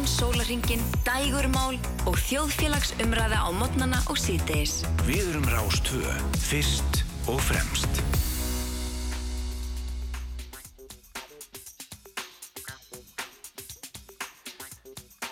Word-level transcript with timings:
allan 0.00 0.08
sólaringin, 0.08 0.80
dægurmál 1.04 1.76
og 2.08 2.16
þjóðfélagsumræða 2.16 3.36
á 3.36 3.48
modnana 3.52 3.98
og 4.08 4.16
síðdeis. 4.16 4.80
Við 5.04 5.28
erum 5.28 5.44
Rástvö, 5.44 6.14
fyrst 6.40 7.02
og 7.28 7.40
fremst. 7.44 8.00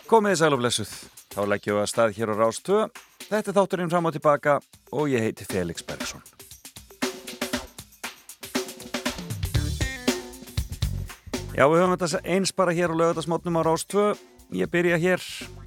Komið 0.09 0.37
þið 0.37 0.41
sæl 0.43 0.53
og 0.53 0.61
blessuð. 0.61 0.93
Þá 1.32 1.41
leggjum 1.48 1.79
við 1.79 1.82
að 1.87 1.93
stað 1.95 2.16
hér 2.19 2.32
á 2.32 2.35
Rástvö. 2.37 2.85
Þetta 3.29 3.48
er 3.48 3.57
þátturinn 3.57 3.93
fram 3.93 4.09
og 4.09 4.16
tilbaka 4.16 4.61
og 4.93 5.09
ég 5.09 5.25
heiti 5.25 5.48
Felix 5.48 5.80
Bergsson. 5.80 6.21
Já, 11.57 11.64
við 11.64 11.80
höfum 11.80 11.96
þetta 11.96 12.27
eins 12.29 12.53
bara 12.53 12.77
hér 12.77 12.93
á 12.93 13.00
lögadagsmótnum 13.00 13.57
á 13.57 13.62
Rástvö. 13.64 14.12
Ég 14.57 14.70
byrja 14.73 14.97
hér 14.97 15.25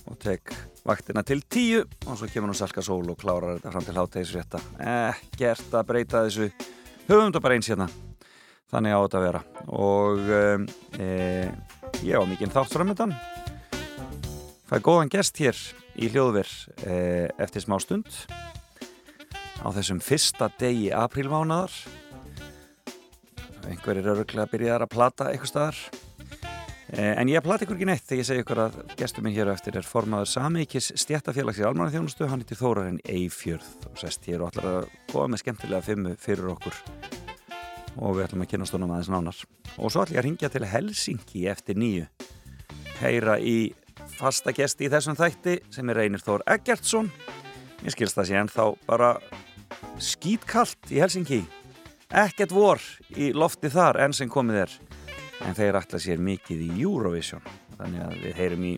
og 0.09 0.15
tek 0.17 0.53
vaktina 0.87 1.21
til 1.21 1.43
tíu 1.45 1.83
og 2.07 2.15
svo 2.17 2.29
kemur 2.31 2.49
nú 2.49 2.55
Salka 2.57 2.81
Sól 2.81 3.05
og 3.13 3.19
klárar 3.21 3.59
þetta 3.59 3.73
fram 3.75 3.85
til 3.85 3.97
háttegisrétta. 3.99 4.61
Ekkert 4.81 5.75
að 5.77 5.85
breyta 5.91 6.23
þessu. 6.25 6.47
Höfum 7.05 7.27
þetta 7.27 7.43
bara 7.45 7.59
eins 7.59 7.69
hérna. 7.69 7.87
Þannig 8.71 8.97
á 8.97 8.99
þetta 9.03 9.19
að 9.19 9.27
vera. 9.27 9.43
Og 9.77 10.33
e, 10.97 11.11
ég 12.07 12.17
á 12.17 12.25
mikinn 12.25 12.53
þátt 12.53 12.73
framöndan. 12.73 13.13
Það 14.65 14.77
er 14.79 14.85
góðan 14.87 15.13
gest 15.13 15.41
hér 15.43 15.61
í 15.99 16.09
hljóðver 16.09 16.49
eh, 16.87 17.27
eftir 17.37 17.65
smá 17.65 17.77
stund 17.83 18.07
á 19.61 19.67
þessum 19.75 19.99
fyrsta 20.01 20.47
degi 20.57 20.89
aprílmánaðar 20.95 21.73
einhverjir 23.67 24.13
öruglega 24.15 24.47
að 24.47 24.53
byrja 24.55 24.77
að 24.79 24.87
plata 24.95 25.27
eitthvað 25.29 25.51
staðar 25.51 25.81
en 26.91 27.29
ég 27.31 27.43
plati 27.43 27.63
ykkur 27.63 27.77
ekki 27.77 27.87
neitt 27.87 28.03
þegar 28.03 28.19
ég 28.19 28.27
segi 28.27 28.43
ykkur 28.43 28.59
að 28.65 28.79
gestur 28.99 29.23
minn 29.23 29.35
hér 29.35 29.51
eftir 29.53 29.77
er 29.79 29.87
formaður 29.87 30.27
Samíkis 30.27 30.89
stjættafélags 30.99 31.61
í 31.61 31.63
almanna 31.67 31.93
þjónustu, 31.93 32.27
hann 32.27 32.43
heitir 32.43 32.59
Þórarinn 32.59 32.99
Eifjörð 33.07 33.87
og 33.87 34.01
sest 34.01 34.27
hér 34.27 34.43
og 34.43 34.51
ætlar 34.51 34.67
að 34.71 34.89
góða 35.13 35.29
með 35.31 35.43
skemmtilega 35.43 35.85
fimmu 35.85 36.15
fyrir 36.19 36.51
okkur. 36.51 36.81
Og 37.95 38.17
við 38.17 38.25
ætlum 38.25 38.43
að 38.43 38.51
kynast 38.51 38.75
honum 38.75 38.91
aðeins 38.91 39.11
nánar. 39.13 39.39
Og 39.77 39.93
svo 39.93 40.03
ætlum 40.03 40.17
ég 40.17 40.21
að 40.21 40.27
ringja 40.27 40.51
til 40.51 40.67
Helsingi 40.73 41.45
eftir 41.51 41.79
nýju. 41.79 42.09
Heyra 42.99 43.39
í 43.39 43.55
fasta 44.17 44.51
gesti 44.55 44.89
í 44.89 44.91
þessum 44.91 45.19
þætti 45.19 45.57
sem 45.71 45.91
er 45.91 46.01
Reynir 46.01 46.23
Þór 46.23 46.43
Eggertsson. 46.57 47.07
Ég 47.85 47.95
skilst 47.95 48.19
það 48.19 48.29
sé 48.29 48.39
en 48.41 48.51
þá 48.51 48.65
bara 48.87 49.15
skýtkallt 50.01 50.91
í 50.91 50.99
Helsingi 50.99 51.43
ekkert 52.11 52.51
vor 52.51 52.81
í 53.15 53.31
lofti 53.31 53.71
þar 53.71 54.03
enn 54.03 54.15
sem 54.15 54.29
komið 54.31 54.65
er 54.65 54.73
en 55.45 55.57
þeir 55.57 55.79
ætla 55.81 55.99
sér 56.01 56.21
mikið 56.23 56.65
í 56.67 56.69
Eurovision. 56.83 57.43
Þannig 57.79 58.05
að 58.05 58.17
við 58.25 58.39
heyrum 58.39 58.67
í 58.69 58.73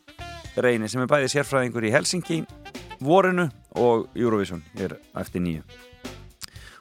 Reynir 0.64 0.92
sem 0.92 1.02
er 1.04 1.10
bæðið 1.10 1.34
sérfræðingur 1.34 1.88
í 1.88 1.94
Helsingi 1.94 2.40
vorinu 3.04 3.48
og 3.82 4.08
Eurovision 4.16 4.62
er 4.80 4.98
eftir 5.20 5.44
nýju. 5.44 5.64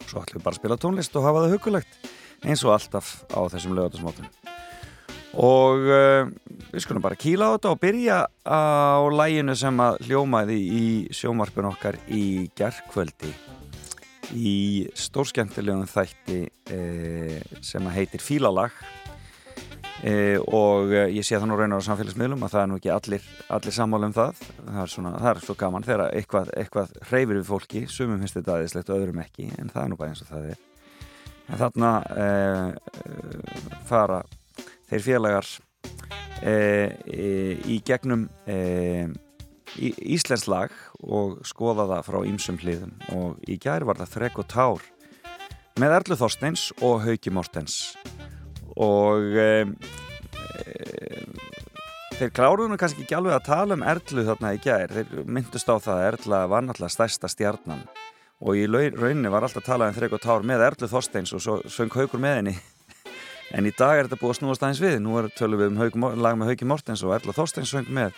Og 0.02 0.08
svo 0.08 0.22
ætlum 0.22 0.40
við 0.40 0.46
bara 0.46 0.54
að 0.54 0.60
spila 0.60 0.80
tónlist 0.80 1.16
og 1.18 1.26
hafa 1.26 1.46
það 1.46 1.56
hugulegt 1.56 2.12
eins 2.42 2.64
og 2.66 2.74
alltaf 2.76 3.14
á 3.32 3.40
þessum 3.52 3.76
lögatasmótum 3.78 4.28
og 5.32 5.86
uh, 5.88 6.28
við 6.72 6.84
skulum 6.84 7.04
bara 7.04 7.16
kíla 7.16 7.48
á 7.48 7.54
þetta 7.54 7.70
og 7.72 7.80
byrja 7.80 8.18
á 8.44 9.00
læginu 9.08 9.54
sem 9.56 9.80
að 9.80 10.02
hljómaði 10.08 10.58
í 10.60 10.84
sjómarpun 11.14 11.70
okkar 11.70 11.96
í 12.12 12.50
gerðkvöldi 12.58 13.32
í 14.36 14.88
stórskjöntilegum 14.96 15.88
þætti 15.90 16.38
eh, 16.72 17.40
sem 17.64 17.84
að 17.84 17.96
heitir 17.98 18.22
Fílalag 18.24 18.76
eh, 20.02 20.38
og 20.42 20.92
eh, 20.92 21.08
ég 21.16 21.26
sé 21.26 21.38
það 21.38 21.48
nú 21.50 21.58
raunar 21.60 21.82
á 21.82 21.88
samfélagsmiðlum 21.88 22.44
að 22.46 22.54
það 22.54 22.62
er 22.62 22.70
nú 22.70 22.78
ekki 22.80 22.92
allir, 22.94 23.30
allir 23.56 23.76
sammála 23.78 24.10
um 24.10 24.16
það. 24.18 24.44
Það 24.60 24.82
er, 24.84 24.92
svona, 24.96 25.14
það 25.18 25.30
er 25.32 25.42
svo 25.46 25.58
gaman 25.62 25.88
þegar 25.88 26.04
eitthvað, 26.10 26.52
eitthvað 26.62 26.94
hreyfir 27.08 27.40
við 27.40 27.48
fólki, 27.48 27.84
sumum 27.90 28.22
finnst 28.22 28.38
þetta 28.40 28.56
aðeinslegt 28.58 28.92
og 28.92 29.00
öðrum 29.00 29.24
ekki, 29.24 29.48
en 29.56 29.72
það 29.72 29.82
er 29.84 29.92
nú 29.92 30.00
bara 30.00 30.14
eins 30.14 30.24
og 30.24 30.30
það 30.32 30.52
er. 30.52 30.62
En 31.52 31.58
þarna 31.58 31.90
fara 33.88 34.22
þeir 34.88 35.04
félagar 35.04 35.48
e, 36.42 36.54
e, 37.06 37.28
í 37.70 37.78
gegnum 37.86 38.26
e, 38.46 39.08
í, 39.78 39.92
Íslensk 40.16 40.50
lag 40.52 40.74
og 41.02 41.40
skoða 41.48 41.88
það 41.94 42.08
frá 42.08 42.18
ýmsum 42.28 42.60
hliðum. 42.62 42.96
Og 43.16 43.40
í 43.48 43.58
gær 43.62 43.86
var 43.88 44.00
það 44.02 44.16
Þrek 44.16 44.42
og 44.42 44.50
Tár 44.52 44.90
með 45.80 45.96
Erlu 46.00 46.18
Þorsteins 46.20 46.68
og 46.84 47.00
Hauki 47.06 47.32
Mortens 47.32 47.80
og 48.76 49.36
þeir 52.16 52.32
kláruðu 52.36 52.78
kannski 52.78 53.04
ekki 53.04 53.16
alveg 53.18 53.36
að 53.36 53.48
tala 53.48 53.76
um 53.76 53.84
Erlu 53.92 54.24
þarna 54.26 54.52
í 54.54 54.60
gær. 54.62 54.92
Þeir 54.94 55.24
myndust 55.26 55.70
á 55.70 55.76
það 55.76 55.94
að 55.94 56.06
Erla 56.10 56.42
var 56.52 56.66
náttúrulega 56.66 56.94
stærsta 56.96 57.30
stjarnan. 57.32 57.82
Og 58.42 58.58
í 58.58 58.66
rauninni 58.66 59.30
var 59.30 59.46
alltaf 59.46 59.62
að 59.62 59.68
tala 59.70 59.88
um 59.90 59.96
Þrek 59.96 60.16
og 60.18 60.22
Tár 60.22 60.46
með 60.46 60.64
Erlu 60.68 60.90
Þorsteins 60.90 61.34
og 61.36 61.42
svo 61.42 61.58
söng 61.70 61.92
Haukur 61.94 62.22
með 62.22 62.38
henni. 62.40 62.56
En 63.52 63.66
í 63.68 63.72
dag 63.76 63.98
er 63.98 64.06
þetta 64.06 64.16
búið 64.22 64.30
að 64.32 64.38
snúast 64.38 64.62
aðeins 64.64 64.80
við. 64.80 64.94
Nú 65.04 65.18
er 65.20 65.26
tölum 65.36 65.60
við 65.60 65.74
um 65.74 65.82
haug, 65.82 65.98
lag 66.24 66.38
með 66.40 66.54
Hauki 66.54 66.68
Mortens 66.70 67.02
og 67.04 67.12
Erla 67.18 67.34
Þorsteins 67.36 67.74
söng 67.74 67.90
með. 67.92 68.16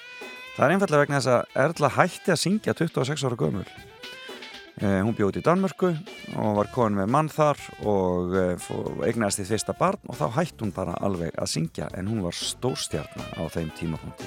Það 0.54 0.66
er 0.69 0.76
einfallega 0.76 1.03
vegna 1.03 1.19
þess 1.19 1.32
að 1.34 1.59
Erla 1.65 1.91
hætti 1.97 2.34
að 2.36 2.41
syngja 2.44 2.76
26 2.78 3.26
ára 3.26 3.41
gömul 3.41 3.66
hún 4.82 5.14
bjóði 5.14 5.38
í 5.38 5.44
Danmörku 5.46 5.92
og 6.40 6.56
var 6.58 6.70
komin 6.74 6.98
með 6.98 7.12
mann 7.14 7.28
þar 7.30 7.60
og 7.86 8.34
eh, 8.38 8.70
eignast 9.06 9.38
því 9.38 9.46
fyrsta 9.52 9.76
barn 9.78 10.02
og 10.10 10.18
þá 10.18 10.26
hætti 10.40 10.64
hún 10.64 10.74
bara 10.74 10.96
alveg 11.04 11.36
að 11.38 11.52
syngja 11.52 11.90
en 11.94 12.10
hún 12.10 12.24
var 12.24 12.34
stórstjarnar 12.34 13.36
á 13.38 13.42
þeim 13.54 13.70
tímapunkti 13.78 14.26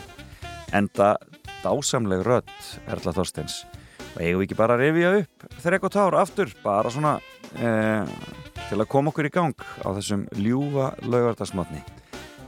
enda 0.78 1.16
dásamleg 1.64 2.24
rödd 2.28 2.56
Erla 2.88 3.16
Þorsteins 3.16 3.66
og 4.14 4.22
eigum 4.24 4.42
við 4.42 4.48
ekki 4.48 4.60
bara 4.60 4.78
að 4.78 4.86
revja 4.86 5.14
upp 5.22 5.48
þrek 5.64 5.88
og 5.88 5.94
tár 5.94 6.20
aftur 6.22 6.54
bara 6.64 6.94
svona 6.94 7.18
eh, 7.60 8.18
til 8.68 8.82
að 8.82 8.90
koma 8.92 9.14
okkur 9.14 9.30
í 9.30 9.32
gang 9.32 9.68
á 9.86 9.90
þessum 9.96 10.26
ljúfa 10.36 10.92
laugardagsmatni. 11.08 11.84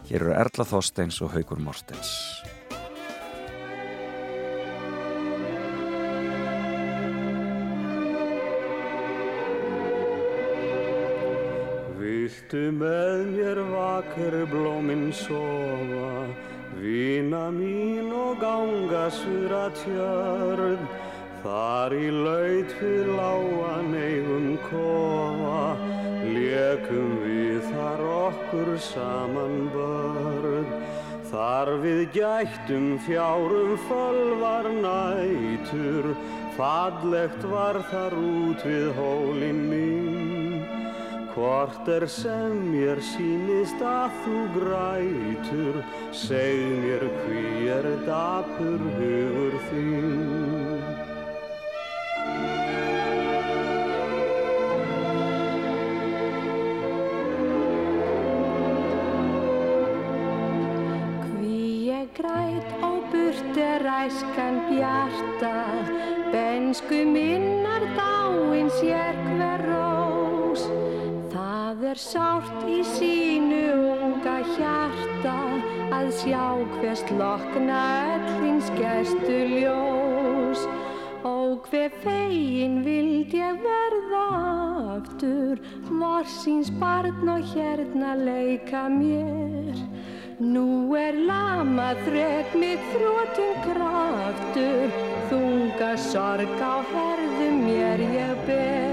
Hér 0.09 0.25
eru 0.25 0.33
Erla 0.35 0.65
Þorsteins 0.67 1.19
og 1.23 1.31
Haugur 1.35 1.61
Morstens. 1.63 2.11
Viltu 12.49 12.71
með 12.73 13.27
mér 13.29 13.59
vakir 13.69 14.35
blóminn 14.49 15.11
sofa, 15.13 16.25
vina 16.81 17.51
mín 17.53 18.09
og 18.09 18.39
ganga 18.41 19.03
sura 19.13 19.67
tjörn, 19.77 20.81
þar 21.43 21.93
í 21.93 22.09
laut 22.09 22.73
við 22.81 23.11
láan 23.19 23.93
eigum 23.93 24.57
kofa, 24.65 25.77
Lekum 26.25 27.11
við 27.21 27.69
þar 27.69 28.01
okkur 28.15 28.73
saman 28.81 29.69
börn, 29.75 30.71
þar 31.29 31.75
við 31.85 32.01
gættum 32.17 32.95
fjárum 33.05 33.75
fölvar 33.85 34.71
nætur, 34.73 36.15
fallegt 36.57 37.45
var 37.53 37.77
þar 37.93 38.17
út 38.17 38.65
við 38.65 38.89
hólinn 38.97 39.67
mín. 39.69 40.18
Hvort 41.39 41.87
er 41.87 42.03
sem 42.11 42.55
mér 42.67 42.99
sínist 42.99 43.79
að 43.79 44.17
þú 44.25 44.39
grætur, 44.57 45.77
seg 46.11 46.65
mér 46.83 47.05
hví 47.21 47.69
er 47.77 47.87
dapur 48.03 48.83
hugur 48.97 49.55
þín. 49.69 50.59
æskan 64.09 64.55
bjarta, 64.69 65.55
bensku 66.31 66.99
minnar 67.15 67.83
dáin 67.97 68.69
sér 68.79 69.15
hver 69.27 69.58
er 71.89 71.97
sárt 71.97 72.65
í 72.69 72.81
sínu 72.85 73.61
unga 73.89 74.35
hjarta 74.45 75.37
að 75.95 76.09
sjá 76.19 76.43
hvers 76.75 77.01
lokna 77.17 77.79
öllins 78.13 78.67
gestu 78.77 79.37
ljós. 79.55 80.67
Og 81.25 81.65
hver 81.71 81.89
fegin 82.03 82.83
vild 82.85 83.33
ég 83.33 83.57
verða 83.63 84.25
aftur, 84.97 85.57
morsins 85.89 86.69
barn 86.81 87.33
og 87.33 87.49
hérna 87.55 88.13
leika 88.21 88.85
mér. 88.93 89.81
Nú 90.39 90.93
er 90.95 91.17
lama 91.31 91.89
þrek 92.05 92.53
mitt 92.59 92.85
þrótum 92.93 93.65
kraftur, 93.65 94.93
þunga 95.31 95.91
sorg 96.05 96.55
á 96.61 96.75
herðu 96.93 97.49
mér 97.65 98.07
ég 98.13 98.45
ber. 98.45 98.88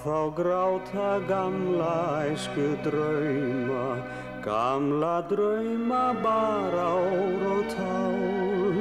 Þá 0.00 0.32
gráta 0.32 1.08
gamla 1.28 2.24
æsku 2.32 2.68
drauma, 2.84 4.00
gamla 4.40 5.16
drauma 5.28 6.04
bara 6.24 6.86
ór 6.96 7.42
og 7.50 7.66
tál. 7.74 8.80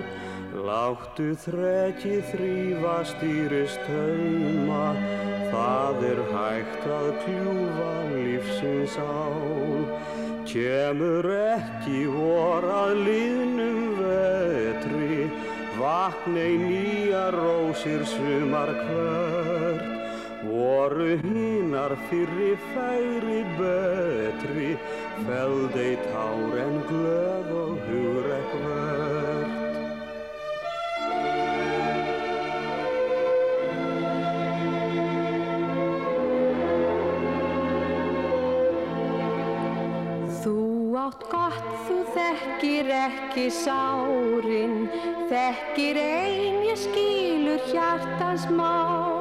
Láttu 0.69 1.33
þrekki 1.44 2.21
þrýfa 2.30 2.95
stýrist 3.12 3.83
hauma, 3.89 4.95
það 5.51 6.07
er 6.13 6.24
hægt 6.31 6.88
að 6.88 7.12
kljúfa 7.25 7.92
lífsins 8.16 8.98
ál. 9.04 9.83
Kemur 10.48 11.27
ekki 11.36 12.07
vor 12.16 12.63
að 12.63 12.95
liðnum 13.10 13.83
vetri, 14.00 15.27
vaknei 15.83 16.56
nýja 16.63 17.27
rósir 17.36 18.07
sumar 18.07 18.71
hvert. 18.88 19.89
Voru 20.40 21.18
hinnar 21.20 21.92
fyrri 22.08 22.54
færi 22.72 23.42
betri, 23.58 24.70
feldei 25.28 25.96
tár 26.06 26.54
en 26.64 26.78
glöð 26.88 27.50
og 27.60 27.74
hugrekk 27.90 28.54
verð. 28.64 29.52
Þú 40.40 40.58
átt 41.04 41.30
gott, 41.36 41.72
þú 41.90 42.02
þekkir 42.16 42.96
ekki 43.04 43.50
sárin, 43.60 44.86
þekkir 45.28 46.04
ein 46.08 46.62
ég 46.72 46.86
skilur 46.88 47.74
hjartans 47.74 48.48
mál. 48.56 49.19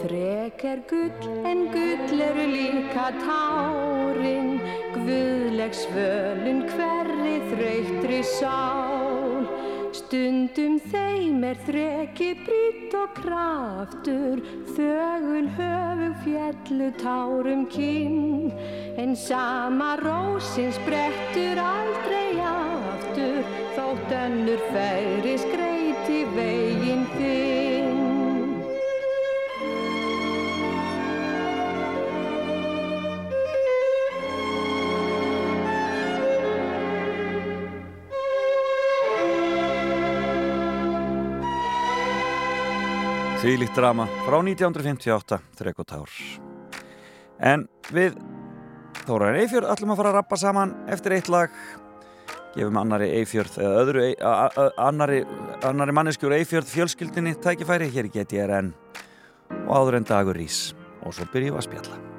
Frek 0.00 0.62
er 0.64 0.80
gull 0.88 1.44
en 1.44 1.66
gull 1.74 2.20
eru 2.24 2.44
líka 2.48 3.10
tárin, 3.20 4.54
guðleg 4.94 5.74
svölun 5.76 6.62
hverri 6.70 7.34
þreytri 7.50 8.20
sál. 8.24 9.44
Stundum 9.92 10.78
þeim 10.88 11.44
er 11.50 11.60
þreki 11.66 12.30
brýtt 12.46 12.96
og 12.96 13.12
kraftur, 13.18 14.40
þögul 14.72 15.52
höfug 15.58 16.16
fjallu 16.24 16.90
tárum 17.02 17.68
kinn. 17.74 18.50
En 18.96 19.12
sama 19.12 19.96
rósin 20.00 20.72
sprettur 20.80 21.60
aldrei 21.60 22.40
aftur, 22.48 23.40
þótt 23.76 24.20
önnur 24.24 24.68
færi 24.72 25.36
skreiti 25.44 26.22
veginn 26.32 27.08
þinn. 27.18 27.59
Þvílíkt 43.40 43.72
drama 43.72 44.04
frá 44.26 44.36
1958, 44.44 45.38
þrek 45.56 45.78
og 45.80 45.86
tár. 45.88 46.16
En 47.40 47.62
við 47.88 48.18
Þóraðin 49.06 49.40
Eifjörð 49.40 49.70
ætlum 49.72 49.94
að 49.94 50.00
fara 50.02 50.10
að 50.12 50.16
rappa 50.18 50.38
saman 50.38 50.74
eftir 50.92 51.14
eitt 51.16 51.30
lag. 51.32 51.54
Gefum 52.52 52.76
annari 52.82 53.08
Eifjörð 53.16 53.56
eða 53.62 53.80
öðru 53.80 54.04
a- 54.20 54.68
annari, 54.90 55.22
annari 55.64 55.96
manneskjur 55.96 56.36
Eifjörð 56.36 56.68
fjölskyldinni 56.74 57.32
tækifæri 57.40 57.88
hér 57.94 58.10
í 58.10 58.12
GTRN 58.18 58.74
og 59.64 59.72
áður 59.72 59.96
en 60.02 60.08
dagur 60.12 60.36
rís. 60.36 60.74
Og 61.00 61.14
svo 61.16 61.24
byrjum 61.32 61.56
við 61.56 61.62
að 61.62 61.68
spjalla. 61.70 62.09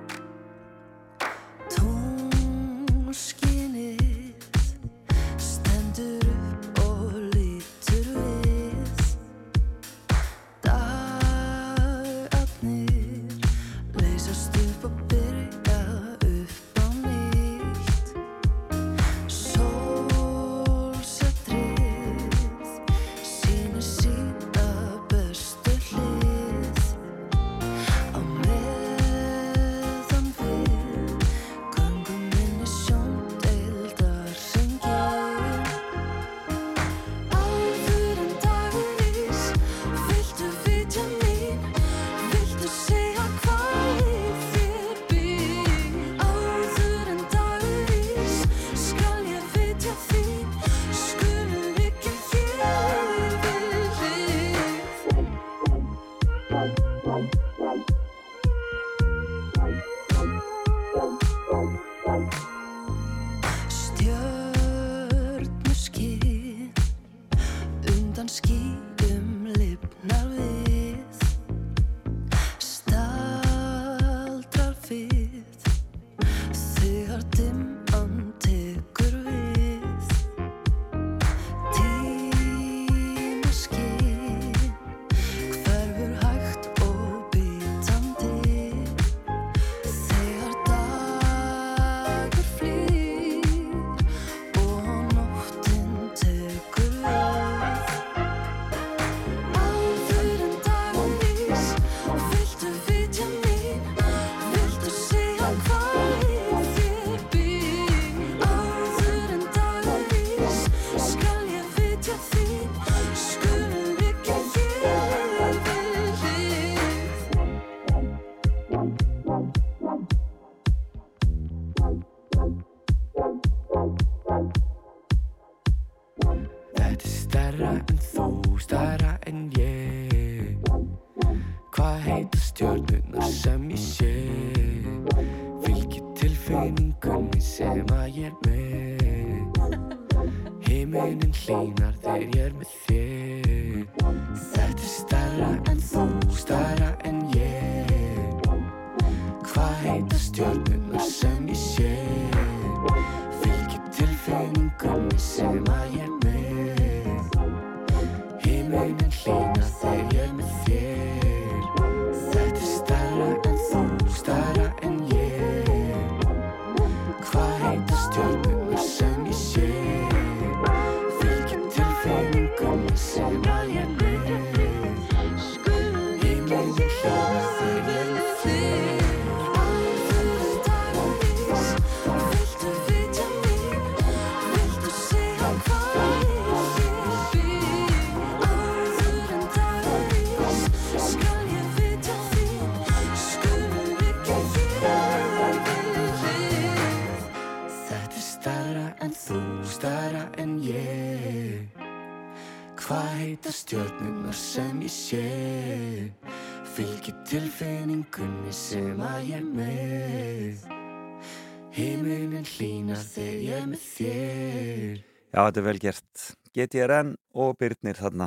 Hlýnar 212.91 213.07
þegar 213.07 213.35
ég 213.39 213.53
er 213.55 213.67
með 213.71 213.83
þér 213.87 214.95
Já, 215.31 215.37
þetta 215.39 215.59
er 215.61 215.63
vel 215.63 215.79
gert. 215.79 216.23
GTRN 216.51 217.11
og 217.39 217.53
Byrnir 217.61 217.95
þarna, 217.95 218.25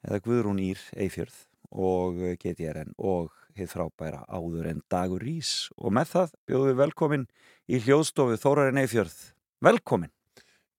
eða 0.00 0.20
Guðrún 0.24 0.62
Ír 0.64 0.80
Eifjörð 0.96 1.42
og 1.76 2.22
GTRN 2.40 2.94
og 2.96 3.34
hið 3.58 3.68
frábæra 3.74 4.22
áður 4.32 4.70
en 4.70 4.80
Dagur 4.88 5.20
Rís. 5.20 5.68
Og 5.76 5.92
með 5.92 6.08
það 6.14 6.32
bjóðum 6.48 6.70
við 6.70 6.80
velkomin 6.80 7.28
í 7.68 7.82
hljóðstofu 7.84 8.40
Þórarinn 8.40 8.80
Eifjörð. 8.80 9.18
Velkomin. 9.68 10.14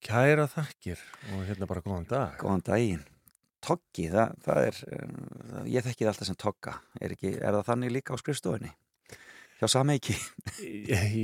Kæra 0.01 0.49
þakkir 0.49 1.05
og 1.35 1.45
hérna 1.45 1.69
bara 1.69 1.85
góðan 1.85 2.09
dag. 2.09 2.35
Góðan 2.41 2.65
daginn. 2.65 3.05
Toggi, 3.61 4.09
það, 4.09 4.35
það 4.49 4.71
er, 4.71 4.83
uh, 4.89 5.63
ég 5.69 5.85
þekki 5.85 6.01
það 6.01 6.13
alltaf 6.15 6.31
sem 6.31 6.41
togga. 6.47 6.79
Er, 6.97 7.13
ekki, 7.13 7.37
er 7.37 7.61
það 7.61 7.69
þannig 7.69 7.97
líka 7.99 8.17
á 8.17 8.21
skrifstofunni? 8.25 8.73
Hjá 9.61 9.69
sameiki? 9.77 10.17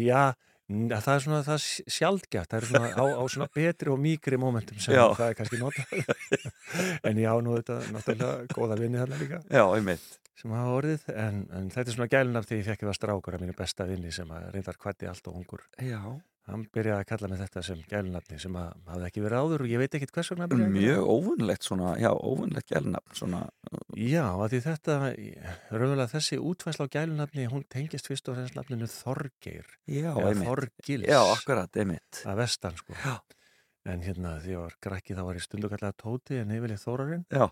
Já, 0.06 0.36
n- 0.72 0.90
það 0.94 1.14
er 1.16 1.24
svona 1.26 1.42
það 1.44 1.56
er 1.60 1.94
sjaldgæft, 1.98 2.50
það 2.54 2.58
er 2.62 2.68
svona 2.70 2.92
á, 2.96 3.06
á 3.20 3.24
svona 3.30 3.48
betri 3.54 3.92
og 3.94 4.00
mýkri 4.00 4.38
momentum 4.40 4.80
sem 4.80 4.96
Já. 4.96 5.06
það 5.18 5.30
er 5.30 5.38
kannski 5.42 5.60
notað. 5.60 5.88
en 7.10 7.18
já, 7.24 7.32
nú 7.44 7.58
þetta 7.60 7.80
náttúrulega 7.92 8.48
góða 8.56 8.80
vinni 8.80 9.02
þarna 9.02 9.20
líka 9.22 9.42
Já, 9.52 9.64
einmitt. 9.76 10.06
Sem 10.40 10.52
hafa 10.56 10.76
orðið, 10.80 11.08
en, 11.14 11.42
en 11.54 11.72
þetta 11.74 11.90
er 11.92 11.96
svona 11.98 12.12
gælunaf 12.12 12.48
því 12.50 12.60
ég 12.62 12.70
fekk 12.72 12.86
það 12.88 13.00
strákur 13.00 13.36
af 13.38 13.42
mínu 13.44 13.58
besta 13.58 13.86
vinni 13.90 14.12
sem 14.16 14.30
að 14.34 14.48
reyndar 14.56 14.80
kvætti 14.82 15.10
allt 15.10 15.28
og 15.30 15.42
ungur. 15.42 15.66
Já. 15.80 16.00
Hann 16.44 16.66
byrjaði 16.76 17.00
að 17.00 17.08
kalla 17.08 17.28
mig 17.32 17.40
þetta 17.40 17.62
sem 17.64 17.84
gælunafni 17.88 18.38
sem 18.44 18.56
að 18.60 18.74
hafði 18.92 19.06
ekki 19.08 19.22
verið 19.24 19.44
áður 19.46 19.62
og 19.64 19.70
ég 19.72 19.80
veit 19.80 19.94
ekkit 19.96 20.12
hvers 20.12 20.32
vegna. 20.34 20.48
Mjög 20.74 21.06
óvunlegt 21.14 21.64
svona, 21.64 21.94
já, 22.02 22.10
óvunlegt 22.12 22.74
gælnafn 22.74 23.16
svona, 23.16 23.46
Já, 23.94 24.26
að 24.42 24.56
því 24.56 24.60
þetta, 24.66 24.96
raunverulega 25.70 26.10
þessi 26.12 26.40
útfæsla 26.42 26.88
á 26.90 26.94
gælunafni, 26.96 27.46
hún 27.52 27.64
tengist 27.70 28.10
fyrst 28.10 28.28
og 28.32 28.36
fremst 28.40 28.58
nafninu 28.58 28.88
Þorgeir. 28.90 29.68
já, 29.88 30.10
einmitt. 30.18 30.48
Þorgils. 30.50 31.08
Já, 31.08 31.20
akkurat, 31.30 31.78
einmitt. 31.78 32.24
að 32.26 32.40
vestan 32.42 32.76
sko 32.80 32.98
Já. 32.98 33.20
en 33.86 34.02
hérna 34.02 34.34
því 34.42 34.56
ég 34.56 34.64
var 34.64 34.76
grækki 34.82 35.16
þá 35.16 35.24
var 35.28 35.38
ég 35.40 35.46
stundu 35.46 35.70
kallaði 35.70 35.98
Tóti 36.02 36.40
en 36.42 36.52
yfirlið 36.58 36.82
Þórarinn 36.84 37.26
Já, 37.30 37.46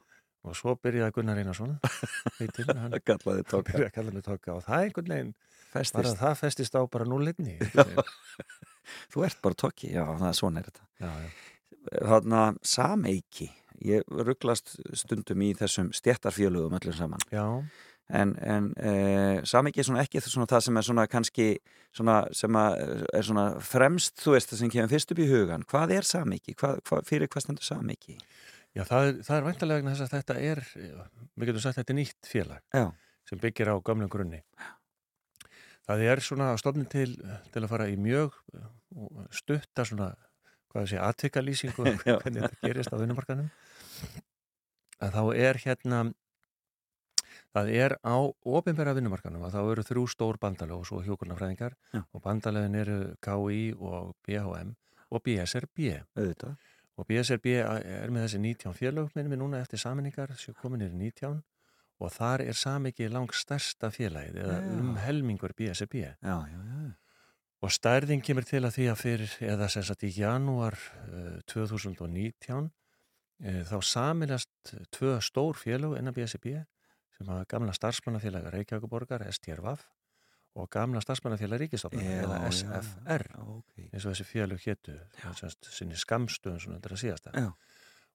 og 0.47 0.55
svo 0.57 0.75
byrjaði 0.81 1.15
Gunnar 1.17 1.37
Einarsson 1.41 1.75
heitinn, 2.39 2.71
hann 2.77 2.97
kallaði 3.05 3.45
tóka. 3.51 3.77
að 3.93 4.55
og 4.57 4.63
það 4.67 4.85
einhvern 4.87 5.11
veginn 5.15 5.33
bara 5.33 5.85
Festist. 5.85 6.17
það 6.19 6.33
festist 6.41 6.75
á 6.75 6.81
bara 6.91 7.05
núleitni 7.07 7.57
Þú 9.13 9.23
ert 9.27 9.37
bara 9.43 9.55
tóki, 9.55 9.91
já, 9.93 10.03
það 10.17 10.27
er 10.31 10.35
svona 10.35 10.59
er 10.61 10.67
þetta. 10.67 10.85
já. 10.99 11.11
Þarna, 12.01 12.41
sameiki. 12.67 13.47
Ég 13.81 14.03
rugglast 14.11 14.75
stundum 14.97 15.41
í 15.45 15.53
þessum 15.57 15.89
stjættarfélögum 15.95 16.75
öllum 16.77 16.93
saman. 16.97 17.23
já, 17.31 17.45
En, 18.11 18.33
en 18.43 18.65
e, 18.75 18.91
sameiki 19.47 19.79
er 19.79 19.87
svona 19.87 20.01
ekki 20.03 20.19
svona 20.25 20.47
það 20.51 20.63
sem 20.65 20.77
er 20.81 20.83
svona 20.83 21.05
kannski 21.07 21.45
svona 21.95 22.15
sem 22.35 22.57
að 22.59 23.05
er 23.15 23.23
svona 23.23 23.45
fremst, 23.63 24.17
þú 24.19 24.33
veist, 24.35 24.51
það 24.51 24.59
sem 24.59 24.73
kemur 24.73 24.91
fyrst 24.91 25.13
upp 25.15 25.21
í 25.23 25.27
hugan. 25.31 25.63
Hvað 25.71 25.93
er 25.95 26.07
sameiki? 26.09 26.55
Hvað, 26.59 26.81
hvað, 26.89 27.05
fyrir 27.07 27.31
hvað 27.31 27.45
stendur 27.45 27.63
sameiki? 27.69 28.17
Já 28.77 28.83
það, 28.87 29.07
er, 29.07 29.17
það 29.27 29.37
er 29.37 29.47
væntalega 29.49 29.81
vegna 29.81 29.95
þess 29.95 30.05
að 30.07 30.13
þetta 30.17 30.37
er 30.51 30.61
við 30.71 31.49
getum 31.49 31.63
sagt 31.65 31.79
þetta 31.81 31.93
er 31.93 31.99
nýtt 31.99 32.29
félag 32.31 32.77
Já, 32.77 32.85
sem 33.29 33.41
byggir 33.41 33.71
á 33.71 33.75
gömlum 33.83 34.11
grunni. 34.11 34.41
Það 35.87 36.03
er 36.07 36.21
svona 36.23 36.51
stofnum 36.61 36.87
til 36.89 37.15
til 37.51 37.63
að 37.63 37.71
fara 37.71 37.89
í 37.91 37.97
mjög 37.99 38.35
uh, 38.55 38.67
stutta 39.33 39.85
svona 39.87 40.11
hvað 40.71 40.87
sé, 40.93 40.99
aðtvikalýsingu 41.03 41.85
Já. 42.07 42.17
hvernig 42.21 42.45
þetta 42.45 42.67
gerist 42.67 42.93
á 42.93 43.01
vinnumarkanum 43.01 43.49
að 45.01 45.15
þá 45.17 45.23
er 45.35 45.59
hérna 45.65 46.01
það 47.51 47.71
er 47.75 47.95
á 48.07 48.15
ofinbæra 48.47 48.93
vinnumarkanum 48.95 49.43
að 49.47 49.57
þá 49.57 49.61
eru 49.73 49.85
þrjú 49.89 50.05
stór 50.13 50.39
bandalög 50.39 50.83
og 50.83 50.87
svo 50.87 51.01
hjókurnafræðingar 51.03 51.75
og 51.99 52.23
bandalögin 52.23 52.77
eru 52.79 52.99
KI 53.25 53.63
og 53.75 54.13
BHM 54.23 54.71
og 55.11 55.23
BSRB 55.25 55.89
auðvitað. 56.15 56.53
Og 57.01 57.07
BSRB 57.09 57.55
er 57.57 58.11
með 58.13 58.27
þessi 58.27 58.41
19 58.41 58.75
félög 58.77 59.15
minnum 59.15 59.33
við 59.33 59.41
núna 59.41 59.61
eftir 59.63 59.81
saminningar 59.81 60.35
komin 60.61 60.85
er 60.85 60.93
19 60.93 61.39
og 62.01 62.13
þar 62.13 62.43
er 62.45 62.57
samikið 62.57 63.13
langt 63.15 63.37
stærsta 63.37 63.89
félagið 63.93 64.41
eða 64.43 64.57
Já. 64.61 64.67
um 64.77 64.91
helmingur 65.01 65.55
BSRB 65.57 65.95
Já, 66.01 66.35
já, 66.49 66.59
og 67.61 67.73
stærðin 67.73 68.21
kemur 68.25 68.45
til 68.45 68.63
að 68.65 68.75
því 68.77 68.87
að 68.91 69.01
fyrir 69.01 69.33
eða 69.53 69.69
sem 69.73 69.85
sagt 69.85 70.05
í 70.05 70.11
janúar 70.15 70.77
uh, 70.77 71.39
2019 71.49 72.69
uh, 72.69 73.63
þá 73.69 73.77
samilast 73.85 74.75
tvö 74.93 75.17
stór 75.25 75.57
félög 75.57 75.97
innan 75.97 76.15
BSRB 76.17 76.53
sem 77.17 77.33
hafa 77.33 77.49
gamla 77.49 77.73
starfsmannafélaga 77.77 78.53
Reykjavíkuborgar 78.53 79.25
STRVAF 79.33 79.87
og 80.59 80.67
gamla 80.71 81.01
starfsmannafélag 81.03 81.63
Ríkistofnun 81.63 82.03
eða 82.03 82.39
SFR 82.51 83.23
Já, 83.29 83.39
ok. 83.39 83.85
eins 83.87 84.05
og 84.05 84.11
þessi 84.11 84.25
félög 84.27 84.65
semst, 85.37 85.69
sinni 85.71 85.99
skamstöðun 85.99 86.59
svona 86.59 86.79
undir 86.79 86.95
að 86.95 87.03
síðasta. 87.05 87.31
Já. 87.35 87.51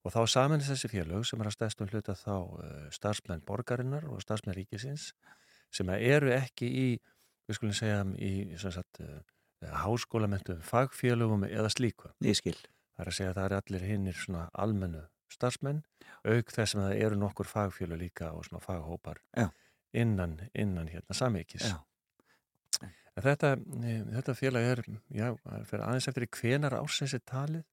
og 0.05 0.13
þá 0.15 0.21
samanist 0.31 0.71
þessi 0.71 0.91
félög 0.93 1.25
sem 1.27 1.41
er 1.41 1.51
að 1.51 1.57
stæstum 1.57 1.89
hluta 1.91 2.15
þá 2.19 2.35
uh, 2.37 2.77
starfsmenn 2.93 3.45
borgarinnar 3.47 4.07
og 4.11 4.21
starfsmenn 4.23 4.57
ríkisins 4.59 5.11
sem 5.73 5.89
eru 5.97 6.31
ekki 6.37 6.69
í 6.69 6.87
við 7.47 7.59
skulum 7.59 7.77
segja 7.77 8.05
í 8.21 8.59
sagt, 8.61 9.01
uh, 9.01 9.21
háskólamentum 9.87 10.61
fagfélögum 10.61 11.49
eða 11.49 11.73
slíku. 11.73 12.13
Það 12.97 13.05
er 13.05 13.11
að 13.11 13.17
segja 13.19 13.33
að 13.33 13.39
það 13.39 13.47
er 13.47 13.59
allir 13.61 13.89
hinnir 13.91 14.17
svona 14.21 14.47
almennu 14.53 15.07
starfsmenn 15.33 15.83
auk 16.27 16.53
þess 16.53 16.77
að 16.77 16.85
það 16.85 17.05
eru 17.07 17.19
nokkur 17.21 17.49
fagfélög 17.49 18.05
líka 18.05 18.33
og 18.37 18.45
svona 18.47 18.63
faghópar 18.63 19.23
innan, 19.97 20.39
innan 20.55 20.89
hérna 20.93 21.17
samikis 21.17 21.65
Já. 21.71 21.81
En 23.17 23.25
Þetta, 23.25 23.53
eh, 23.57 24.03
þetta 24.19 24.35
félag 24.37 24.67
er, 24.73 24.83
já, 25.17 25.31
fyrir 25.71 25.85
aðeins 25.87 26.09
eftir 26.11 26.27
í 26.27 26.31
hvenar 26.37 26.75
ársins 26.77 27.15
er 27.17 27.23
talið 27.25 27.65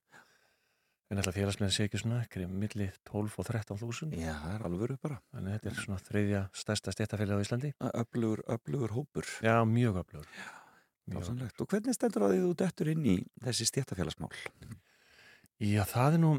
en 1.12 1.20
alltaf 1.20 1.36
félagsmenn 1.36 1.70
sé 1.70 1.84
ekki 1.86 2.00
svona 2.00 2.22
ekki 2.24 2.46
milli 2.50 2.88
12 3.06 3.36
og 3.38 3.46
13.000 3.50 4.16
Já, 4.18 4.32
það 4.40 4.54
er 4.56 4.64
alvöru 4.70 4.96
bara. 5.04 5.20
þannig 5.34 5.52
að 5.52 5.58
þetta 5.60 5.70
er 5.74 5.84
svona 5.84 6.00
þriðja 6.08 6.42
stærsta 6.58 6.94
stéttafélag 6.96 7.38
á 7.38 7.44
Íslandi 7.44 7.74
Öflugur, 7.92 8.42
öflugur 8.56 8.96
hópur. 8.96 9.28
Já, 9.44 9.60
mjög 9.68 10.00
öflugur 10.06 10.30
Mjög 11.04 11.20
Dásanlegt. 11.20 11.60
Og 11.60 11.68
hvernig 11.68 11.94
stendur 11.98 12.24
á 12.24 12.28
því 12.32 12.40
þú 12.40 12.54
dettur 12.64 12.90
inn 12.94 13.04
í 13.12 13.18
þessi 13.44 13.68
stjættafélagsmál? 13.68 14.32
Já, 15.60 15.84
það 15.92 16.16
er 16.16 16.22
nú 16.24 16.32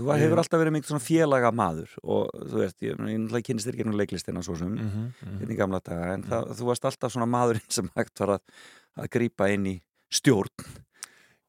Þú 0.00 0.10
hefur 0.16 0.42
alltaf 0.42 0.62
verið 0.62 0.76
mikið 0.76 0.92
svona 0.92 1.04
félaga 1.04 1.52
maður 1.54 1.96
og 2.02 2.30
þú 2.34 2.60
veist, 2.62 2.78
ég, 2.86 3.00
ég 3.12 3.46
kynist 3.46 3.68
þér 3.68 3.78
ekki 3.78 3.88
nú 3.88 3.96
leiklistina 4.00 4.44
svo 4.46 4.56
sem, 4.58 4.74
mm 4.74 4.90
-hmm, 4.90 5.40
hérna 5.40 5.54
í 5.54 5.58
gamla 5.58 5.80
daga, 5.84 6.14
en 6.14 6.22
það, 6.24 6.54
þú 6.58 6.70
varst 6.70 6.84
alltaf 6.84 7.12
svona 7.12 7.30
maðurinn 7.30 7.70
sem 7.78 7.90
hægt 7.96 8.20
var 8.20 8.36
að, 8.38 8.40
að 8.96 9.10
grípa 9.10 9.50
inn 9.52 9.66
í 9.66 9.76
stjórn 10.10 10.70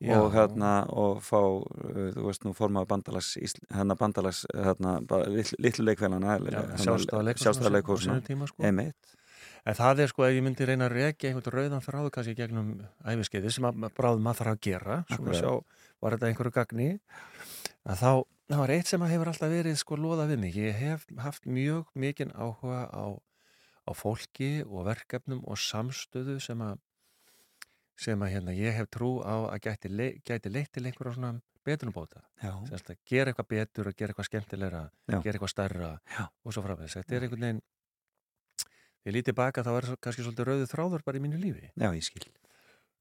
og 0.10 0.34
hérna 0.34 0.86
og 0.90 1.22
fá, 1.22 1.38
uh, 1.38 2.12
þú 2.16 2.26
veist 2.26 2.44
nú 2.46 2.54
formaður 2.58 2.88
bandalags, 2.88 3.38
hérna 3.70 3.96
bandalags 3.96 4.46
hérna, 4.54 5.00
litlu, 5.28 5.58
litlu 5.60 5.86
leikfélana 5.86 6.40
sjálfstæða 6.78 7.70
leikhúsina 7.70 8.22
tíma 8.26 8.48
sko. 8.48 8.64
emitt, 8.64 9.18
En 9.62 9.78
það 9.78 10.00
er 10.02 10.10
sko, 10.10 10.26
ef 10.26 10.34
ég 10.34 10.42
myndi 10.42 10.66
reyna 10.66 10.88
að 10.90 10.96
rekja 10.98 11.30
einhvern 11.30 11.54
rauðan 11.54 11.84
þráðu 11.86 12.12
kannski 12.16 12.34
gegnum 12.38 12.70
æfiskeiði 13.06 13.52
sem 13.54 13.68
að 13.70 13.92
bráðum 13.94 14.24
maður 14.26 14.40
þarf 14.40 14.54
að 14.56 14.62
gera, 14.66 14.96
svona 15.12 15.36
sjá, 15.38 15.52
var 16.02 16.16
þetta 16.16 16.30
einhverju 16.32 16.54
gagni, 16.56 16.88
að 17.86 18.02
þá, 18.02 18.12
það 18.52 18.62
var 18.64 18.74
eitt 18.76 18.90
sem 18.90 19.04
hefur 19.08 19.30
alltaf 19.32 19.52
verið 19.52 19.78
sko 19.80 19.98
loða 20.00 20.28
við 20.32 20.40
mig. 20.44 20.56
Ég 20.60 20.78
hef 20.80 21.06
haft 21.24 21.46
mjög 21.48 21.92
mikinn 21.96 22.34
áhuga 22.36 22.84
á, 22.92 23.06
á 23.88 23.92
fólki 23.98 24.52
og 24.68 24.86
verkefnum 24.90 25.44
og 25.48 25.60
samstöðu 25.62 26.40
sem 26.44 26.62
að, 26.66 26.82
sem 28.02 28.22
að 28.22 28.34
hérna, 28.36 28.56
ég 28.58 28.76
hef 28.76 28.90
trú 28.94 29.20
á 29.24 29.52
að 29.54 29.62
gæti, 29.68 29.92
le, 29.94 30.10
gæti 30.26 30.52
leitt 30.52 30.72
til 30.76 30.86
einhverja 30.86 31.16
svona 31.18 31.34
betunubóta. 31.66 32.24
að 32.96 33.02
gera 33.06 33.32
eitthvað 33.32 33.52
betur 33.54 33.92
og 33.92 33.98
gera 33.98 34.14
eitthvað 34.14 34.30
skemmtilegra, 34.32 34.84
Já. 35.08 35.20
gera 35.22 35.38
eitthvað 35.38 35.54
stærra 35.54 35.92
Já. 36.18 36.24
og 36.44 36.56
svo 36.56 36.64
framvegis. 36.66 36.98
Þetta 36.98 37.16
er 37.16 37.28
einhvern 37.28 37.48
veginn, 37.48 37.62
ég 39.06 39.18
lítið 39.18 39.38
baka 39.38 39.64
þá 39.66 39.74
er 39.78 39.90
kannski 40.02 40.26
svolítið 40.26 40.50
rauðu 40.50 40.70
þráður 40.72 41.06
bara 41.06 41.22
í 41.22 41.22
mínu 41.22 41.42
lífi. 41.42 41.70
já, 41.78 41.90
ég 41.94 42.04
skil 42.04 42.26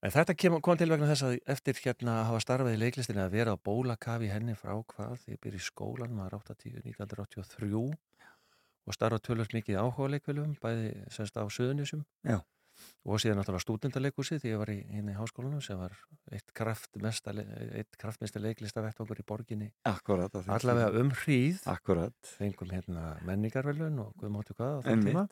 En 0.01 0.13
þetta 0.15 0.33
kem, 0.33 0.55
kom 0.65 0.79
til 0.81 0.89
vegna 0.89 1.09
þess 1.11 1.27
að 1.27 1.35
eftir 1.53 1.81
hérna 1.85 2.21
að 2.23 2.29
hafa 2.31 2.45
starfað 2.45 2.77
í 2.77 2.79
leiklistinni 2.81 3.21
að 3.21 3.35
vera 3.35 3.53
á 3.53 3.61
bólakafi 3.61 4.31
henni 4.33 4.55
frá 4.57 4.73
hvað, 4.73 5.19
þegar 5.21 5.35
ég 5.35 5.43
byrja 5.45 5.61
í 5.61 5.67
skólan, 5.67 6.15
maður 6.17 6.39
80, 6.39 6.79
1983 6.87 7.83
og 8.89 8.97
starfað 8.97 9.27
tölvöld 9.29 9.53
mikið 9.59 9.83
áhuga 9.83 10.15
leikvelum, 10.15 10.57
bæði 10.63 10.95
semst 11.13 11.37
á 11.37 11.45
Suðunisum 11.53 12.01
Já. 12.25 12.39
og 13.05 13.21
síðan 13.21 13.43
náttúrulega 13.43 13.67
stúdendaleikúsi 13.67 14.41
því 14.41 14.55
ég 14.55 14.63
var 14.63 14.73
í, 14.73 14.79
í 14.89 15.19
háskólanum 15.21 15.61
sem 15.69 15.77
var 15.79 15.93
eitt 16.33 16.49
kraftmesta, 16.57 17.37
eitt 17.69 18.01
kraftmesta 18.01 18.41
leiklistavettvangur 18.41 19.21
í 19.21 19.29
borginni. 19.29 19.69
Akkurat, 19.85 20.41
allavega 20.49 20.97
um 21.05 21.13
hríð. 21.13 21.61
Akkurat, 21.69 22.17
fengum 22.41 22.73
hérna 22.73 23.19
menningarvelun 23.29 24.01
og 24.07 24.17
guð 24.17 24.33
máttu 24.33 24.57
hvað 24.57 24.81
á 24.81 24.85
þeim 24.89 25.09
tíma. 25.11 25.29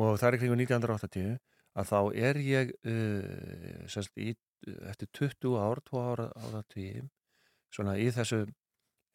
Og 0.00 0.16
það 0.16 0.30
er 0.30 0.40
kringu 0.40 0.62
1980 0.64 1.40
að 1.78 1.88
þá 1.88 1.98
er 2.28 2.40
ég 2.44 2.72
uh, 2.84 3.84
semst, 3.90 4.12
í, 4.16 4.34
eftir 4.90 5.10
20 5.18 5.58
ár 5.60 5.80
2 5.88 6.02
ára 6.02 6.28
ára 6.44 6.64
tíu 6.72 7.06
svona 7.72 7.96
í 8.00 8.10
þessu 8.12 8.44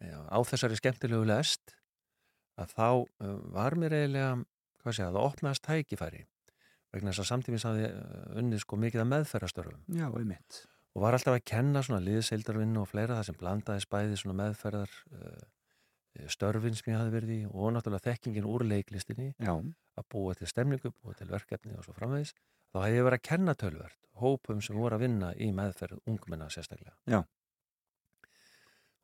já, 0.02 0.18
á 0.26 0.38
þessari 0.48 0.80
skemmtilegu 0.80 1.28
lest 1.30 1.76
að 2.58 2.74
þá 2.74 2.88
uh, 2.90 3.36
var 3.54 3.78
mér 3.78 3.98
eiginlega, 4.00 4.32
hvað 4.82 4.98
sé 4.98 5.06
það 5.06 5.22
opnaðast 5.24 5.68
tækifæri 5.68 6.24
vegna 6.96 7.12
þess 7.12 7.26
að 7.26 7.30
samtímis 7.32 7.68
hafði 7.68 7.92
uh, 7.92 8.26
unnið 8.42 8.64
sko 8.64 8.82
mikið 8.82 9.04
að 9.04 9.12
meðferðastörfum 9.14 10.00
Já, 10.00 10.08
einmitt. 10.08 10.64
og 10.96 11.06
var 11.06 11.18
alltaf 11.18 11.38
að 11.38 11.46
kenna 11.54 11.84
svona 11.86 12.02
liðseildarvinnu 12.06 12.82
og 12.82 12.90
fleira 12.90 13.20
það 13.20 13.30
sem 13.30 13.40
blandaðist 13.44 13.92
bæði 13.94 14.20
svona 14.22 14.40
meðferðar 14.42 14.98
uh, 15.14 15.46
störfin 16.32 16.76
sem 16.78 16.92
ég 16.94 17.00
hafði 17.00 17.14
verið 17.14 17.32
í 17.36 17.40
og 17.48 17.74
náttúrulega 17.76 18.12
þekkingin 18.12 18.50
úr 18.50 18.66
leiklistinni 18.68 19.30
Já, 19.38 19.54
að 19.54 20.08
búa 20.14 20.36
til 20.38 20.50
stemningu, 20.50 20.92
búa 20.92 21.16
til 21.18 21.30
verkefni 21.32 21.78
og 21.78 21.86
svo 21.86 21.96
framvegis, 21.98 22.34
þá 22.74 22.80
hef 22.84 22.96
ég 22.96 23.08
verið 23.08 23.20
að 23.20 23.28
kenna 23.30 23.56
tölvert 23.58 24.00
hópum 24.22 24.62
sem 24.66 24.78
voru 24.78 24.98
að 24.98 25.06
vinna 25.06 25.32
í 25.38 25.50
meðferð 25.56 26.02
ungmenna 26.10 26.50
sérstaklega. 26.54 26.96
Já. 27.10 27.22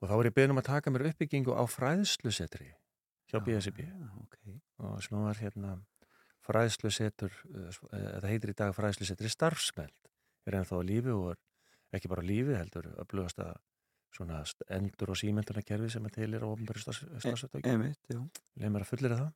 Og 0.02 0.10
þá 0.10 0.16
var 0.18 0.30
ég 0.30 0.36
beðin 0.36 0.56
um 0.56 0.62
að 0.62 0.70
taka 0.72 0.92
mér 0.92 1.08
uppbyggingu 1.12 1.56
á 1.56 1.64
fræðslusetri 1.70 2.74
hjá 3.32 3.38
Já, 3.40 3.44
BSIB 3.46 3.84
ok. 4.24 4.40
og 4.84 5.04
sem 5.06 5.18
var 5.22 5.40
hérna 5.40 5.78
fræðslusetur, 6.44 7.36
eh, 7.54 7.78
það 8.20 8.30
heitir 8.32 8.52
í 8.52 8.58
dag 8.60 8.74
fræðslusetri 8.76 9.32
starfsmeld, 9.32 10.10
er 10.46 10.58
ennþá 10.60 10.82
lífi 10.84 11.14
og 11.14 11.30
er 11.32 11.40
ekki 11.96 12.12
bara 12.12 12.26
lífi 12.26 12.58
heldur 12.58 12.90
upplöfast 13.00 13.40
að 13.40 13.56
svona 14.14 14.42
endur 14.78 15.14
og 15.14 15.20
símyndunarkerfi 15.20 15.90
sem 15.94 16.06
er 16.06 16.14
til 16.14 16.30
er 16.38 16.46
á 16.46 16.48
ofnbæri 16.52 16.84
já. 18.14 18.20
leið 18.62 18.74
mér 18.76 18.86
að 18.86 18.92
fullera 18.92 19.20
það 19.22 19.32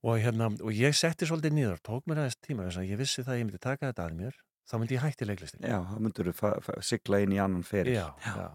og, 0.00 0.14
hérna, 0.22 0.48
og 0.64 0.72
ég 0.72 0.94
setti 0.96 1.28
svolítið 1.28 1.56
nýður 1.58 1.82
tók 1.84 2.06
mér 2.08 2.22
aðeins 2.22 2.38
tíma 2.40 2.68
þess 2.68 2.80
að 2.80 2.92
ég 2.92 3.00
vissi 3.02 3.24
það 3.26 3.34
að 3.34 3.40
ég 3.40 3.48
myndi 3.48 3.62
taka 3.66 3.90
þetta 3.90 4.06
að 4.06 4.16
mér 4.20 4.38
þá 4.70 4.74
myndi 4.78 4.96
ég 4.96 5.04
hætti 5.04 5.28
leiklistin 5.28 5.66
Já, 5.66 5.78
þá 5.90 5.96
myndur 6.06 6.30
þú 6.30 6.52
sigla 6.86 7.20
inn 7.24 7.34
í 7.34 7.40
annan 7.42 7.66
feril. 7.66 7.96
já, 7.98 8.06
já. 8.24 8.48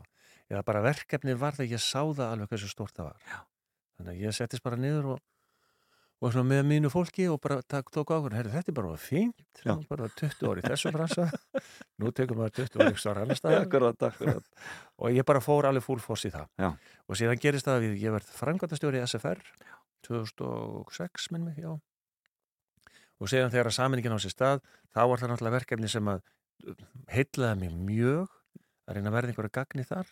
Eða 0.46 0.62
bara 0.66 0.82
verkefni 0.86 1.34
var 1.42 1.58
það 1.58 1.72
ég 1.74 1.82
sá 1.82 2.02
það 2.06 2.28
alveg 2.32 2.52
hversu 2.54 2.70
stórt 2.70 2.96
það 2.98 3.08
var 3.10 3.24
Já. 3.26 3.40
þannig 3.98 4.12
að 4.14 4.20
ég 4.22 4.36
settist 4.38 4.64
bara 4.66 4.78
niður 4.80 5.08
og, 5.16 5.24
og 6.24 6.32
svona 6.32 6.48
með 6.50 6.62
mínu 6.70 6.90
fólki 6.94 7.26
og 7.30 7.40
bara 7.44 7.58
tak, 7.68 7.90
tók 7.94 8.14
ákvörðin, 8.16 8.38
herri 8.40 8.52
þetta 8.54 8.72
er 8.72 8.76
bara 8.78 8.96
fínt. 8.98 9.62
Bara 9.90 10.08
20 10.16 10.48
ári 10.52 10.64
þessu 10.66 10.92
bransa 10.96 11.26
nú 12.02 12.12
tekum 12.16 12.40
maður 12.40 12.54
20 12.64 12.80
ári 12.86 12.94
ykkur 12.96 13.20
annar 13.22 13.40
staðar 13.40 13.66
Akkurat, 13.68 14.06
akkurat. 14.10 14.48
og 15.02 15.12
ég 15.18 15.28
bara 15.28 15.42
fór 15.44 15.68
alveg 15.70 15.84
full 15.86 16.00
force 16.04 16.30
í 16.30 16.34
það. 16.34 16.48
Já. 16.62 16.70
og 17.08 17.20
síðan 17.20 17.42
gerist 17.44 17.68
það 17.68 17.78
að 17.82 17.86
við- 17.88 18.00
ég 18.06 18.16
verð 18.16 18.32
frangvæntastjóri 18.40 19.02
í 19.02 19.06
SFR 19.10 19.44
2006 20.08 21.30
minn 21.36 21.46
mig, 21.50 21.60
já. 21.62 21.76
Og 23.20 23.30
síðan 23.32 23.52
þegar 23.54 23.70
að 23.72 23.78
saminingin 23.78 24.16
á 24.16 24.20
sér 24.20 24.34
stað 24.34 24.64
þá 24.96 25.02
var 25.08 25.22
það 25.22 25.32
náttúrulega 25.34 25.58
verkefni 25.60 25.90
sem 25.92 26.10
að 26.12 26.24
heitlaði 27.12 27.60
mig 27.62 27.78
mjög 27.92 28.34
að 28.88 28.98
reyna 28.98 29.12
að 29.12 29.16
verða 29.20 29.32
einhverja 29.34 29.56
gagni 29.60 29.86
þar. 29.88 30.10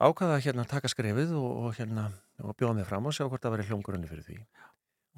Ákvaða 0.00 0.36
að 0.38 0.44
hérna 0.46 0.64
taka 0.68 0.88
skrefið 0.88 1.34
og, 1.36 1.50
og 1.66 1.74
hérna 1.76 2.06
og 2.44 2.56
bjóða 2.58 2.74
mig 2.80 2.88
fram 2.88 3.08
og 3.08 3.16
sjá 3.16 3.26
hvort 3.28 3.42
það 3.44 3.56
væri 3.56 3.68
hljómgrunni 3.70 4.10
fyrir 4.10 4.26
því 4.26 4.38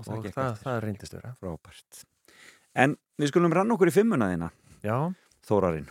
Og 0.01 0.09
og 0.09 0.23
gekk 0.25 0.37
það, 0.39 0.55
það 0.63 0.79
reyndist 0.87 1.15
vera 1.15 1.35
Frábært. 1.41 2.05
En 2.83 2.95
við 3.21 3.29
skulum 3.33 3.53
rann 3.55 3.75
okkur 3.75 3.91
í 3.91 3.95
fimmuna 3.95 4.31
þína, 4.33 4.49
já, 4.83 4.97
Þórarinn. 5.47 5.91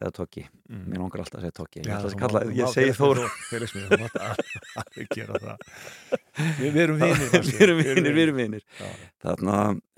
Eða 0.00 0.10
Tóki. 0.14 0.44
mm. 0.70 0.84
Mér 0.88 1.00
langar 1.02 1.20
alltaf 1.24 1.40
að 1.40 1.44
segja 1.46 1.56
Tóki. 1.56 1.80
Ég, 1.82 1.90
að 1.90 2.14
kalla, 2.20 2.40
ég 2.46 2.68
má- 2.68 2.72
segi 2.72 2.92
Þór. 2.96 3.18
það 5.40 5.56
við, 6.60 6.78
erum 6.84 7.00
vinir 7.00 7.34
við 7.34 7.60
erum 7.66 7.80
vinir, 7.82 8.12
við 8.14 8.22
erum 8.22 8.38
vinir. 8.38 8.64
Já. 8.78 8.88
Þarna, 9.24 9.56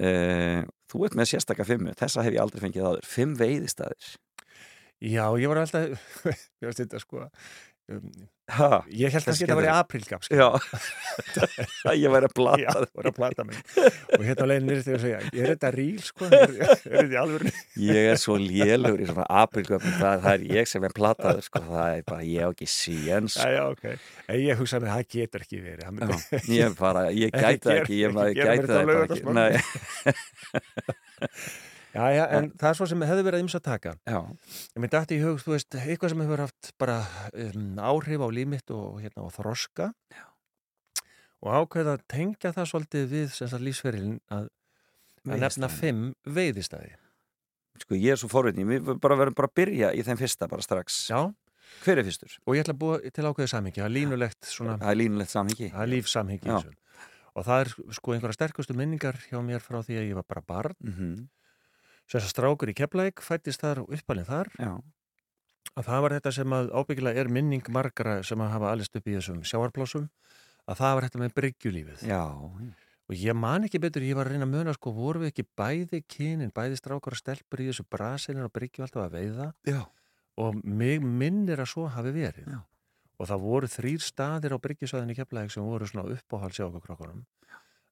uh, 0.08 0.60
þú 0.90 1.04
ert 1.06 1.18
með 1.20 1.30
sérstaka 1.34 1.66
fimmu. 1.68 1.94
Þessa 1.98 2.24
hef 2.26 2.34
ég 2.38 2.42
aldrei 2.42 2.62
fengið 2.64 2.88
áður. 2.88 3.06
Fimm 3.12 3.36
veiðistæðir. 3.38 4.14
Já, 5.02 5.26
ég 5.42 5.50
var 5.50 5.58
alltaf 5.64 5.84
ég 6.62 6.66
var 6.66 6.76
þetta 6.78 7.02
sko 7.02 7.26
um, 7.90 8.12
Ha, 8.52 8.82
ég 8.90 9.08
held 9.14 9.28
að 9.30 9.36
þetta 9.38 9.54
var 9.56 9.64
í 9.64 9.68
sko. 10.26 10.34
já. 10.36 10.48
ég 12.02 12.10
væri 12.12 12.26
að 12.26 12.32
blata. 12.36 12.58
Já, 12.60 12.72
var 12.98 13.06
að 13.08 13.14
plata 13.16 13.44
mig 13.48 13.56
og 14.18 14.24
hérna 14.26 14.48
nýrst 14.66 14.88
þegar 14.88 14.98
að 14.98 15.04
segja 15.06 15.20
ég 15.22 15.38
er 15.46 15.52
þetta 15.54 15.70
ríl 15.76 16.00
sko, 16.04 16.28
er, 16.36 16.52
er 16.58 16.74
þetta 16.82 17.14
í 17.14 17.18
alvörunni 17.22 17.54
Ég 17.86 18.10
er 18.10 18.18
svo 18.20 18.36
lélugur 18.42 19.00
í 19.00 19.08
svona 19.08 19.26
aprilgöfum. 19.44 19.94
Það, 20.02 20.18
það 20.26 20.34
er 20.34 20.44
ég 20.58 20.68
sem 20.74 20.88
er 20.90 20.96
plataður, 20.98 21.46
sko. 21.46 21.62
Það 21.70 21.88
er 21.94 22.04
bara, 22.10 22.28
ég 22.28 22.42
á 22.44 22.48
ekki 22.50 22.68
síens. 22.74 23.38
Já, 23.38 23.48
já, 23.56 23.62
ok, 23.70 23.84
en 24.26 24.42
ég 24.42 24.60
hugsaði 24.60 24.84
með 24.84 24.92
það 24.98 25.08
getur 25.16 25.46
ekki 25.46 25.62
verið 25.62 25.84
Já, 25.88 26.16
ég 26.58 26.78
bara, 26.82 27.06
ég 27.14 27.32
gera- 27.38 27.78
ekki, 27.78 28.02
ég, 28.02 28.08
þetta 28.66 28.74
á 28.74 28.84
það 28.84 29.06
ekki. 29.06 29.20
Nei, 29.38 29.52
já, 31.94 32.04
já, 32.16 32.24
en 32.38 32.50
það 32.58 32.68
er 32.70 32.78
svo 32.78 32.86
sem 32.90 33.02
hefði 33.08 33.24
verið 33.26 33.42
íms 33.44 33.54
að 33.58 33.64
taka. 33.68 33.94
Já, 34.08 34.18
ég 34.76 34.80
myndi 34.84 34.96
aftur 34.98 35.16
í 35.18 35.22
hug, 35.24 35.40
þú 35.42 35.54
veist, 35.56 35.74
eitthvað 35.76 36.12
sem 36.14 36.22
hefur 36.24 36.42
haft 36.46 36.72
bara 36.78 36.98
um, 37.34 37.68
áhrif 37.78 38.20
á 38.24 38.28
límitt 38.32 38.70
og, 38.74 39.00
hérna, 39.02 39.26
og 39.26 39.32
þroska. 39.36 39.92
Já. 40.12 40.24
og 41.42 41.54
ákveða 41.58 41.96
að 41.98 42.02
tengja 42.08 42.52
það 42.54 42.68
svolítið 42.70 43.06
við 43.10 43.30
sem 43.34 43.48
sagt 43.50 43.64
lífsferilin 43.66 44.18
að, 44.30 44.44
að 45.26 45.40
nefna 45.42 45.68
fimm 45.72 46.02
veiðistæði. 46.24 46.92
Sko 47.82 47.96
ég 47.98 48.14
er 48.14 48.20
svo 48.20 48.28
forvitni, 48.30 48.62
við 48.68 48.92
bara 49.02 49.16
verðum 49.18 49.34
bara 49.34 49.48
að 49.50 49.56
byrja 49.58 49.88
í 49.96 50.04
þeim 50.06 50.20
fyrsta 50.20 50.46
bara 50.48 50.62
strax. 50.62 51.08
já, 51.10 51.32
Hver 51.82 51.98
er 51.98 52.04
fyrstur? 52.04 52.36
og 52.46 52.54
ég 52.54 52.62
ætla 52.62 52.74
að 52.76 52.78
búa 52.84 52.98
til 53.00 53.24
ákveðið 53.26 53.50
samhengi, 53.50 53.80
það 53.80 53.88
er 53.88 53.94
línulegt 53.96 54.44
svona 54.46 54.76
Það 54.78 54.90
er 54.92 54.98
línulegt 55.00 55.30
samhengi. 55.32 55.68
það 55.72 55.82
er 55.82 55.90
lífsamhengi 55.96 56.50
og 57.32 57.46
það 57.48 57.60
er 57.64 57.70
sko 57.96 58.12
einhverja 58.12 58.36
sterkustu 58.36 58.74
minningar 58.76 59.16
hjá 59.30 59.38
mér 59.42 59.62
frá 59.64 59.78
því 59.82 59.96
að 59.98 60.08
ég 60.10 60.18
var 60.20 60.26
bara 60.28 60.42
barn. 60.46 60.74
Mm 60.84 60.92
-hmm. 60.92 61.28
Að 62.10 62.28
strákur 62.28 62.72
í 62.72 62.76
Keflæk 62.76 63.22
fættist 63.24 63.62
þar 63.62 63.84
og 63.84 63.94
uppalinn 63.94 64.28
þar. 64.28 64.50
Já, 64.58 64.74
að 65.76 65.88
það 65.88 66.04
var 66.04 66.14
þetta 66.18 66.32
sem 66.36 66.54
að 66.56 66.70
ábyggilega 66.76 67.22
er 67.22 67.30
minning 67.32 67.68
margara 67.72 68.20
sem 68.26 68.40
að 68.44 68.54
hafa 68.56 68.72
allist 68.74 68.96
upp 68.98 69.08
í 69.08 69.16
þessum 69.16 69.42
sjáarplásum 69.46 70.08
að 70.68 70.80
það 70.80 70.96
var 70.96 71.06
þetta 71.06 71.22
með 71.22 71.36
bryggjulífið. 71.38 72.02
Já, 72.10 72.22
og 72.22 73.16
ég 73.18 73.36
man 73.36 73.66
ekki 73.66 73.80
betur, 73.82 74.04
ég 74.06 74.18
var 74.18 74.28
að 74.28 74.36
reyna 74.36 74.48
að 74.48 74.52
muna 74.52 74.74
sko, 74.76 74.92
voru 74.96 75.24
við 75.24 75.32
ekki 75.32 75.46
bæði 75.58 76.02
kynin, 76.06 76.52
bæði 76.54 76.78
strákar 76.80 77.16
og 77.16 77.20
stelpur 77.20 77.62
í 77.64 77.70
þessu 77.70 77.86
brasilin 77.90 78.46
og 78.46 78.52
bryggju 78.54 78.84
alltaf 78.86 79.06
að 79.06 79.16
veiða? 79.18 79.48
Já, 79.68 79.80
og 80.42 80.60
mig 80.62 81.02
minnir 81.02 81.62
að 81.62 81.72
svo 81.72 81.88
hafi 81.92 82.14
verið. 82.14 82.52
Og 83.20 83.28
það 83.28 83.44
voru 83.44 83.70
þrýr 83.70 84.02
staðir 84.02 84.56
á 84.56 84.62
bryggjusvæðinni 84.62 85.16
Keflæk 85.18 85.52
sem 85.54 85.66
voru 85.66 85.88
svona 85.88 86.16
uppáhald 86.16 86.56
sjá 86.56 86.66
okkur 86.66 86.84
krokkunum. 86.86 87.24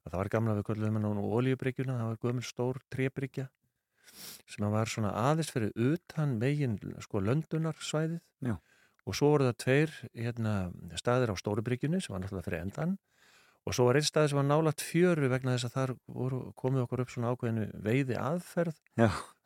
Að 0.00 0.14
það 0.14 0.20
var 0.22 0.30
gamla 0.32 0.56
við 0.56 0.70
hennar 0.86 1.18
og 1.20 1.34
olíubryggjuna, 1.38 1.98
það 1.98 2.08
var 2.08 2.22
gömul 2.24 2.46
stór 2.46 2.80
trébryggja 2.90 3.50
sem 4.50 4.66
var 4.72 4.90
svona 4.90 5.12
aðeins 5.28 5.52
fyrir 5.52 5.72
utan 5.76 6.36
megin 6.40 6.78
sko 7.04 7.22
löndunarsvæðið 7.24 8.18
Já. 8.46 8.56
og 9.06 9.16
svo 9.16 9.32
voru 9.34 9.50
það 9.50 9.60
tveir 9.64 9.94
hérna, 10.14 10.54
staðir 11.00 11.32
á 11.32 11.36
stóru 11.40 11.64
bryggjunni 11.66 12.02
sem 12.02 12.14
var 12.14 12.24
náttúrulega 12.24 12.48
fyrir 12.48 12.64
endan 12.64 12.98
og 13.68 13.76
svo 13.76 13.86
var 13.88 13.98
einn 14.00 14.08
staði 14.08 14.32
sem 14.32 14.40
var 14.40 14.48
nálat 14.48 14.82
fjöru 14.84 15.28
vegna 15.30 15.56
þess 15.56 15.68
að 15.68 15.76
þar 15.76 15.94
voru, 16.08 16.40
komið 16.58 16.86
okkur 16.86 17.04
upp 17.04 17.12
svona 17.12 17.34
ákveðinu 17.34 17.66
veiði 17.84 18.16
aðferð 18.20 18.78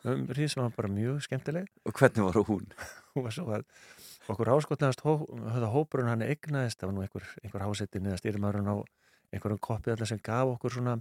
um 0.05 0.27
því 0.31 0.48
sem 0.53 0.62
var 0.62 0.74
bara 0.77 0.92
mjög 0.92 1.22
skemmtileg 1.27 1.70
Og 1.88 1.96
hvernig 1.98 2.29
var 2.29 2.38
hún? 2.48 2.68
og 3.18 3.31
svo 3.35 3.48
að 3.57 3.66
okkur 4.31 4.53
áskotnaðast 4.55 5.05
höfða 5.05 5.70
hópurinn 5.72 6.11
hann 6.12 6.24
eignaðist, 6.24 6.81
það 6.81 6.90
var 6.90 6.96
nú 6.96 7.05
einhver, 7.05 7.27
einhver 7.42 7.64
hásetti 7.66 8.00
niða 8.00 8.20
stýrimárun 8.20 8.70
á 8.70 8.77
einhverjum 9.35 9.61
koppi 9.61 9.92
allir 9.92 10.09
sem 10.09 10.20
gaf 10.22 10.55
okkur 10.55 10.79
svona, 10.79 10.98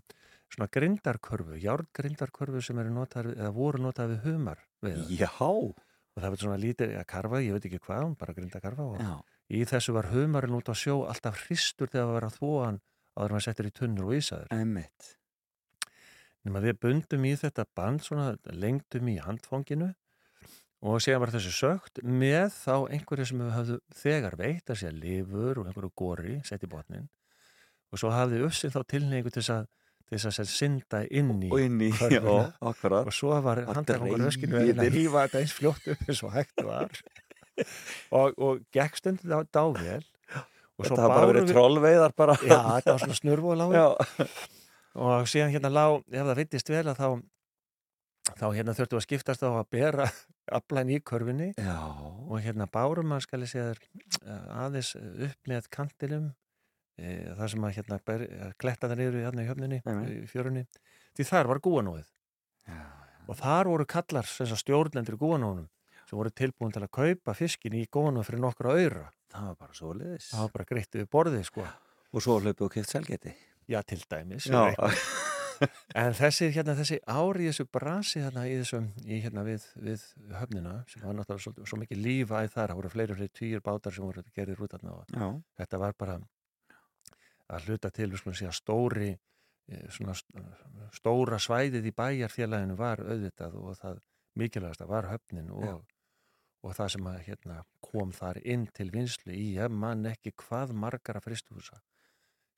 svona 0.54 0.70
grindarkörfu, 0.74 1.58
járngrindarkörfu 1.62 2.62
sem 2.62 2.80
eða 2.84 3.50
voru 3.56 3.82
notaðar 3.82 4.14
við 4.14 4.28
humar 4.28 4.62
við. 4.86 5.02
Já, 5.18 5.32
og 6.14 6.22
það 6.22 6.30
var 6.30 6.42
svona 6.44 6.62
lítið 6.62 6.96
að 7.00 7.08
karfa, 7.10 7.42
ég 7.42 7.56
veit 7.58 7.68
ekki 7.70 7.82
hvað 7.88 8.14
bara 8.22 8.36
grindakarfa 8.38 8.86
og 8.86 9.02
já, 9.02 9.14
í 9.50 9.64
þessu 9.70 9.96
var 9.96 10.12
humarinn 10.14 10.58
út 10.60 10.70
á 10.70 10.76
sjó 10.78 11.00
alltaf 11.10 11.42
hristur 11.48 11.90
þegar 11.90 12.06
það 12.06 12.14
var 12.18 12.28
að 12.28 12.38
þvóan 12.38 12.80
áður 13.14 13.28
en 13.28 13.36
maður 13.36 13.46
settur 13.48 13.70
í 13.70 13.74
tunnur 13.80 14.10
og 14.10 14.16
ísaður 14.18 14.54
emmitt. 14.56 15.10
nema 16.46 16.62
við 16.64 16.80
bundum 16.86 17.28
í 17.30 17.34
þetta 17.40 17.66
band 17.78 18.06
svona, 18.06 18.30
lengdum 18.52 19.10
í 19.10 19.18
handfanginu 19.24 19.90
og 20.84 21.00
síðan 21.04 21.24
var 21.24 21.34
þessu 21.34 21.54
sögt 21.56 22.02
með 22.04 22.50
þá 22.58 22.76
einhverju 22.92 23.28
sem 23.30 23.44
við 23.44 23.54
höfðu 23.58 23.78
þegar 24.02 24.40
veitt 24.40 24.70
að 24.70 24.82
segja 24.82 24.96
lifur 24.98 25.62
og 25.62 25.70
einhverju 25.70 25.94
góri 25.98 26.40
sett 26.46 26.66
í 26.66 26.72
botnin 26.72 27.08
og 27.94 28.02
svo 28.02 28.12
hafði 28.14 28.42
uppsinn 28.48 28.74
þá 28.74 28.82
tilneigu 28.90 29.32
til 29.32 29.40
þess 29.42 29.54
að, 29.56 29.70
til 30.10 30.20
þess 30.20 30.42
að 30.44 30.50
synda 30.52 31.04
inn 31.10 31.32
í 31.48 31.52
Og 31.54 31.62
inn 31.64 31.78
í, 31.82 31.90
já, 32.12 32.22
akkurat. 32.62 33.08
og 33.10 33.16
svo 33.16 33.38
var 33.46 33.62
dreif 33.64 34.26
öskinu 34.30 34.62
að 34.64 34.98
hýfa 34.98 35.26
þetta 35.28 35.44
eins 35.44 35.54
fljótt 35.58 35.88
upp 35.94 36.08
eins 36.10 36.24
og 36.28 36.34
hægt 36.36 36.66
var. 36.68 37.00
Og, 38.18 38.34
og 38.42 38.64
gekk 38.74 38.96
stundin 38.98 39.30
á 39.30 39.46
dávél 39.46 40.02
og 40.74 40.88
svo 40.88 40.96
Þetta 40.96 41.04
hafa 41.04 41.14
bara 41.14 41.28
verið 41.30 41.52
trollveiðar 41.52 42.16
bara. 42.18 42.34
já, 42.42 42.58
þetta 42.80 42.96
var 42.96 43.04
svona 43.04 43.18
snurfu 43.20 43.52
og 43.54 43.60
lág 43.60 43.76
og 44.94 45.28
síðan 45.30 45.54
hérna 45.54 45.70
lá, 45.70 45.84
ef 46.10 46.26
það 46.26 46.40
vittist 46.42 46.72
vel 46.74 46.88
að 46.90 46.98
þá 46.98 47.08
þá 48.40 48.46
hérna 48.56 48.74
þurftu 48.78 48.98
að 48.98 49.06
skiptast 49.06 49.46
á 49.46 49.50
að 49.54 49.70
bera 49.74 50.08
aflæn 50.58 50.92
í 50.96 51.00
körfinni 51.06 51.52
já, 51.54 51.78
og 52.26 52.42
hérna 52.42 52.66
bárum 52.74 53.14
að 53.14 53.26
skal 53.28 53.44
ég 53.46 53.52
segja 53.54 53.70
þér 53.70 53.82
eh, 54.26 54.64
aðeins 54.64 54.92
upp 54.98 55.52
með 55.54 55.70
kantilum 55.78 56.28
það 56.98 57.46
sem 57.54 57.68
að 57.68 57.78
hérna 57.78 58.00
ber, 58.06 58.26
kletta 58.62 58.90
það 58.90 59.00
niður 59.02 59.20
í 59.20 59.24
hérna 59.28 59.46
í 59.46 59.50
höfninni 59.50 59.80
í 60.14 60.18
fjörunni, 60.30 60.66
því 61.18 61.30
þar 61.30 61.50
var 61.54 61.64
gúanóið. 61.64 62.12
Já, 62.70 62.84
og 63.28 63.40
þar 63.40 63.72
voru 63.72 63.88
kallar 63.90 64.28
stjórnendur 64.30 65.18
í 65.18 65.22
gúanónum 65.22 65.68
sem 66.04 66.20
voru 66.20 66.32
tilbúin 66.36 66.74
til 66.76 66.84
að 66.84 66.94
kaupa 66.94 67.36
fiskin 67.38 67.76
í 67.80 67.88
gúanóið 67.92 68.30
fyrir 68.30 68.44
nokkra 68.44 68.76
öyra 68.78 69.10
það 69.34 69.50
var 69.50 69.60
bara 69.60 69.78
svo 69.78 69.94
liðis 69.98 70.30
það 70.32 70.46
var 70.46 70.54
bara 70.58 70.70
greitt 70.70 70.98
við 70.98 71.10
borðið 71.16 71.46
sko. 71.50 71.68
Og 72.14 72.22
svo 72.22 72.40
hlaupið 72.40 72.66
og 72.68 72.74
keft 72.76 72.94
selgeti 72.94 73.34
já 73.70 73.80
til 73.88 74.02
dæmis 74.10 74.50
Já. 74.52 74.74
en 76.02 76.16
þessi, 76.18 76.50
hérna, 76.54 76.76
þessi 76.78 77.00
ári 77.08 77.48
í 77.48 77.50
þessu 77.50 77.66
brasi 77.72 78.22
hérna, 78.22 78.44
í 78.50 78.58
þessum, 78.60 78.90
í, 79.06 79.20
hérna, 79.24 79.46
við, 79.48 79.66
við 79.80 80.04
höfnina 80.36 80.76
sem 80.92 81.06
var 81.06 81.16
náttúrulega 81.18 81.46
svo, 81.46 81.68
svo 81.70 81.80
mikið 81.82 82.04
lífa 82.04 82.44
í 82.44 82.52
þar, 82.52 82.74
það 82.74 82.80
voru 82.82 82.94
fleiri 82.94 83.16
og 83.16 83.22
fleiri 83.22 83.36
týjur 83.40 83.64
bátar 83.66 83.96
sem 83.96 84.06
voru 84.06 84.26
gerðir 84.36 84.64
út 84.66 84.76
Já, 84.84 85.28
þetta 85.62 85.82
var 85.82 85.98
bara 85.98 86.20
að 87.50 87.68
hluta 87.68 87.90
til, 87.92 88.10
segja, 88.18 88.52
stóri 88.56 89.12
eh, 89.68 89.88
svona 89.90 90.14
st- 90.14 90.44
stóra 90.96 91.40
svæðið 91.40 91.90
í 91.92 91.96
bæjarfélaginu 91.98 92.76
var 92.80 93.02
auðvitað 93.04 93.56
og 93.60 93.76
það 93.80 94.00
mikilvægasta 94.40 94.88
var 94.90 95.10
höfnin 95.12 95.50
og, 95.52 95.64
og 96.64 96.76
það 96.76 96.90
sem 96.96 97.08
að 97.08 97.20
hérna, 97.28 97.64
kom 97.82 98.12
þar 98.16 98.40
inn 98.46 98.68
til 98.74 98.90
vinslu 98.92 99.34
í, 99.34 99.56
ég 99.58 99.70
man 99.70 100.06
ekki 100.10 100.32
hvað 100.46 100.72
margara 100.74 101.20
fristuhúsa 101.22 101.82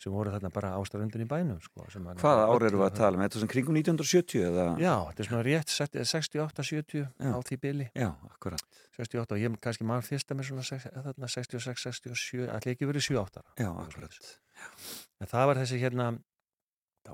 sem 0.03 0.11
voru 0.13 0.29
þarna 0.33 0.49
bara 0.53 0.73
áströndin 0.75 1.23
í 1.23 1.27
bænum 1.29 1.59
sko, 1.63 1.85
sem 1.89 2.03
að- 2.05 2.19
hvaða 2.19 2.45
ár 2.51 2.65
eru 2.67 2.77
við 2.81 2.85
að 2.89 2.95
tala 2.99 3.17
um? 3.17 3.23
Þetta 3.23 3.39
svona 3.39 3.53
kringum 3.53 3.77
1970 3.79 4.43
eða? 4.49 4.65
Já, 4.83 4.93
þetta 5.07 5.19
er 5.23 5.29
svona 5.29 5.43
rétt 5.47 5.71
68-70 5.71 7.07
Já. 7.19 7.31
á 7.31 7.39
því 7.47 7.57
byli 7.63 7.87
Já, 7.95 8.09
akkurat 8.29 8.63
68 8.99 9.31
og 9.31 9.39
ég 9.39 9.57
kannski 9.63 9.87
mann 9.87 10.01
fyrsta 10.05 10.35
með 10.35 10.49
svona 10.51 10.65
sex- 10.67 10.91
þarna 10.91 11.27
66-67, 11.31 12.47
allir 12.51 12.75
ekki 12.75 12.89
verið 12.91 13.07
7-8 13.07 13.39
ára 13.41 13.55
Já, 13.63 13.69
akkurat 13.71 14.19
En 15.21 15.27
það 15.31 15.45
var 15.51 15.55
þessi 15.63 15.79
hérna 15.81 16.09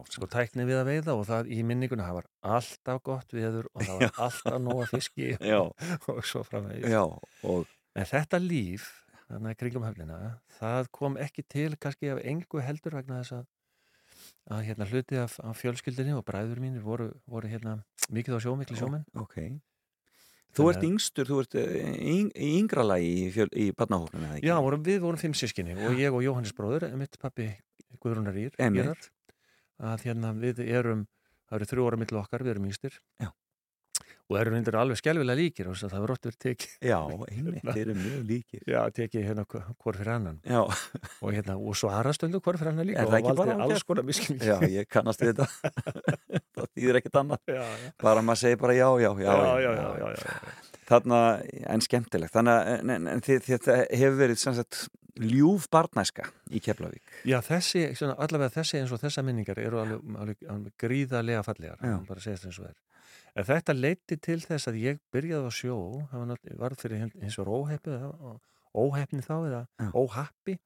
sko 0.08 0.24
tækni 0.32 0.64
við 0.66 0.78
að 0.82 0.88
veiða 0.88 1.14
og 1.20 1.26
það 1.28 1.50
í 1.52 1.62
minninguna 1.68 2.06
það 2.08 2.18
var 2.22 2.28
alltaf 2.58 3.02
gott 3.04 3.34
viður 3.36 3.66
og 3.76 3.82
það 3.84 3.98
var 4.00 4.12
alltaf 4.26 4.60
nóga 4.64 4.86
fiski 4.88 5.34
Já. 5.38 5.60
og 6.10 6.22
svo 6.26 6.44
framvegis. 6.48 6.90
Já, 6.90 7.04
og 7.44 7.68
En 7.94 8.06
þetta 8.08 8.40
líf, 8.40 8.86
þannig 9.32 9.54
að 9.54 9.58
kringum 9.64 9.88
höfnina, 9.88 10.20
það 10.60 10.92
kom 10.96 11.18
ekki 11.22 11.46
til 11.48 11.72
kannski 11.80 12.12
af 12.14 12.22
engu 12.28 12.62
heldur 12.64 13.00
vegna 13.00 13.22
þess 13.24 13.40
að 13.40 13.50
að 14.52 14.64
hérna 14.68 14.88
hluti 14.90 15.20
af, 15.22 15.38
af 15.44 15.60
fjölskyldinni 15.62 16.14
og 16.18 16.24
bræður 16.28 16.62
mínir 16.62 16.84
voru, 16.86 17.10
voru 17.30 17.50
hérna 17.50 17.78
mikið 18.12 18.38
á 18.38 18.40
sjó, 18.44 18.56
miklu 18.60 18.78
sjómenn. 18.80 19.06
ok 19.18 19.38
Þú 20.52 20.66
ert 20.68 20.82
yngstur, 20.84 21.30
þú 21.30 21.38
ert 21.46 21.54
eh, 21.62 22.26
yngra 22.60 22.84
lagi 22.84 23.12
í, 23.30 23.46
í 23.56 23.70
barnahóknum? 23.72 24.26
Já, 24.44 24.58
vorum, 24.60 24.82
við 24.84 24.98
vorum 25.06 25.20
fimm 25.22 25.36
sískinni 25.38 25.78
og 25.80 25.96
ég 25.96 26.12
og 26.12 26.26
Jóhannes 26.26 26.52
bróður, 26.58 26.90
mitt 27.00 27.16
pappi 27.22 27.48
Guðrúnar 28.04 28.36
Ír. 28.36 28.58
Írar, 28.60 29.00
að 29.80 30.04
hérna 30.10 30.34
við 30.36 30.60
erum, 30.66 31.06
það 31.48 31.58
eru 31.58 31.70
þrjú 31.72 31.88
ára 31.88 32.02
millu 32.04 32.20
okkar, 32.20 32.44
við 32.44 32.58
erum 32.58 32.68
yngstir 32.68 33.00
Já. 33.24 33.32
Og 34.32 34.38
erum 34.40 34.56
reyndir 34.56 34.78
alveg 34.80 35.00
skelvilega 35.00 35.38
líkir 35.38 35.68
og 35.68 35.76
það 35.80 36.04
var 36.04 36.14
ótt 36.14 36.28
verið 36.30 36.38
tekið. 36.46 36.76
Já, 36.88 36.98
einmitt, 37.28 37.66
þeir 37.68 37.82
eru 37.84 37.96
mjög 37.98 38.22
líkir. 38.30 38.62
Já, 38.70 38.80
tekið 38.96 39.26
hérna 39.28 39.44
hvort 39.50 39.98
fyrir 40.00 40.14
annan. 40.16 40.38
Já, 40.48 40.62
og 40.64 41.36
hérna, 41.36 41.58
og 41.60 41.76
svarastundu 41.80 42.40
hvort 42.40 42.62
fyrir 42.62 42.72
annan 42.72 42.88
líka 42.88 43.04
Er 43.04 43.12
það 43.12 43.20
ekki 43.20 43.36
bara 43.42 43.58
alls 43.66 43.84
konar 43.88 44.08
miskilning 44.08 44.46
já, 44.48 44.56
ég 44.72 44.88
kannast 44.92 45.24
við 45.24 45.34
þetta. 45.42 45.48
Það 46.56 46.70
þýðir 46.78 47.00
ekkert 47.02 47.20
annað. 47.22 47.44
Já, 47.48 47.62
já, 47.64 47.92
Bara 48.04 48.24
maður 48.26 48.42
segir 48.44 48.60
bara 48.62 48.74
já, 48.78 48.88
já, 49.02 49.12
já, 49.12 49.32
já, 49.32 49.34
já, 49.66 49.72
já, 49.76 49.90
já, 50.00 50.08
já. 50.22 50.26
Þarna, 50.92 51.20
en 51.76 51.84
skemmtilegt. 51.86 52.34
Þannig 52.36 52.54
að 52.56 52.62
en, 52.76 53.08
en, 53.14 53.24
þetta 53.24 53.78
hefur 53.88 54.18
verið 54.20 54.42
sem 54.42 54.58
sagt, 54.58 54.82
ljúf 55.22 55.68
barnæska 55.72 56.28
í 56.52 56.60
Keflavík. 56.64 57.04
Já, 57.28 57.40
þessi, 57.46 57.96
svona, 58.00 58.16
allavega 58.20 58.52
þessi 58.60 58.82
eins 58.82 58.94
og 58.96 59.02
þessa 59.02 59.24
minningar 59.26 59.60
eru 59.64 59.82
alveg, 59.84 60.00
alveg, 60.24 60.38
alveg 60.52 60.72
En 63.36 63.46
þetta 63.48 63.74
leiti 63.78 64.18
til 64.20 64.40
þess 64.44 64.68
að 64.68 64.80
ég 64.82 64.98
byrjaði 65.14 65.48
á 65.48 65.52
sjó, 65.56 65.76
það 66.12 66.34
var 66.60 66.76
fyrir 66.76 66.98
hin- 67.06 67.14
hins 67.22 67.38
vegar 67.40 67.54
óheppið, 67.56 68.02
óheppni 68.76 69.22
þá 69.24 69.36
eða 69.48 69.62
Já. 69.80 69.88
óhappi, 69.96 70.58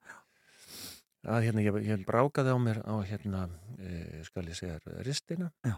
að 1.26 1.46
hérna 1.46 1.62
ég, 1.66 1.78
ég 1.86 2.06
brákaði 2.08 2.54
á 2.54 2.58
mér 2.62 2.80
á 2.86 2.96
hérna, 3.06 3.44
e, 3.78 4.24
skal 4.26 4.46
ég 4.50 4.58
segja, 4.58 4.80
ristina. 5.06 5.52
Já. 5.66 5.78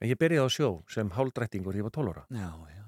En 0.00 0.08
ég 0.12 0.16
byrjaði 0.20 0.44
á 0.44 0.48
sjó 0.52 0.68
sem 0.92 1.10
hálfdrættingur, 1.10 1.74
ég 1.74 1.82
var 1.88 1.90
12 1.96 2.12
ára 2.12 2.26
Já, 2.30 2.52
já, 2.68 2.84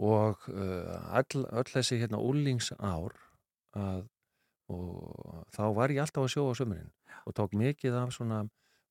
og 0.00 0.44
uh, 0.48 1.16
all, 1.16 1.44
öll 1.52 1.68
þessi 1.72 1.98
hérna 2.00 2.20
úlingsár 2.22 3.12
að, 3.76 4.06
og 4.70 5.44
þá 5.52 5.64
var 5.76 5.90
ég 5.92 6.00
alltaf 6.04 6.24
að 6.24 6.32
sjó 6.36 6.44
á 6.48 6.54
sömurinn 6.56 6.92
og 7.26 7.34
tók 7.36 7.52
mikið 7.58 7.96
af 7.98 8.12
svona 8.14 8.44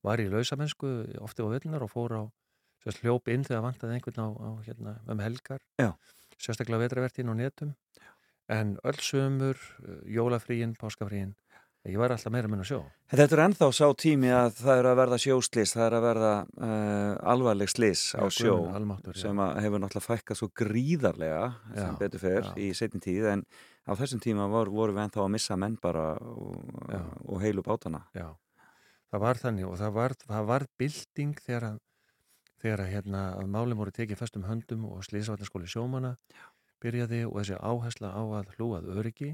var 0.05 0.19
í 0.21 0.27
lausamennsku 0.29 0.91
ofti 1.23 1.41
á 1.41 1.47
völlunar 1.49 1.81
og 1.87 1.89
fór 1.93 2.13
á 2.19 2.23
sérst, 2.83 3.01
hljóp 3.03 3.27
inn 3.31 3.45
þegar 3.47 3.65
vantaði 3.67 3.97
einhvern 3.97 4.23
á, 4.23 4.27
á 4.29 4.49
hérna, 4.67 4.95
um 5.09 5.21
helgar 5.23 5.61
Já. 5.79 5.91
sérstaklega 6.37 6.85
vetravertin 6.85 7.31
og 7.31 7.39
netum 7.39 7.75
en 8.49 8.77
öll 8.83 8.97
sömur, 9.03 9.59
uh, 9.85 10.01
jólafríin, 10.09 10.75
páskafríin 10.79 11.35
ég 11.87 11.95
var 11.97 12.11
alltaf 12.11 12.31
meira 12.33 12.49
menn 12.51 12.61
að 12.61 12.71
sjó 12.73 12.79
Þetta 13.09 13.35
er 13.35 13.41
ennþá 13.47 13.67
sá 13.73 13.85
tími 13.97 14.29
að 14.35 14.49
það 14.59 14.79
er 14.81 14.87
að 14.89 14.97
verða 14.99 15.17
sjóslis, 15.23 15.71
það 15.73 15.85
er 15.85 15.95
að 15.97 16.05
verða 16.05 16.33
uh, 16.45 17.13
alvarleg 17.33 17.71
slis 17.71 18.03
á 18.13 18.27
Já, 18.27 18.35
sjó 18.35 18.55
já. 18.67 19.13
sem 19.17 19.39
hefur 19.63 19.81
náttúrulega 19.81 20.05
fækkað 20.05 20.39
svo 20.41 20.49
gríðarlega 20.59 21.43
sem 21.73 21.93
Já, 21.95 21.99
betur 22.01 22.23
fer 22.23 22.41
já. 22.43 22.53
í 22.59 22.71
setjum 22.77 23.03
tíð 23.05 23.29
en 23.31 23.45
á 23.89 23.91
þessum 23.97 24.21
tíma 24.21 24.45
vor, 24.51 24.69
vorum 24.69 24.97
við 24.99 25.07
ennþá 25.07 25.23
að 25.23 25.31
missa 25.33 25.57
menn 25.57 25.77
bara 25.81 26.11
og, 26.21 26.59
Já. 26.91 27.01
og 27.25 27.41
heilu 27.41 27.63
bátana. 27.65 28.03
Já, 28.13 28.27
það 29.09 29.23
var 29.25 29.41
þannig 29.41 29.69
og 29.69 29.77
það 29.79 29.95
var, 29.97 30.15
var 30.51 30.65
bylting 30.77 31.39
þegar 31.45 31.67
að, 31.71 31.79
þegar 32.61 32.83
að, 32.85 32.91
hérna, 32.93 33.23
að 33.39 33.51
málum 33.55 33.81
voru 33.81 33.93
tekið 33.95 34.19
festum 34.19 34.45
höndum 34.47 34.85
og 34.89 35.03
slísavatnarskóli 35.07 35.69
sjómana 35.71 36.15
byrjaði 36.83 37.25
og 37.27 37.37
þessi 37.41 37.59
áhersla 37.59 38.13
á 38.15 38.21
að 38.39 38.53
hlúað 38.55 38.89
öryggi. 38.95 39.33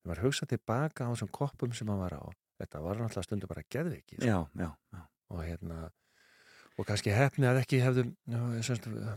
Það 0.00 0.10
var 0.10 0.22
hugsað 0.24 0.52
tilbaka 0.54 1.06
á 1.06 1.10
þessum 1.12 1.30
koppum 1.34 1.72
sem 1.76 1.90
hann 1.92 2.00
var 2.02 2.16
á. 2.18 2.24
Þetta 2.60 2.82
var 2.84 2.98
náttúrulega 3.00 3.26
stundu 3.28 3.48
bara 3.50 3.64
geðviki. 3.70 4.18
sko. 4.18 4.26
Já, 4.26 4.38
já, 4.58 4.70
já. 4.94 5.02
Og 5.30 5.42
hérna, 5.46 5.90
og 6.80 6.86
kannski 6.88 7.12
hefni 7.14 7.46
að 7.46 7.60
ekki 7.60 7.78
hefðum 7.84 8.14
já, 8.26 8.40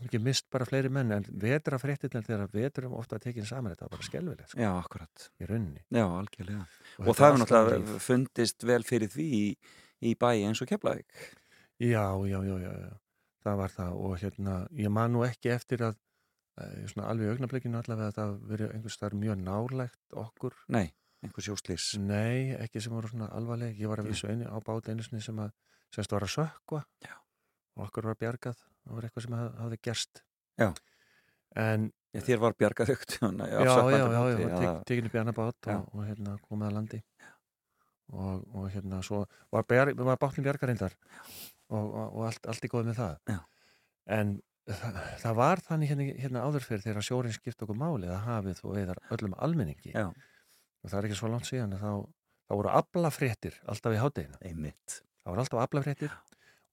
ekki 0.04 0.20
mist 0.22 0.50
bara 0.54 0.68
fleiri 0.68 0.92
menn 0.94 1.14
en 1.16 1.26
vetra 1.42 1.80
fréttirnar 1.82 2.26
þegar 2.28 2.52
veturum 2.54 2.98
ofta 3.00 3.18
að 3.18 3.30
tekið 3.30 3.48
saman 3.50 3.74
þetta 3.74 3.88
var 3.88 3.94
bara 3.96 4.08
skelvilegt 4.10 4.52
sko, 4.52 4.60
Já, 4.62 4.70
akkurat. 4.78 5.30
í 5.40 5.48
rauninni. 5.50 5.82
Já, 5.90 6.04
algjörlega. 6.06 6.66
Og, 7.00 7.08
þetta 7.08 7.16
það 7.20 7.30
hefur 7.30 7.42
náttúrulega 7.44 8.02
fundist 8.08 8.68
vel 8.68 8.84
fyrir 8.88 9.14
því 9.14 9.28
í, 9.40 9.46
í 10.04 10.14
bæi 10.20 10.44
eins 10.44 10.62
og 10.62 10.70
Keflavík. 10.70 11.24
Já, 11.82 12.06
já, 12.30 12.40
já, 12.44 12.56
já, 12.68 12.72
já. 12.84 12.92
Það 13.44 13.60
var 13.60 13.74
það 13.74 13.96
og 14.08 14.18
hérna, 14.22 14.58
ég 14.80 14.92
man 14.94 15.12
nú 15.16 15.24
ekki 15.28 15.52
eftir 15.52 15.84
að 15.90 15.98
eh, 16.64 16.84
svona 16.92 17.10
alveg 17.12 17.34
augnablikinu 17.34 17.80
allavega 17.80 18.12
að 18.12 18.20
það 18.20 18.36
verið 18.52 18.76
einhvers 18.78 19.00
þar 19.02 19.18
mjög 19.20 19.42
nálægt 19.44 20.18
okkur. 20.24 20.56
Nei, 20.72 20.86
einhver 21.26 21.48
sjóslis. 21.48 21.90
Nei, 22.00 22.54
ekki 22.64 22.84
sem 22.84 22.96
voru 22.96 23.12
svona 23.12 23.28
alvarleg. 23.36 23.76
Ég 23.80 23.92
var 23.92 24.04
að 24.04 24.14
vísu 24.14 24.30
einu 24.32 24.48
á 24.48 24.58
bát 24.64 24.88
einu 24.92 25.04
sinni 25.04 25.24
sem 25.26 25.42
að 25.44 25.52
semst 25.94 26.16
var 26.16 26.26
að 26.28 26.34
sökva 26.38 26.84
Já. 27.04 27.18
og 27.76 27.86
okkur 27.90 28.08
var 28.12 28.20
bjargað. 28.22 28.64
Það 28.84 28.96
var 28.98 29.08
eitthvað 29.10 29.28
sem 29.28 29.36
haf, 29.40 29.52
hafði 29.60 29.82
gerst. 29.90 30.24
Já. 30.60 30.70
En, 31.60 31.92
Já, 32.14 32.22
þér 32.28 32.42
var 32.44 32.54
bjargað 32.58 32.94
aukt. 32.94 33.16
já, 33.20 33.26
já, 33.26 33.76
já, 33.90 34.06
já, 34.14 34.40
já, 34.40 34.50
tek, 34.54 34.84
tekin 34.90 35.08
upp 35.10 35.16
í 35.16 35.20
annar 35.22 35.36
bát 35.38 35.70
Já. 35.70 35.78
og, 35.80 35.88
og 35.98 36.08
hérna 36.08 36.36
komið 36.46 36.68
að 36.70 36.76
landi. 36.78 37.00
Og, 38.14 38.44
og 38.54 38.68
hérna 38.70 39.00
svo 39.02 39.24
var, 39.50 39.66
var 39.66 40.20
bátnum 40.22 40.46
bjargarindar 40.46 40.94
og, 41.70 41.86
og, 41.94 42.08
og 42.18 42.26
allt, 42.28 42.48
allt 42.48 42.66
í 42.66 42.72
góð 42.72 42.90
með 42.90 43.00
það. 43.00 43.16
Já. 43.30 43.40
En 44.18 44.34
það, 44.68 45.00
það 45.24 45.36
var 45.40 45.62
þannig 45.68 45.90
hérna, 45.94 46.08
hérna 46.24 46.44
áður 46.48 46.66
fyrir 46.68 46.84
þegar 46.84 47.08
sjórin 47.08 47.36
skipt 47.36 47.64
okkur 47.64 47.78
máli 47.80 48.08
að 48.12 48.22
hafið 48.28 48.62
og 48.68 48.78
eðar 48.82 49.00
öllum 49.16 49.34
almenningi. 49.38 49.94
Já. 49.96 50.10
Og 50.84 50.92
það 50.92 51.00
er 51.00 51.08
ekki 51.10 51.20
svo 51.22 51.32
langt 51.32 51.48
síðan 51.48 51.74
að 51.78 51.84
þá, 51.86 51.92
þá 52.50 52.54
voru 52.60 52.74
aflafréttir 52.82 53.58
alltaf 53.72 53.96
í 53.96 54.02
hádeginu. 54.04 54.40
Einmitt. 54.44 55.02
Það 55.24 55.32
voru 55.32 55.44
alltaf 55.46 55.64
aflafréttir 55.64 56.16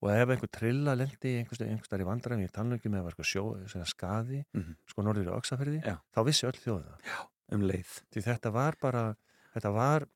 og 0.00 0.08
ef 0.14 0.30
einhver 0.32 0.48
trilla 0.50 0.94
lendi 0.96 1.34
einhvers 1.38 1.60
einhver 1.60 2.00
í 2.02 2.06
vandræðum 2.08 2.42
í 2.46 2.48
tannlöngum 2.50 2.94
eða 2.96 3.10
var 3.10 3.28
sjó, 3.28 3.42
sem 3.68 3.82
skaði, 3.84 4.44
Mhm. 4.56 4.76
sko 4.88 5.02
norður 5.04 5.28
í 5.28 5.34
öxaferði, 5.36 5.82
Já. 5.84 5.98
þá 6.16 6.20
vissi 6.24 6.46
öll 6.48 6.56
þjóðina. 6.56 6.96
Um 7.52 7.60
leið. 7.68 7.90
Því 8.10 8.22
þetta 8.24 8.52
var 8.52 8.76
bara, 8.80 9.02
þetta 9.54 9.72
var 9.74 10.06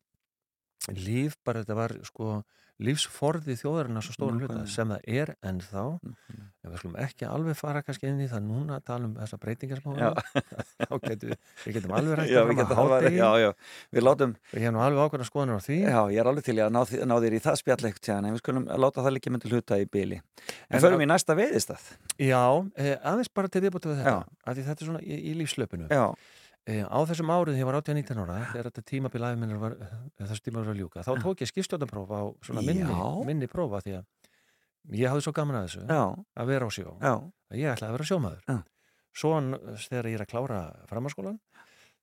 líf, 0.88 1.37
bara 1.44 1.62
þetta 1.62 1.76
var 1.76 1.94
sko 2.08 2.44
lífsforði 2.82 3.54
þjóðarinn 3.60 4.00
svo 4.02 4.14
stóra 4.16 4.34
hluta 4.34 4.64
sem 4.66 4.88
það 4.90 5.04
er 5.06 5.30
ennþá 5.46 5.84
Nákvæmlega. 5.94 6.46
en 6.64 6.72
við 6.72 6.80
skulum 6.80 6.96
ekki 7.04 7.26
alveg 7.28 7.56
fara 7.58 7.82
kannski 7.87 8.08
inn 8.10 8.22
í 8.24 8.26
það 8.30 8.42
núna 8.48 8.78
að 8.80 8.84
tala 8.88 9.06
um 9.06 9.14
þessa 9.20 9.38
breytingar 9.38 9.82
sem 9.82 9.94
þá 10.88 10.94
getum 11.04 11.30
við, 11.30 11.37
við 11.66 11.76
getum 11.78 11.94
alveg 11.94 12.18
rætt 12.18 12.32
að 12.34 12.48
við 12.50 12.62
að 12.64 12.72
það 12.72 12.92
hátegi. 12.94 13.52
Við 13.94 14.06
látum, 14.08 14.34
og 14.50 14.58
ég 14.58 14.66
hef 14.66 14.74
nú 14.74 14.82
alveg 14.84 15.04
ákveðna 15.06 15.28
skoðanur 15.30 15.60
á 15.60 15.66
því 15.68 15.78
já, 15.84 15.98
ég 16.14 16.20
er 16.24 16.30
alveg 16.32 16.46
til 16.48 16.56
í 16.58 16.62
að 16.64 16.74
ná, 16.74 16.80
ná 17.10 17.16
þér 17.24 17.37
í 17.38 17.42
það 17.46 17.60
spjall 17.62 17.78
eitthvað 17.84 18.04
tjána, 18.08 18.26
en 18.30 18.34
við 18.34 18.42
skulum 18.44 18.66
láta 18.84 19.04
það 19.06 19.14
líka 19.18 19.34
myndi 19.34 19.52
hluta 19.54 19.78
í 19.78 19.87
bíli. 19.87 20.18
En, 20.18 20.78
En 20.78 20.82
förum 20.82 20.98
að- 20.98 21.06
í 21.06 21.10
næsta 21.14 21.37
veiðistað. 21.38 21.84
Já, 22.18 22.42
eh, 22.74 22.96
aðeins 23.06 23.30
bara 23.34 23.48
til 23.54 23.62
viðbúti 23.68 23.92
við 23.92 24.02
þetta 24.02 24.16
Já. 24.18 24.54
því 24.54 24.64
þetta 24.66 24.80
er 24.82 24.88
svona 24.90 25.02
í, 25.04 25.20
í 25.30 25.34
lífslöpunu 25.38 25.88
Já, 25.92 26.04
á 26.64 26.98
þessum 27.05 27.29
árið 27.35 27.55
þegar 27.55 27.61
ég 27.61 27.68
var 27.68 27.77
18-19 27.81 28.20
ára 28.24 28.37
þegar 28.53 28.68
þetta 28.70 28.83
tímabil 28.88 29.24
aðeins 29.29 29.59
var 29.61 29.74
eh, 29.85 29.96
þessu 30.24 30.44
tímabil 30.46 30.68
var 30.70 30.79
ljúka, 30.79 31.03
þá 31.05 31.12
tók 31.20 31.42
ég 31.44 31.50
skipstjórnapróf 31.50 32.09
á 32.16 32.20
svona 32.46 32.62
minni, 32.64 32.85
minni 33.29 33.48
prófa 33.53 33.83
því 33.85 33.98
að 33.98 34.05
ég 35.00 35.09
hafði 35.12 35.24
svo 35.27 35.33
gaman 35.37 35.59
að 35.61 35.66
þessu 35.68 35.85
já, 35.88 36.00
að 36.40 36.46
vera 36.55 36.64
á 36.64 36.70
sjó 36.72 36.87
já, 37.05 37.12
að 37.53 37.59
ég 37.61 37.68
ætlaði 37.74 37.90
að 37.90 37.96
vera 37.98 38.09
sjómaður. 38.11 38.40
Já. 38.48 38.57
svo 39.14 39.35
n- 39.40 39.61
þegar 39.85 40.09
ég 40.09 40.16
er 40.18 40.24
að 40.24 40.33
klára 40.33 40.59
framhanskólan 40.88 41.38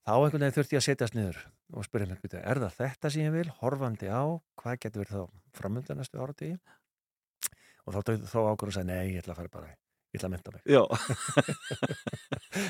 þá 0.06 0.14
einhvern 0.18 0.42
veginn 0.46 0.56
þurfti 0.56 0.78
ég 0.78 0.82
að 0.82 0.88
setjast 0.90 1.18
niður 1.18 1.42
og 1.74 1.86
spyrja 1.86 2.18
"Bíddu, 2.22 2.38
er 2.42 2.58
það 2.62 2.78
þetta 2.78 3.12
sem 3.12 3.22
ég 3.26 3.34
vil, 3.36 3.50
horfandi 3.62 4.08
á, 4.14 4.22
hvað 4.62 4.80
getur 4.82 5.04
verið 5.04 5.18
þá 5.18 5.26
framönda 5.58 5.96
næstu 5.98 6.22
áratí 6.22 6.54
og 7.86 7.94
þá, 7.98 8.00
þá 8.30 8.38
ákvörðu 8.54 8.72
að 8.72 8.78
segja, 8.78 8.88
nei, 8.90 9.14
ég 9.16 9.22
ætla 9.24 9.34
að 9.36 9.40
fara 9.42 9.52
bara, 9.54 9.70
ég 10.12 10.20
ætla 10.20 10.28
að 10.28 10.34
mynda 10.36 10.54
mig. 10.56 10.62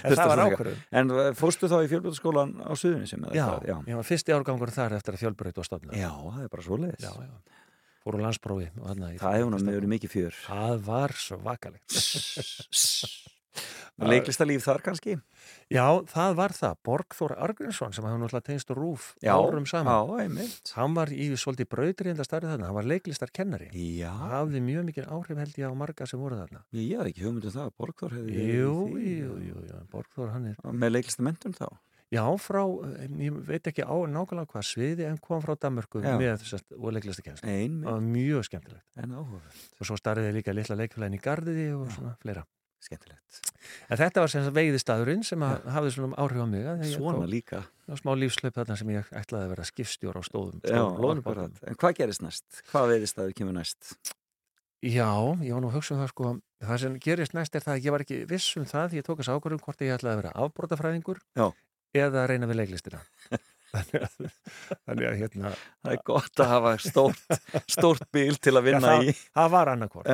En 0.06 0.14
það 0.14 0.28
var 0.30 0.40
ákvörðu. 0.46 0.74
En 1.02 1.12
uh, 1.14 1.22
fórstu 1.38 1.66
þá 1.72 1.78
í 1.82 1.88
fjölbjörnskólan 1.90 2.52
á 2.62 2.72
Suðunni 2.78 3.08
sem 3.10 3.24
Já, 3.34 3.48
já. 3.66 3.76
ég 3.90 3.98
var 3.98 4.06
fyrsti 4.06 4.36
árgangur 4.36 4.70
þar 4.74 4.94
eftir 5.00 5.18
að 5.18 5.24
fjölbreyt 5.24 5.58
og 5.62 5.66
stofna. 5.66 5.96
Já, 5.98 6.12
það 6.14 6.44
er 6.46 6.52
bara 6.54 6.66
svoleiðis. 6.68 7.08
já, 7.08 7.14
já. 7.26 7.58
Fór 8.02 8.18
úr 8.18 8.24
landsprófi 8.26 8.68
í- 9.14 9.20
Það 9.22 9.36
verið 9.78 9.92
mikið 9.96 10.14
fjör. 10.16 10.38
Það 10.46 10.80
var 10.88 11.12
svakalegt. 11.22 11.98
Leiklistalíf 14.10 14.64
þar 14.66 14.82
kannski? 14.86 15.16
Já, 15.72 15.86
það 16.10 16.36
var 16.40 16.56
það. 16.58 16.80
Borgþór 16.88 17.36
Argrinsson 17.48 17.94
sem 17.96 18.08
hefði 18.08 18.22
náttúrulega 18.24 18.48
tegist 18.48 18.74
og 18.74 18.80
rúf 18.80 19.10
Já, 19.22 19.34
árum 19.36 19.68
saman. 19.70 19.92
Já, 19.94 20.24
einmitt. 20.26 20.74
Hann 20.78 20.98
var 20.98 21.14
í 21.14 21.30
svolítið 21.38 21.70
brautriðinda 21.76 22.26
starfið 22.26 22.56
þarna. 22.56 22.72
Hann 22.72 22.80
var 22.80 22.90
leiklistarkennari. 22.92 23.70
Já, 24.00 24.12
Hafði 24.32 24.64
mjög 24.66 24.90
mikið 24.90 25.12
áhrif 25.12 25.44
held 25.44 25.62
ég 25.62 25.70
á 25.70 25.74
marga 25.78 26.08
sem 26.10 26.22
voru 26.22 26.40
þarna. 26.42 26.64
ég 26.74 26.98
hafði 26.98 27.14
ekki 27.14 27.26
hugmyndu 27.28 27.54
það, 27.54 27.72
Borgþór 27.78 28.18
hefði 28.18 28.50
Jú, 28.52 28.76
jú, 28.98 29.38
jú, 29.52 29.64
jú. 29.70 29.82
Borgþór 29.92 30.36
hann 30.36 30.52
er. 30.52 30.62
Með 30.72 30.96
leiklistamentum 30.98 31.56
þá? 31.58 31.68
Já, 32.12 32.26
frá, 32.44 32.66
eh, 32.84 33.08
ég 33.24 33.36
veit 33.48 33.64
ekki 33.72 33.86
á 33.88 33.96
nákvæmlega 33.96 34.50
hvað 34.52 34.66
sviði 34.68 35.06
en 35.08 35.18
kom 35.24 35.40
frá 35.40 35.56
Danmörku 35.56 36.02
með 36.04 36.42
þess 36.42 36.58
að 36.58 36.74
og 36.76 36.92
Það 36.92 37.86
var 37.88 38.02
mjög 38.04 38.48
skemmtilegt. 38.50 38.84
Og 39.80 39.88
svo 39.88 39.96
starfiði 39.96 40.34
líka 40.36 40.52
litla 40.54 40.76
leikfélagin 40.76 41.16
í 41.16 41.22
Gardiði 41.24 41.70
og 41.78 41.88
svona 41.96 42.18
fleira. 42.20 42.44
Skemmtilegt. 42.82 43.42
En 43.94 44.00
þetta 44.00 44.24
var 44.24 44.32
sem 44.34 44.42
sagt 44.46 44.56
veiðistæðurinn 44.58 45.22
sem 45.28 45.44
að 45.46 45.68
hafði 45.76 45.92
svona 45.96 46.18
áhrif 46.24 46.42
á 46.42 46.48
mig. 46.50 46.64
ég 46.66 46.96
Svona 46.96 47.28
líka. 47.30 47.60
á 47.86 47.94
smá 48.00 48.12
lífslaup 48.18 48.56
þarna 48.58 48.78
sem 48.80 48.90
ég 48.96 49.12
ætlaði 49.22 49.46
að 49.46 49.52
vera 49.54 49.68
skipstjór 49.70 50.18
á 50.18 50.22
stóðum, 50.26 50.64
Já, 50.66 50.82
akkurat. 50.82 51.62
En 51.70 51.78
hvað 51.78 51.94
gerist 52.00 52.24
næst? 52.26 52.64
Hvað 52.72 52.90
veiðistæður 52.96 53.36
kemur 53.38 53.54
næst? 53.60 53.94
Já, 54.82 55.12
ég 55.46 55.54
var 55.54 55.62
nú 55.62 55.70
að 55.70 55.76
hugsa 55.78 55.94
um 55.94 56.02
það 56.02 56.10
sko, 56.10 56.30
það 56.66 56.80
sem 56.82 56.98
gerist 57.06 57.36
næst 57.38 57.56
er 57.56 57.62
það 57.68 57.76
að 57.78 57.86
ég 57.86 57.94
var 57.94 58.02
ekki 58.08 58.20
viss 58.32 58.58
um 58.58 58.66
það, 58.66 58.96
ég 58.98 59.06
tók 59.06 59.20
þess 59.22 59.30
ákvörðum 59.36 59.62
hvort 59.62 59.84
ég 59.86 59.94
ætlaði 59.94 60.16
að 60.16 60.22
vera 60.24 60.32
afbrótafræðingur 60.42 61.20
Já. 61.38 61.46
eða 62.02 62.24
að 62.24 62.30
reyna 62.34 62.50
við 62.50 62.60
leiklistina. 62.64 63.04
þannig, 63.72 64.02
að, 64.08 64.34
þannig 64.90 65.06
að 65.12 65.20
hérna, 65.22 65.52
Það 65.86 65.94
er 65.94 66.02
gott 66.10 66.42
að 66.44 66.50
hafa 66.56 66.74
stórt, 66.82 67.38
stórt 67.72 68.10
bíl 68.12 68.34
til 68.42 68.58
að 68.58 68.66
vinna 68.72 68.82
það, 68.98 69.06
í. 69.06 69.14
það 69.38 69.54
var 69.54 69.72
annarkvort. 69.76 70.10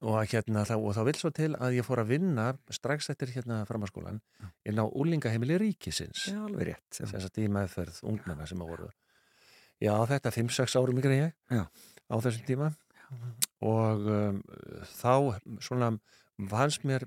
Já, 0.00 0.06
Og, 0.08 0.14
að 0.20 0.28
hérna, 0.34 0.64
það, 0.68 0.82
og 0.84 0.94
þá 0.96 1.02
vil 1.08 1.14
svo 1.20 1.30
til 1.30 1.50
að 1.56 1.76
ég 1.78 1.86
fór 1.86 2.02
að 2.02 2.10
vinna 2.10 2.46
strax 2.70 3.10
eftir 3.10 3.28
hérna 3.34 3.62
framhanskólan 3.68 4.20
inn 4.66 4.78
á 4.80 4.84
úlingaheimili 4.84 5.56
ríkisins. 5.62 6.26
já, 6.28 6.38
alveg 6.44 6.66
rétt. 6.74 6.98
Já. 7.00 7.06
þess 7.06 7.30
að 7.30 7.42
í 7.44 7.48
meðferð 7.48 8.00
ungmenna 8.04 8.46
sem 8.46 8.60
að 8.60 8.68
voru 8.74 8.90
já 9.82 9.94
þetta 10.06 10.30
5-6 10.30 10.76
árum 10.80 10.98
ykkur 10.98 11.14
ég 11.16 11.32
Já. 11.50 11.64
á 12.10 12.14
þessum 12.20 12.44
tíma 12.46 12.72
og 13.62 14.06
um, 14.10 14.42
þá 14.98 15.38
svona 15.62 15.88
fannst 16.50 16.82
mér 16.84 17.04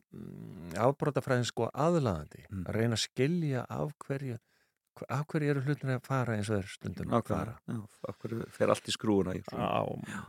afbrótafræðin 0.80 1.45
sko 1.50 1.69
aðlaðandi 1.73 2.45
Mm. 2.47 2.63
að 2.67 2.76
reyna 2.78 2.95
að 2.95 3.04
skilja 3.04 3.65
af 3.69 3.91
hverju 4.06 4.38
af 5.10 5.26
hverju 5.28 5.50
eru 5.52 5.62
hlutin 5.62 5.91
að 5.93 6.06
fara 6.08 6.34
eins 6.38 6.47
og 6.50 6.58
þeir 6.62 6.69
stundum 6.71 7.10
Nákvæmlega. 7.12 7.58
Já, 7.67 7.82
af 8.10 8.15
hverju 8.23 8.47
fer 8.50 8.71
allt 8.73 8.88
í 8.88 8.93
skrúuna 8.95 9.36
svona. 9.45 9.67
Já. 10.08 10.23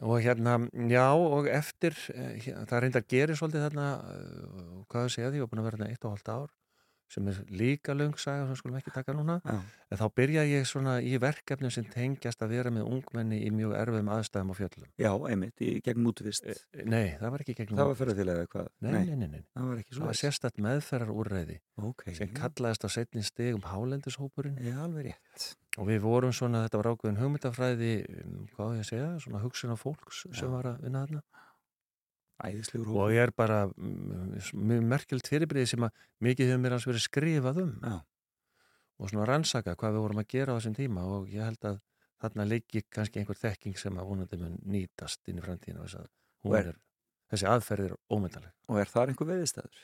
Og 0.00 0.22
hérna, 0.24 0.56
já 0.88 1.10
og 1.12 1.46
eftir, 1.52 1.92
eh, 2.14 2.38
hér- 2.40 2.64
það 2.66 2.80
reyndi 2.80 2.98
að 3.02 3.08
gera 3.08 3.34
svolítið 3.36 3.68
þarna, 3.68 3.86
eh, 4.08 4.82
hvað 4.88 5.04
það 5.04 5.14
því, 5.16 5.36
ég 5.36 5.40
var 5.44 5.48
búin 5.52 5.60
að 5.60 5.64
vera 5.70 5.76
þarna 5.76 5.90
eitt 5.92 6.04
og 6.04 6.10
hálft 6.16 6.28
ár 6.32 6.50
sem 7.12 7.28
er 7.28 7.34
líka 7.52 7.92
löng 7.92 8.16
saga 8.16 8.46
sem 8.46 8.56
skulum 8.56 8.78
ekki 8.80 8.90
taka 8.90 9.12
núna 9.12 9.34
Já. 9.44 9.60
en 9.90 9.98
þá 9.98 10.08
byrja 10.16 10.42
ég 10.48 10.64
svona 10.64 10.94
í 11.04 11.18
verkefnum 11.20 11.70
sem 11.70 11.84
tengjast 11.84 12.40
að 12.40 12.48
vera 12.48 12.70
með 12.72 12.88
ungmenni 12.88 13.42
í 13.44 13.50
mjög 13.52 13.74
erfiðum 13.76 14.08
aðstæðum 14.08 14.48
á 14.48 14.54
fjöllum. 14.56 14.88
Já, 14.96 15.12
einmitt, 15.28 15.60
í 15.60 15.82
gegn 15.84 16.00
mútvist. 16.00 16.46
Nei, 16.86 17.18
það 17.20 17.30
var 17.30 17.38
ekki 17.44 17.54
gegnum 17.54 17.76
Það 17.76 17.86
var 17.92 17.94
fyrir 18.00 18.16
til 18.16 18.24
eða 18.32 18.46
hvað? 18.48 18.68
nei, 18.80 18.92
nei, 19.04 19.14
nei, 19.16 19.26
nei, 19.28 19.42
það 19.54 19.68
var 19.68 19.76
ekki 19.76 19.92
það 19.92 19.98
svo. 19.98 20.06
var 20.08 20.18
sérstætt 20.22 20.56
meðferðar 20.56 21.12
úrreiði 21.12 21.58
Ok. 21.82 22.02
sem 22.16 22.28
kallaðist 22.32 22.84
á 22.84 22.88
setni 22.88 23.22
stegum 23.22 23.60
hálendishópurinn 23.60 24.56
Já, 24.64 24.78
alveg 24.80 25.12
rétt. 25.12 25.56
Og 25.78 25.86
við 25.88 26.00
vorum 26.04 26.32
svona, 26.36 26.64
þetta 26.66 26.80
var 26.82 26.90
ákveðin 26.92 27.20
hugmyndafræði, 27.22 27.92
um, 28.24 28.46
hvað 28.56 28.74
ég 28.76 28.82
að 28.84 28.88
segja, 28.90 29.10
svona 29.24 29.40
hugsun 29.44 29.72
á 29.72 29.76
fólks 29.80 30.24
sem 30.28 30.48
Já. 30.48 30.52
var 30.52 30.68
að 30.74 30.82
vinna 30.84 31.06
þarna 31.06 31.22
Æðislegur 32.42 32.88
og 32.90 32.96
hópur. 32.96 33.12
ég 33.14 33.22
er 33.22 33.30
bara 33.38 33.58
mm, 33.70 34.32
mjög 34.66 34.86
merkjöld 34.90 35.28
fyrirbriði 35.30 35.68
sem 35.72 35.84
að 35.86 36.00
mikið 36.26 36.48
hefur 36.50 36.62
mér 36.64 36.74
alls 36.76 36.86
verið 36.88 37.04
skrifað 37.04 37.60
um 37.62 37.72
Já. 37.84 37.94
og 38.98 39.12
svona 39.12 39.26
rannsaka 39.30 39.76
hvað 39.78 39.94
við 39.96 40.02
vorum 40.06 40.22
að 40.24 40.30
gera 40.34 40.56
á 40.56 40.58
þessum 40.58 40.74
tíma 40.78 41.04
og 41.06 41.28
ég 41.30 41.44
held 41.46 41.68
að 41.70 41.78
þarna 42.22 42.46
leiki 42.50 42.82
kannski 42.90 43.20
einhver 43.22 43.38
þekking 43.38 43.78
sem 43.78 43.94
að 43.98 44.08
vonandi 44.10 44.40
mun 44.42 44.58
nýtast 44.74 45.30
inn 45.30 45.38
í 45.38 45.44
framtíðina 45.46 45.86
þess 45.86 46.00
að 46.02 46.10
Og 46.42 46.56
er- 46.58 46.72
er, 46.72 46.78
þessi 47.30 47.46
aðferð 47.46 47.84
er 47.86 47.92
ómyndaleg. 48.10 48.50
Og 48.68 48.78
er 48.82 48.88
það 48.90 49.12
einhver 49.12 49.28
veiðistæður? 49.30 49.82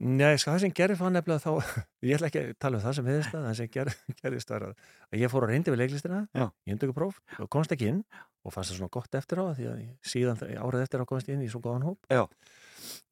Nei, 0.00 0.38
sko 0.40 0.54
það 0.54 0.62
sem 0.62 0.72
gerði 0.76 0.96
fann 0.96 1.12
nefnilega 1.12 1.42
þá, 1.44 1.72
ég 2.08 2.16
ætla 2.16 2.28
ekki 2.30 2.40
að 2.40 2.52
tala 2.64 2.78
um 2.78 2.84
það 2.86 2.94
sem 2.96 3.08
viðist 3.10 3.34
það, 3.34 3.46
það 3.46 3.56
sem 3.58 3.70
ger, 3.74 3.90
gerðist 4.22 4.52
var 4.54 4.66
að, 4.70 4.84
að 5.10 5.20
ég 5.20 5.32
fór 5.32 5.46
að 5.46 5.52
reyndi 5.52 5.74
við 5.74 5.82
leiklistina, 5.82 6.20
Já. 6.32 6.44
ég 6.48 6.76
endöku 6.76 6.96
próf 6.96 7.18
og 7.36 7.50
komst 7.52 7.74
ekki 7.76 7.90
inn 7.92 7.98
og 8.40 8.54
fannst 8.54 8.72
það 8.72 8.78
svona 8.78 8.94
gott 8.96 9.18
eftir 9.20 9.42
á 9.42 9.44
því 9.52 9.66
að 9.68 9.82
ég, 9.82 9.90
síðan 10.12 10.40
árið 10.40 10.86
eftir 10.86 11.04
á 11.04 11.10
komst 11.10 11.28
inn 11.28 11.44
í 11.44 11.50
svo 11.52 11.60
góðan 11.66 11.84
hóp. 11.90 12.08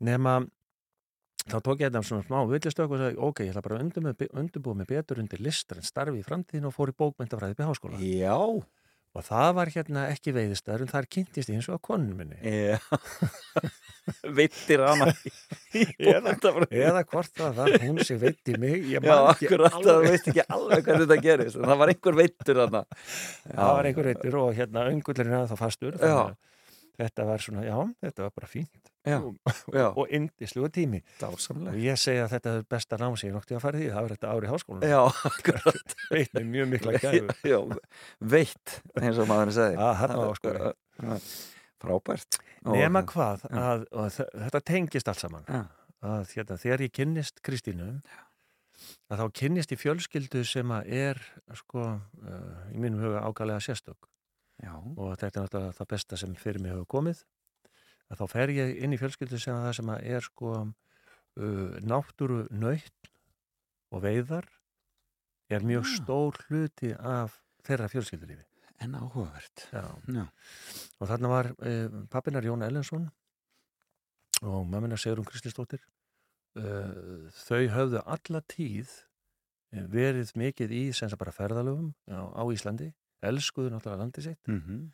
Nema, 0.09 0.39
þá 1.45 1.59
tók 1.59 1.85
ég 1.85 1.91
þetta 1.91 2.05
svona 2.09 2.25
smá 2.25 2.39
villistök 2.49 2.97
og 2.97 3.03
sagði, 3.03 3.21
ok, 3.29 3.45
ég 3.45 3.53
ætla 3.53 3.67
bara 3.69 3.83
að 3.85 4.25
undirbúa 4.41 4.81
mig 4.81 4.89
betur 4.89 5.21
undir 5.21 5.45
listar 5.45 5.83
en 5.83 5.85
starfi 5.85 6.23
í 6.23 6.25
framtíðin 6.25 6.71
og 6.71 6.77
fór 6.79 6.95
í 6.95 6.97
bókmyndafræði 7.05 7.61
í 7.61 7.69
háskóla. 7.69 8.01
Já. 8.01 8.39
Og 9.19 9.25
það 9.27 9.49
var 9.57 9.71
hérna 9.75 10.03
ekki 10.13 10.33
veiðistæður 10.37 10.85
en 10.85 10.91
þar 10.93 11.07
kynntist 11.11 11.51
ég 11.51 11.59
eins 11.59 11.69
og 11.73 11.79
að 11.79 11.85
konun 11.89 12.13
minni. 12.19 12.39
Já. 12.39 12.79
Vittir 14.39 14.81
hana 14.87 15.09
Eða-. 15.99 16.37
Eða 16.71 17.03
hvort 17.11 17.33
það 17.37 17.59
var 17.59 17.75
hún 17.83 17.99
sem 18.07 18.21
veitti 18.23 18.55
mig, 18.61 18.87
Já, 18.95 19.01
akkurat, 19.35 19.75
það 19.75 19.91
alveg. 19.91 20.07
veist 20.15 20.31
ekki 20.33 20.45
alveg 20.47 20.87
hvað 20.87 21.03
þetta 21.05 21.19
gerist. 21.27 21.59
En 21.59 21.67
það 21.69 21.81
var 21.83 21.93
einhver 21.93 22.19
veittur 22.23 22.61
hana. 22.63 22.85
það 23.49 23.73
var 23.75 23.91
einhver 23.91 24.09
veitur 24.13 24.39
og 24.45 24.55
hérna 24.57 24.87
öngullurinn 24.93 25.37
að 25.43 25.51
það 25.53 25.61
fastur 25.65 25.99
Já. 26.01 26.17
Þetta 26.99 27.25
var 27.29 27.43
svona, 27.45 27.63
já, 27.67 27.77
þetta 28.05 28.25
var 28.27 28.33
bara 28.37 28.49
fínt 28.51 28.93
Já, 29.09 29.17
og, 29.25 29.37
já. 29.73 29.87
og 29.97 30.11
indisluga 30.13 30.69
tími 30.75 30.99
og 31.01 31.21
Dásamlega. 31.23 31.77
ég 31.81 31.97
segi 32.03 32.21
að 32.21 32.33
þetta 32.35 32.55
er 32.59 32.65
besta 32.75 32.99
nám 33.01 33.15
sem 33.17 33.31
ég 33.31 33.37
noktið 33.39 33.57
að 33.57 33.63
fara 33.65 33.79
í 33.79 33.85
því, 33.87 33.93
það 33.95 34.03
var 34.09 34.15
þetta 34.17 34.33
ári 34.35 34.49
í 34.49 34.51
háskólanum 34.53 34.91
Já, 34.91 35.01
akkurat. 35.31 35.95
veit 36.13 36.35
mér 36.37 36.49
mjög 36.51 36.69
mikla 36.75 36.97
gæfu 36.99 37.37
Já, 37.49 37.59
veitt, 38.35 38.75
eins 39.01 39.23
og 39.23 39.31
maðurinn 39.31 39.57
sagði. 39.57 39.79
Já, 39.81 39.89
þarna 40.03 40.27
var 40.27 40.41
sko 40.43 41.19
Frábært. 41.79 42.39
nema 42.67 43.01
Og- 43.05 43.13
hvað, 43.13 43.45
að, 43.55 43.85
að 43.95 44.09
þe- 44.19 44.31
þetta 44.45 44.61
tengist 44.67 45.09
allt 45.13 45.21
saman 45.23 45.45
að 46.03 46.33
hérna, 46.35 46.57
þegar 46.59 46.83
ég 46.85 46.93
kynnist 46.99 47.39
Kristínu 47.47 47.89
að 49.11 49.23
þá 49.23 49.25
kynnist 49.41 49.73
ég 49.75 49.81
fjölskyldu 49.81 50.43
sem 50.47 50.69
að 50.75 50.91
er 50.95 51.21
sko, 51.59 51.85
uh, 51.97 52.59
í 52.75 52.79
mínum 52.83 53.01
huga 53.03 53.23
ákvæðlega 53.31 53.63
sérstök 53.71 54.11
Já. 54.59 54.73
og 54.75 55.13
þetta 55.21 55.29
er 55.41 55.45
náttúrulega 55.47 55.77
það 55.79 55.91
besta 55.93 56.17
sem 56.19 56.35
fyrir 56.35 56.61
mig 56.65 56.73
hefur 56.75 56.89
komið 56.97 57.21
að 58.09 58.21
þá 58.23 58.25
fer 58.33 58.53
ég 58.57 58.73
inn 58.83 58.95
í 58.97 58.99
fjölskyldu 59.01 59.39
sem 59.39 59.55
að 59.55 59.67
það 59.69 59.77
sem 59.79 59.93
að 59.95 60.07
er 60.17 60.25
sko 60.27 60.53
uh, 60.65 61.77
náttúru 61.85 62.41
nöytt 62.51 63.11
og 63.95 64.03
veiðar 64.05 64.49
er 65.49 65.65
mjög 65.65 65.85
Ah. 65.87 65.93
stór 65.97 66.41
hluti 66.49 66.91
af 66.99 67.39
þeirra 67.65 67.89
fjölskyldulífi 67.93 68.45
En 68.81 68.93
áhugavert. 68.95 69.65
Já. 69.75 69.83
Já. 70.15 70.27
og 71.01 71.09
þarna 71.11 71.29
var 71.33 71.49
uh, 71.59 72.03
pappinar 72.11 72.45
Jón 72.47 72.63
Ellensson 72.63 73.09
og 74.43 74.67
mamminar 74.71 74.99
Sigrun 75.03 75.27
Kristinsdóttir 75.27 75.81
uh, 76.59 77.27
þau 77.47 77.65
höfðu 77.75 78.03
alla 78.07 78.41
tíð 78.47 78.91
eh, 79.73 79.83
verið 79.91 80.31
mikið 80.39 80.71
í 80.79 80.83
sem 80.95 81.11
sagt 81.11 81.19
bara 81.19 81.35
ferðalöfum 81.35 81.91
á, 82.07 82.23
á 82.39 82.43
Íslandi 82.55 82.93
elskuðu 83.23 83.73
náttúrulega 83.73 84.03
landi 84.05 84.25
sitt. 84.25 84.41
Mm 84.51 84.89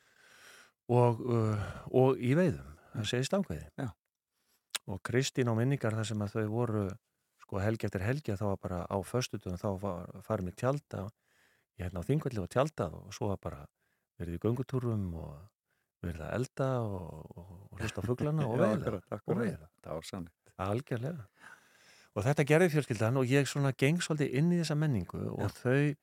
og, 0.93 1.21
uh, 1.25 1.61
og 1.97 2.21
í 2.21 2.35
veiðum, 2.37 2.75
það 2.93 3.07
segist 3.09 3.33
ákveði 3.37 3.65
Já. 3.81 3.87
og 4.93 5.01
Kristín 5.07 5.49
á 5.49 5.55
minningar 5.57 5.97
þar 5.97 6.09
sem 6.11 6.25
að 6.25 6.35
þau 6.37 6.45
voru 6.53 6.83
sko 7.41 7.61
helgi 7.63 7.89
eftir 7.89 8.05
helgi 8.05 8.37
þá 8.37 8.45
var 8.51 8.61
bara 8.61 8.81
á 8.85 8.97
föstutum 9.05 9.57
þá 9.61 9.69
var 9.81 10.21
farið 10.27 10.51
með 10.51 10.59
tjálta 10.61 11.07
ég 11.81 11.87
hérna 11.87 12.05
á 12.05 12.09
þingvelli 12.09 12.43
og 12.45 12.53
tjáltað 12.53 12.99
og 13.01 13.17
svo 13.17 13.31
var 13.33 13.41
bara 13.43 13.65
verið 14.21 14.37
í 14.39 14.43
göngutúrum 14.45 15.09
og 15.19 15.35
verið 16.05 16.23
að 16.27 16.35
elda 16.39 16.69
og, 16.85 17.33
og, 17.33 17.53
og 17.73 17.81
hlusta 17.81 18.05
á 18.05 18.09
fuglana 18.09 18.47
og 18.51 18.57
Já, 18.61 18.65
veiða. 18.67 18.95
og 18.95 19.17
akkurat. 19.19 19.41
veiða, 19.41 19.69
Dásamlegt. 19.89 20.53
algjörlega. 20.61 21.29
Og 22.15 22.23
þetta 22.23 22.45
gerði 22.47 22.71
fjölskyldan 22.77 23.17
og 23.19 23.27
ég 23.33 23.49
svona 23.51 23.73
geng 23.75 24.05
svolítið 24.05 24.37
inn 24.39 24.53
í 24.55 24.61
þessa 24.61 24.77
menningu 24.79 25.25
og 25.33 25.57
þau 25.57 25.97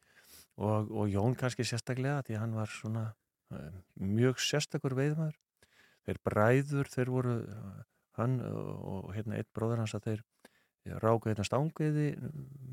og, 0.58 0.92
og 0.92 1.08
Jón 1.12 1.38
kannski 1.40 1.66
sérstaklega 1.68 2.22
því 2.28 2.42
hann 2.42 2.58
var 2.58 2.72
svona 2.72 3.06
uh, 3.54 3.72
mjög 3.96 4.42
sérstakur 4.44 4.96
veiðmaður 4.98 5.38
þeir 6.08 6.22
bræður, 6.26 6.92
þeir 6.92 7.14
voru 7.14 7.38
uh, 7.46 7.82
hann 8.20 8.40
og, 8.44 9.12
hérna 9.16 9.40
eitt 9.40 9.52
bróður 9.56 9.84
hans 9.84 9.96
að 9.98 10.10
þeir 10.10 10.24
ég 10.90 11.02
ráku 11.04 11.30
hérna 11.30 11.46
stangveiði 11.48 12.08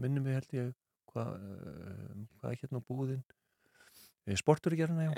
minnum 0.00 0.26
mig 0.26 0.38
held 0.38 0.54
ég 0.56 0.70
hvað, 1.12 1.34
uh, 1.36 2.14
hvað 2.40 2.54
er 2.54 2.62
hérna 2.62 2.82
á 2.82 2.88
búðin 2.88 3.26
sporturgerna, 4.36 5.08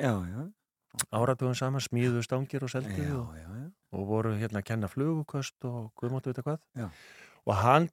áratugum 1.15 1.55
saman 1.59 1.83
smíðu 1.83 2.23
stangir 2.27 2.63
og 2.63 2.71
já, 2.71 3.11
og, 3.19 3.73
og 3.95 4.07
voru 4.07 4.35
hérna 4.39 4.63
að 4.63 4.69
kenna 4.71 4.91
fluguköst 4.91 5.67
og 5.67 5.91
guðmáttu 5.99 6.33
vita 6.33 6.45
hvað? 6.47 6.63
Já. 6.79 6.89
Og 7.51 7.57
hann, 7.59 7.89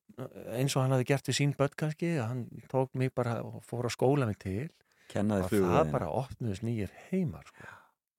eins 0.53 0.75
og 0.77 0.83
hann 0.83 0.93
hafði 0.93 1.07
gert 1.09 1.29
við 1.31 1.37
sín 1.39 1.55
börn 1.57 1.73
kannski, 1.79 2.13
hann 2.21 2.45
tók 2.71 2.93
mig 2.97 3.13
bara 3.17 3.39
og 3.45 3.63
fór 3.65 3.87
að 3.89 3.95
skóla 3.97 4.27
mig 4.29 4.37
til 4.43 4.67
Kennaði 5.07 5.61
og 5.63 5.71
það 5.71 5.91
bara 5.93 6.07
opnuðist 6.11 6.65
nýjir 6.67 6.91
heimar 7.07 7.45
sko. 7.47 7.67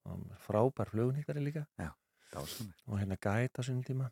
Og 0.09 0.23
frábær 0.41 0.89
flugnýttari 0.89 1.43
líka 1.45 1.67
Dásamlegt. 2.33 2.81
og 2.87 2.99
hérna 2.99 3.17
gæta 3.17 3.63
sinni 3.65 3.83
tíma 3.85 4.09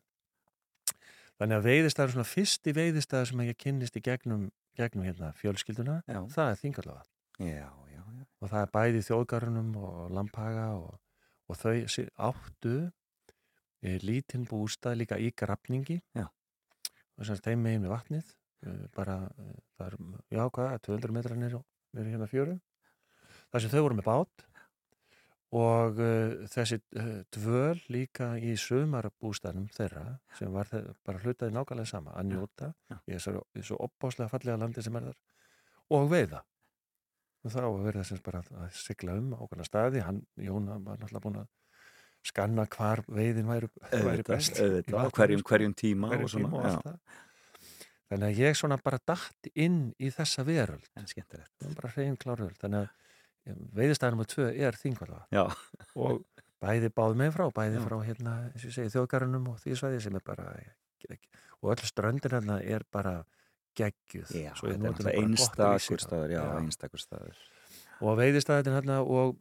þannig 1.38 1.58
að 1.58 1.68
veiðistæður 1.68 2.14
svona 2.16 2.28
fyrsti 2.30 2.74
veiðistæður 2.74 3.30
sem 3.32 3.44
ég 3.46 3.58
kynnist 3.62 3.98
í 3.98 4.04
gegnum, 4.06 4.48
gegnum 4.78 5.06
hérna 5.06 5.34
fjölskylduna 5.38 6.00
Já. 6.08 6.22
það 6.34 6.52
er 6.52 6.62
þingalava 6.62 7.04
Já, 7.38 7.68
já, 7.94 8.02
já. 8.02 8.24
og 8.42 8.50
það 8.54 8.62
er 8.62 8.72
bæði 8.78 9.04
þjóðgarunum 9.10 9.76
og 9.82 10.00
lampaga 10.18 10.68
og, 10.78 10.96
og 11.50 11.60
þau 11.62 11.76
áttu 12.30 12.76
e, 13.82 13.98
lítinn 14.02 14.48
bústað 14.50 14.98
líka 15.04 15.20
í 15.22 15.30
grafningi 15.38 16.00
Já. 16.18 16.26
Og 17.18 17.28
sem 17.28 17.40
þeim 17.44 17.64
megin 17.66 17.86
við 17.86 17.94
vatnið 17.94 18.30
e, 18.30 18.74
bara, 18.96 19.18
e, 19.42 19.56
það 19.78 19.88
er, 19.88 19.98
já 20.38 20.44
hvað 20.58 20.78
200 20.88 21.18
metrar 21.18 21.40
nýr 21.40 21.58
hérna 21.98 22.30
fjöru 22.30 22.58
þar 23.52 23.64
sem 23.64 23.74
þau 23.74 23.82
voru 23.86 23.98
með 24.00 24.08
bát. 24.08 24.46
Og 25.58 26.00
uh, 26.04 26.34
þessi 26.52 26.76
uh, 27.00 27.22
dvöl 27.32 27.80
líka 27.94 28.34
í 28.36 28.52
sumarbústæðnum 28.60 29.70
þeirra 29.72 30.04
sem 30.36 30.52
var 30.52 30.68
þeir, 30.68 30.90
bara 31.08 31.22
hlutaði 31.24 31.56
nákvæmlega 31.56 31.88
sama 31.88 32.18
að 32.20 32.34
njóta 32.34 32.68
Já. 32.92 32.98
í 33.08 33.16
þessu, 33.16 33.78
opbáslega 33.80 34.28
fallega 34.34 34.60
landi 34.60 34.84
sem 34.84 34.98
er 35.00 35.08
þar 35.08 35.22
og 35.96 36.10
veiða. 36.12 36.42
Og 37.46 37.54
þá 37.54 37.62
verða 37.86 38.04
þess 38.10 38.26
bara 38.26 38.44
að 38.44 38.76
sigla 38.76 39.16
um 39.22 39.32
ákveðna 39.38 39.70
staði, 39.70 40.04
hann, 40.04 40.20
Jón 40.36 40.68
var 40.68 41.00
náttúrulega 41.00 41.24
búin 41.24 41.40
að 41.46 41.48
skanna 42.28 42.68
hvar 42.74 43.04
veiðin 43.08 43.48
væri, 43.50 43.70
væri 43.92 44.28
best 44.28 44.60
auðvitað, 44.60 45.10
hverjum, 45.16 45.42
sko. 45.44 45.54
hverjum 45.54 45.76
tíma 45.78 46.12
hverjum 46.12 46.28
og 46.28 46.34
svona. 46.34 46.50
tíma 46.50 46.60
og 46.60 46.70
allt 46.70 46.88
það 46.88 47.26
þannig 48.08 48.28
að 48.30 48.42
ég 48.44 48.58
svona 48.60 48.78
bara 48.84 49.00
datt 49.04 49.50
inn 49.54 49.80
í 50.00 50.12
þessa 50.14 50.46
veröld 50.48 50.88
bara 51.76 51.94
hrein 51.96 52.18
kláröld 52.20 52.60
þannig 52.62 52.88
að 52.88 52.96
veiðistæðan 53.78 54.18
nummer 54.18 54.28
tvö 54.28 54.50
er 54.52 54.78
þingvala 54.80 55.22
Já, 55.32 55.46
og 55.96 56.24
bæði 56.64 56.92
báð 56.96 57.18
með 57.22 57.34
frá 57.38 57.48
bæði 57.56 57.80
Já. 57.80 57.84
frá 57.86 57.98
hérna, 58.04 58.36
eins 58.52 58.64
og 58.64 58.70
ég 58.72 58.76
segi, 58.76 58.94
þjóðgarunum 58.96 59.50
og 59.54 59.60
því 59.64 59.80
svæði 59.80 60.04
sem 60.04 60.20
er 60.20 60.26
bara 60.26 60.52
og 61.62 61.74
öll 61.74 61.90
ströndin 61.90 62.34
hérna 62.34 62.60
er 62.64 62.86
bara 62.92 63.22
geggjuð 63.78 64.34
já, 64.34 64.52
er 64.68 65.12
einstakur 65.14 66.02
staður, 66.02 66.34
Já. 66.34 66.44
einstakur 66.58 67.02
staður. 67.02 67.44
og 68.02 68.18
veiðistæðin 68.20 68.78
hérna 68.78 69.02
og 69.04 69.38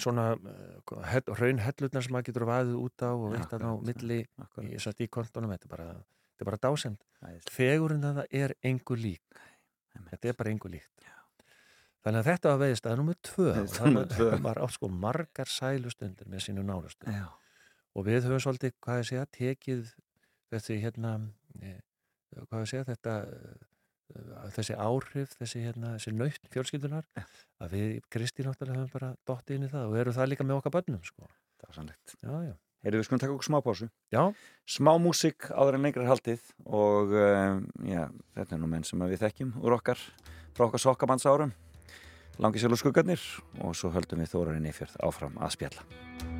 svona 0.00 0.26
uh, 0.36 1.34
raun 1.40 1.62
hellutnar 1.62 2.04
sem 2.04 2.14
maður 2.14 2.30
getur 2.30 2.46
vaðið 2.48 2.78
út 2.82 3.04
á 3.06 3.10
og 3.10 3.26
Já, 3.26 3.32
veitt 3.36 3.56
að 3.56 3.66
á 3.66 3.70
akkurat, 3.72 3.88
milli 3.90 4.20
ég 4.72 4.84
satt 4.84 5.02
í 5.02 5.10
kontonum, 5.12 5.52
þetta 5.54 5.68
er 5.68 5.74
bara, 5.74 5.88
þetta 6.32 6.48
bara 6.50 6.62
dásend 6.68 7.04
fegurinn 7.50 8.04
það 8.04 8.24
er 8.30 8.56
engu 8.66 8.96
lík. 9.00 9.44
Þetta 10.10 10.28
er 10.28 10.36
bara 10.38 10.52
engu 10.52 10.70
líkt. 10.70 11.06
Þannig 12.06 12.20
að 12.20 12.28
þetta 12.30 12.50
var 12.52 12.60
veiðistæði 12.62 12.96
nummið 13.00 13.16
tvö 13.26 13.46
númer 13.56 14.04
tvö. 14.12 14.26
það 14.30 14.42
var 14.44 14.58
á 14.62 14.66
sko 14.70 14.90
margar 14.92 15.48
sælustundir 15.50 16.28
með 16.30 16.44
sínu 16.44 16.62
nálustu 16.62 17.14
og 17.96 18.04
við 18.06 18.28
höfum 18.28 18.42
svolítið, 18.44 18.74
hvað 18.84 19.00
ég 19.00 19.08
segja, 19.08 19.24
tekið 19.34 19.88
þessi 20.52 20.76
hérna 20.84 21.14
e, 21.58 21.72
hvað 22.36 22.62
ég 22.62 22.70
segja, 22.70 22.84
þetta 22.92 23.14
þessi 24.54 24.76
áhrif, 24.78 25.32
þessi 25.40 25.64
hérna 25.64 25.94
þessi 25.96 26.12
nöytt 26.14 26.46
fjölskyldunar 26.52 27.08
að 27.62 27.74
við 27.74 27.96
Kristi 28.12 28.46
náttúrulega 28.46 28.84
höfum 28.84 28.92
bara 28.94 29.10
dottið 29.28 29.58
inn 29.58 29.66
í 29.66 29.72
það 29.72 29.90
og 29.90 29.98
eru 30.02 30.14
það 30.14 30.30
líka 30.32 30.46
með 30.46 30.60
okkar 30.60 30.76
bönnum 30.78 31.02
sko. 31.04 31.26
það 31.60 31.68
var 31.68 31.78
sannlegt. 31.80 32.16
já, 32.22 32.32
já, 32.46 32.54
Heyrðu, 32.86 33.00
við 33.00 33.08
skulum 33.08 33.22
taka 33.24 33.34
okkur 33.34 33.48
smá 33.48 33.58
pásu. 33.66 33.90
já, 34.14 34.22
Smá 34.76 34.92
músík 35.02 35.50
áður 35.50 35.78
en 35.78 35.86
lengra 35.88 36.06
er 36.06 36.12
haldið 36.12 36.48
og 36.66 37.14
um, 37.18 37.66
já, 37.82 38.06
þetta 38.38 38.56
er 38.56 38.62
nú 38.62 38.70
menn 38.70 38.86
sem 38.86 39.06
við 39.10 39.22
þekkjum 39.24 39.54
úr 39.64 39.78
okkar, 39.80 39.98
frá 40.54 40.68
okkar 40.68 40.84
sokkabands 40.86 41.26
árum. 41.26 41.54
Langi 42.38 42.60
sér 42.60 42.70
úr 42.70 42.78
skuggarnir 42.78 43.22
og 43.64 43.74
svo 43.74 43.90
höldum 43.96 44.20
við 44.20 44.34
Þórarinn 44.36 44.68
Eifjörð 44.68 44.98
áfram 45.02 45.40
að 45.40 45.56
spjalla. 45.56 46.35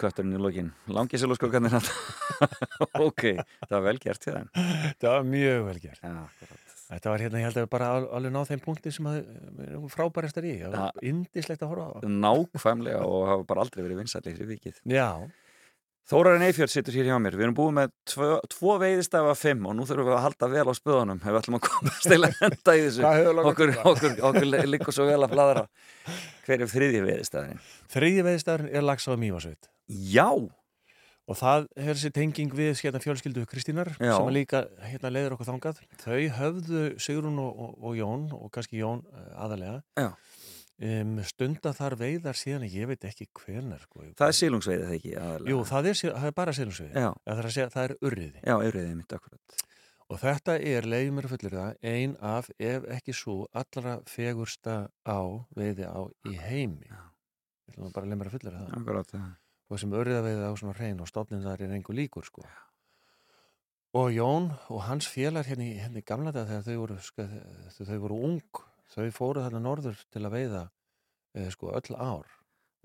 Kötturinn 0.00 0.36
í 0.36 0.40
lokin. 0.42 0.70
Langi 0.94 1.20
selúskokkarnir 1.20 1.74
hann. 1.76 1.88
ok, 3.08 3.24
það 3.66 3.74
var 3.76 3.84
vel 3.88 3.98
gert. 4.02 4.28
Það 4.28 5.08
var 5.12 5.26
mjög 5.34 5.66
vel 5.68 5.78
gert. 5.84 6.02
Akkurat. 6.08 6.76
Þetta 6.88 7.10
var 7.12 7.20
hérna, 7.20 7.40
ég 7.42 7.44
held 7.50 7.58
að 7.60 7.66
við 7.66 7.72
bara 7.74 7.88
al- 7.98 8.06
alveg 8.16 8.32
náð 8.32 8.46
þeim 8.54 8.62
punkti 8.64 8.92
sem 8.94 9.08
að 9.10 9.18
við 9.58 9.66
erum 9.74 9.90
frábæristar 9.92 10.46
í. 10.48 10.54
Það 10.62 10.78
var 10.78 11.02
indislegt 11.10 11.66
að 11.66 11.74
horfa 11.74 11.90
á. 11.92 11.96
Nákvæmlega 12.24 13.02
og 13.04 13.26
hafa 13.28 13.44
bara 13.50 13.66
aldrei 13.66 13.82
verið 13.84 14.00
vinsætli 14.04 14.32
fyrir 14.38 14.50
vikið. 14.54 14.80
Já, 14.88 15.10
Þórarinn 16.08 16.40
Eifjörð 16.46 16.70
situr 16.72 16.94
hér 16.96 17.10
hjá 17.10 17.16
mér. 17.20 17.34
Við 17.36 17.44
erum 17.44 17.56
búið 17.58 17.72
með 17.76 17.90
tvo, 18.08 18.28
tvo 18.48 18.76
veiðistafa 18.80 19.34
fimm 19.36 19.66
og 19.68 19.74
nú 19.76 19.84
þurfum 19.84 20.06
við 20.08 20.14
að 20.16 20.22
halda 20.24 20.48
vel 20.54 20.62
á 20.64 20.74
spöðunum 20.78 21.18
ef 21.20 21.26
við 21.28 21.36
ætlum 21.42 21.56
að 21.58 21.64
komast 21.66 22.06
til 22.08 22.16
að 22.24 22.36
henda 22.40 22.76
í 22.78 22.84
þessu. 22.86 23.02
Okkur, 23.42 23.72
okkur, 23.90 24.14
okkur 24.30 24.46
liggur 24.72 24.96
svo 24.96 25.04
vel 25.10 25.18
að 25.26 25.34
fladra. 25.34 25.66
Hver 26.46 26.64
er 26.64 26.70
þriðji 26.72 27.02
veiðistafinn? 27.04 27.60
þriðji 27.92 28.24
veiðstæðurinn 28.24 28.72
er 28.80 28.86
lags 28.88 29.04
á 29.04 29.12
Mývasveit. 29.20 29.68
Já! 29.88 30.28
Og 31.28 31.36
það 31.36 31.66
er 31.76 31.90
þessi 31.92 32.10
tenging 32.16 32.54
við 32.56 32.78
hérna, 32.80 33.00
fjölskyldu 33.04 33.42
Kristínar 33.50 33.90
Já. 34.00 34.14
sem 34.14 34.30
líka 34.32 34.62
hérna, 34.80 35.10
leiður 35.12 35.36
okkur 35.36 35.50
þangað. 35.50 35.82
Þau 36.00 36.20
höfðu 36.38 36.84
Sigrún 37.04 37.40
og, 37.42 37.50
og, 37.52 37.74
og 37.84 37.98
Jón 37.98 38.28
og 38.32 38.48
kannski 38.54 38.80
Jón 38.80 39.02
eh, 39.12 39.26
aðalega 39.36 39.82
um, 40.78 41.18
stunda 41.26 41.72
þar 41.76 41.98
veiðar 42.00 42.38
síðan 42.38 42.66
ég 42.70 42.88
veit 42.90 43.04
ekki 43.08 43.28
hvenar. 43.42 43.82
Sko. 43.86 44.04
Það 44.18 44.30
er 44.32 44.38
sílungsveiði 44.38 44.84
það 44.84 44.94
ekki? 44.98 45.14
Aðalega. 45.22 45.52
Jú, 45.52 45.58
það 45.68 45.90
er, 45.90 45.98
það 46.04 46.28
er 46.28 46.36
bara 46.38 46.54
silungsveiði. 46.58 46.92
Já. 46.94 47.08
Það 47.24 47.42
er 47.42 47.48
að 47.48 47.56
segja, 47.56 47.72
það 47.74 47.88
er 47.88 47.94
urriði. 48.08 48.44
Já, 48.44 48.54
euriðið 48.56 48.94
mitt 49.00 49.16
akkurat. 49.18 49.64
Og 50.08 50.22
þetta 50.22 50.54
er, 50.70 50.88
leiði 50.88 51.10
mér 51.12 51.28
að 51.28 51.34
fullir 51.34 51.58
það, 51.58 51.74
ein 51.90 52.14
af, 52.24 52.48
ef 52.56 52.86
ekki 52.94 53.12
svo, 53.12 53.42
allra 53.52 53.98
fegursta 54.08 54.78
á 55.04 55.20
veiði 55.58 55.84
á 55.84 56.00
í 56.24 56.38
heimi. 56.40 56.88
Ég 56.88 57.74
ætlum 57.74 57.92
bara 57.92 58.08
að 58.08 58.14
leið 58.14 58.22
mér 58.22 58.30
að 58.30 58.38
fullir 58.38 58.56
það. 58.56 58.72
Akkurat. 58.78 59.12
já. 59.12 59.26
Og 59.68 59.80
sem 59.80 59.92
örða 59.92 60.22
veiði 60.24 60.48
á 60.48 60.52
svona 60.56 60.76
hrein 60.78 61.02
og 61.02 61.10
stofnin 61.10 61.44
þar 61.44 61.66
er 61.66 61.76
engu 61.76 61.94
líkur 61.96 62.26
sko. 62.26 62.44
Og 63.98 64.10
Jón 64.12 64.50
og 64.68 64.82
hans 64.84 65.08
félar 65.08 65.48
hérna 65.48 65.64
í, 65.64 65.76
hérna 65.80 66.00
í 66.00 66.06
gamla 66.06 66.32
dag 66.32 66.48
þegar 66.48 66.66
þau 66.66 66.80
voru, 66.82 66.98
sko, 67.04 67.24
þegar 67.76 67.90
þau 67.90 68.00
voru 68.04 68.18
ung, 68.28 68.62
þau 68.92 69.06
fóru 69.16 69.44
þarna 69.44 69.62
norður 69.64 70.02
til 70.12 70.24
að 70.24 70.34
veiða 70.36 70.64
eh, 71.34 71.48
sko 71.54 71.72
öll 71.72 71.96
ár. 71.96 72.34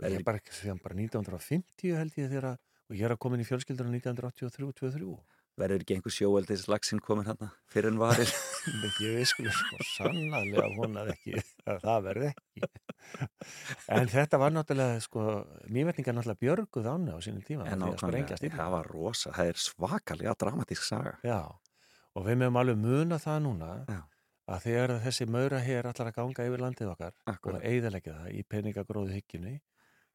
Ég 0.03 0.19
er 0.19 0.25
bara, 0.25 0.41
bara 0.84 0.97
1950 0.97 1.97
held 1.99 2.15
ég 2.17 2.31
þegar 2.31 2.55
og 2.89 2.95
ég 2.97 3.05
er 3.07 3.13
að 3.15 3.21
koma 3.23 3.38
inn 3.38 3.43
í 3.43 3.47
fjölskyldur 3.47 3.88
1983-23. 3.91 5.13
Verður 5.54 5.84
ekki 5.84 5.93
einhver 5.93 6.14
sjóeldis 6.16 6.64
lagsinn 6.72 7.01
komin 7.04 7.28
hérna 7.30 7.51
fyrir 7.70 7.91
en 7.91 7.99
varir? 8.01 8.30
Ég 9.04 9.18
veist 9.20 9.36
sko 9.38 9.84
sannlega 9.91 10.66
vonað 10.74 11.12
ekki 11.14 11.36
að 11.70 11.84
það 11.84 11.99
verði 12.08 12.30
ekki. 12.32 12.70
En 13.93 14.10
þetta 14.10 14.39
var 14.41 14.56
náttúrulega 14.56 15.04
sko, 15.04 15.26
mývetningar 15.76 16.16
náttúrulega 16.18 16.41
björguð 16.41 16.89
ána 16.89 17.14
á 17.14 17.20
sínum 17.22 17.43
tíma 17.45 17.68
En 17.70 17.86
að 17.86 17.99
sprengja 18.01 18.39
stílum. 18.39 18.56
það 18.58 18.72
var 18.74 18.89
rosa, 18.95 19.34
það 19.36 19.51
er 19.51 19.62
svakalega 19.68 20.34
dramatísk 20.41 20.88
saga. 20.88 21.14
Já, 21.28 21.38
og 22.18 22.26
við 22.26 22.39
meðum 22.41 22.60
alveg 22.64 22.82
muna 22.82 23.20
það 23.22 23.39
núna 23.45 23.70
Já. 23.91 23.99
að 24.56 24.66
þegar 24.66 24.95
þessi 25.06 25.30
maura 25.38 25.62
hér 25.68 25.91
allar 25.91 26.10
að 26.10 26.18
ganga 26.18 26.47
yfir 26.49 26.66
landið 26.66 26.91
okkar 26.95 27.14
Akkurat. 27.30 27.60
og 27.62 27.70
eigðalegja 27.70 28.18
það 28.24 28.34
í 28.34 28.43
peningagróðu 28.49 29.14
hyggjunni 29.20 29.54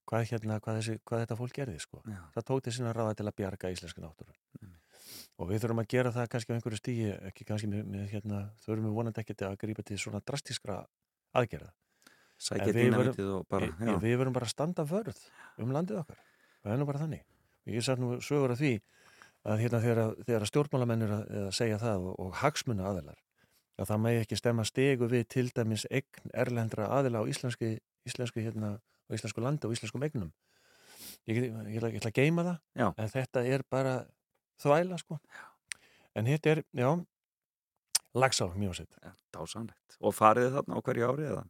hvað, 0.08 0.26
hérna, 0.32 0.58
hvað, 0.64 0.82
hvað 1.04 1.24
þetta 1.24 1.38
fólk 1.38 1.54
gerði 1.60 1.78
sko. 1.84 2.02
Já. 2.08 2.20
það 2.34 2.48
tók 2.50 2.66
til 2.66 2.74
sinna 2.74 2.94
ráða 2.96 3.14
til 3.20 3.28
að 3.28 3.38
bjarga 3.38 3.72
íslenska 3.76 4.02
náttúru 4.02 4.34
og 5.38 5.50
við 5.50 5.62
þurfum 5.62 5.82
að 5.82 5.90
gera 5.94 6.14
það 6.14 6.30
kannski 6.32 6.52
á 6.52 6.56
einhverju 6.56 6.80
stígi 6.80 7.10
ekki 7.30 7.46
kannski 7.48 7.70
með, 7.70 7.84
með 7.92 8.08
hérna, 8.12 8.40
þurfum 8.64 8.88
við 8.88 8.96
vonandi 8.98 9.22
ekki 9.22 9.36
að 9.46 9.58
grípa 9.60 9.84
til 9.86 9.98
svona 10.02 10.22
drastískra 10.26 10.80
aðgerða 11.38 11.72
Sækja 12.38 12.70
En 12.70 12.76
við 12.76 13.30
og 13.34 13.46
bara, 13.50 13.66
Við, 13.80 13.96
við 14.04 14.20
verum 14.20 14.34
bara 14.34 14.46
að 14.46 14.52
standa 14.52 14.84
vörð 14.86 15.18
um 15.58 15.72
landið 15.74 16.04
okkar. 16.04 16.20
Það 16.62 16.74
er 16.74 16.78
nú 16.78 16.86
bara 16.86 17.00
þannig. 17.02 17.24
Ég 17.68 17.84
satt 17.84 17.98
nú 17.98 18.18
sögur 18.22 18.54
af 18.54 18.60
því 18.60 18.76
að 19.48 19.62
hérna 19.64 19.80
þegar, 19.82 20.12
þegar 20.26 20.46
stjórnmálamenn 20.50 21.06
er 21.06 21.14
að, 21.16 21.24
að 21.40 21.48
segja 21.58 21.80
það 21.82 22.06
og, 22.10 22.12
og 22.22 22.36
hagsmuna 22.38 22.86
aðilar 22.92 23.18
að 23.78 23.90
það 23.90 24.00
megi 24.04 24.20
ekki 24.22 24.38
stemma 24.38 24.66
stegu 24.66 25.08
við 25.10 25.24
til 25.34 25.46
dæmis 25.54 25.84
eign 25.90 26.32
erlendra 26.34 26.88
aðila 26.94 27.22
á 27.22 27.30
íslensku, 27.30 27.72
íslensku, 28.06 28.42
hérna, 28.42 28.72
íslensku 29.14 29.42
landi 29.42 29.68
og 29.68 29.74
íslenskum 29.74 30.06
eignum. 30.06 30.32
Ég, 31.30 31.42
ég, 31.42 31.76
ætla, 31.78 31.90
ég 31.92 32.00
ætla 32.00 32.10
að 32.10 32.18
geima 32.18 32.46
það 32.46 32.56
Já. 32.82 32.88
en 32.88 33.12
þetta 33.12 33.44
er 33.46 33.64
bara 33.70 33.94
þvæla 34.62 34.98
sko. 35.00 35.18
En 36.18 36.26
þetta 36.26 36.50
er, 36.56 36.62
já, 36.74 36.88
lagsá 38.18 38.48
mjög 38.58 38.80
sitt. 38.80 38.98
Dásanlegt. 39.34 39.98
Og 40.00 40.14
farið 40.16 40.48
þið 40.48 40.56
þarna 40.58 40.78
á 40.78 40.84
hverju 40.88 41.08
ári 41.12 41.28
eða? 41.28 41.44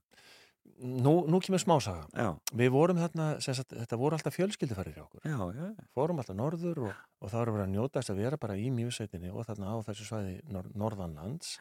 Nú, 0.79 1.13
nú 1.27 1.39
kemur 1.43 1.59
smásaga. 1.63 2.05
Já, 2.13 2.29
Við 2.61 2.69
vorum 2.75 2.99
þarna, 3.01 3.29
sagt, 3.43 3.73
þetta 3.73 3.97
voru 3.99 4.15
alltaf 4.19 4.37
fjölskylduferðir 4.37 5.01
okkur. 5.03 5.25
já, 5.25 5.39
já. 5.57 5.87
Fórum 5.97 6.21
alltaf 6.21 6.37
norður 6.39 6.83
og, 6.87 7.01
og 7.25 7.33
þá 7.33 7.39
erum 7.41 7.57
við 7.57 7.65
að 7.65 7.73
njóta 7.73 7.99
þess 8.03 8.13
að 8.13 8.21
vera 8.23 8.39
bara 8.39 8.59
í 8.61 8.69
mjögsveitinni 8.77 9.33
og 9.33 9.49
þarna 9.49 9.73
á 9.75 9.77
þessu 9.89 10.07
svæði 10.07 10.37
nor 10.53 10.69
norðanlands. 10.79 11.57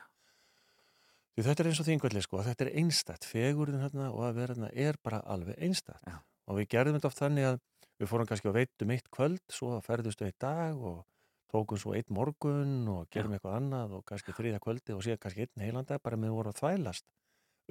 Því 1.38 1.46
þetta 1.48 1.64
er 1.64 1.70
eins 1.72 1.80
og 1.82 1.88
þingvelli 1.88 2.22
sko, 2.26 2.44
þetta 2.46 2.66
er 2.68 2.72
einstætt, 2.82 3.26
fegurðin 3.30 3.84
þarna 3.88 4.12
og 4.12 4.24
að 4.28 4.38
vera 4.42 4.58
þarna 4.58 4.70
er 4.86 4.98
bara 5.06 5.24
alveg 5.30 5.58
einstætt. 5.66 6.08
Og 6.50 6.60
við 6.60 6.70
gerðum 6.76 6.98
þetta 7.00 7.10
oft 7.12 7.22
þannig 7.22 7.48
að 7.52 7.60
við 7.98 8.12
fórum 8.12 8.30
kannski 8.30 8.50
að 8.52 8.58
veitum 8.60 8.94
eitt 8.94 9.10
kvöld, 9.14 9.44
svo 9.54 9.78
ferðustu 9.86 10.26
eitt 10.28 10.38
dag 10.42 10.78
og 10.78 11.06
tókum 11.52 11.80
svo 11.80 11.94
eitt 11.96 12.10
morgun 12.14 12.88
og 12.92 13.08
gerum 13.14 13.36
eitthvað 13.36 13.58
annað 13.60 13.96
og 13.98 14.04
kannski 14.08 14.36
þriðja 14.36 14.60
kvöldi 14.64 14.96
og 14.96 15.04
síðan 15.06 15.22
kannski 15.24 15.46
einn 15.46 15.64
heilan 15.64 15.88
dag 15.88 16.02
bara 16.04 16.20
með 16.20 16.36
voru 16.36 16.52
að 16.52 16.60
þvælast 16.62 17.08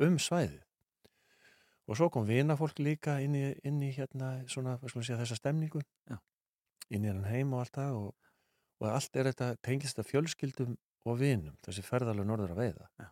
um 0.06 0.16
svæðið. 0.20 0.62
Og 1.86 1.98
svo 1.98 2.08
kom 2.10 2.26
vinafólk 2.26 2.80
líka 2.82 3.18
inn 3.22 3.36
í, 3.38 3.44
inn 3.68 3.82
í 3.84 3.92
hérna 3.94 4.32
svona, 4.50 4.78
segja, 4.90 5.20
þessa 5.20 5.38
stemningu 5.38 5.82
Já. 6.10 6.16
inn 6.90 7.04
í 7.04 7.12
hann 7.12 7.26
heim 7.28 7.52
og 7.54 7.62
allt 7.62 7.76
það 7.76 7.98
og, 8.00 8.32
og 8.82 8.88
allt 8.90 9.20
er 9.20 9.30
þetta 9.30 9.52
tengist 9.62 10.00
að 10.02 10.10
fjölskyldum 10.10 10.74
og 11.06 11.20
vinum, 11.20 11.54
þessi 11.62 11.84
ferðalög 11.86 12.26
norður 12.26 12.56
að 12.56 12.62
veiða. 12.64 12.88
Já. 12.98 13.10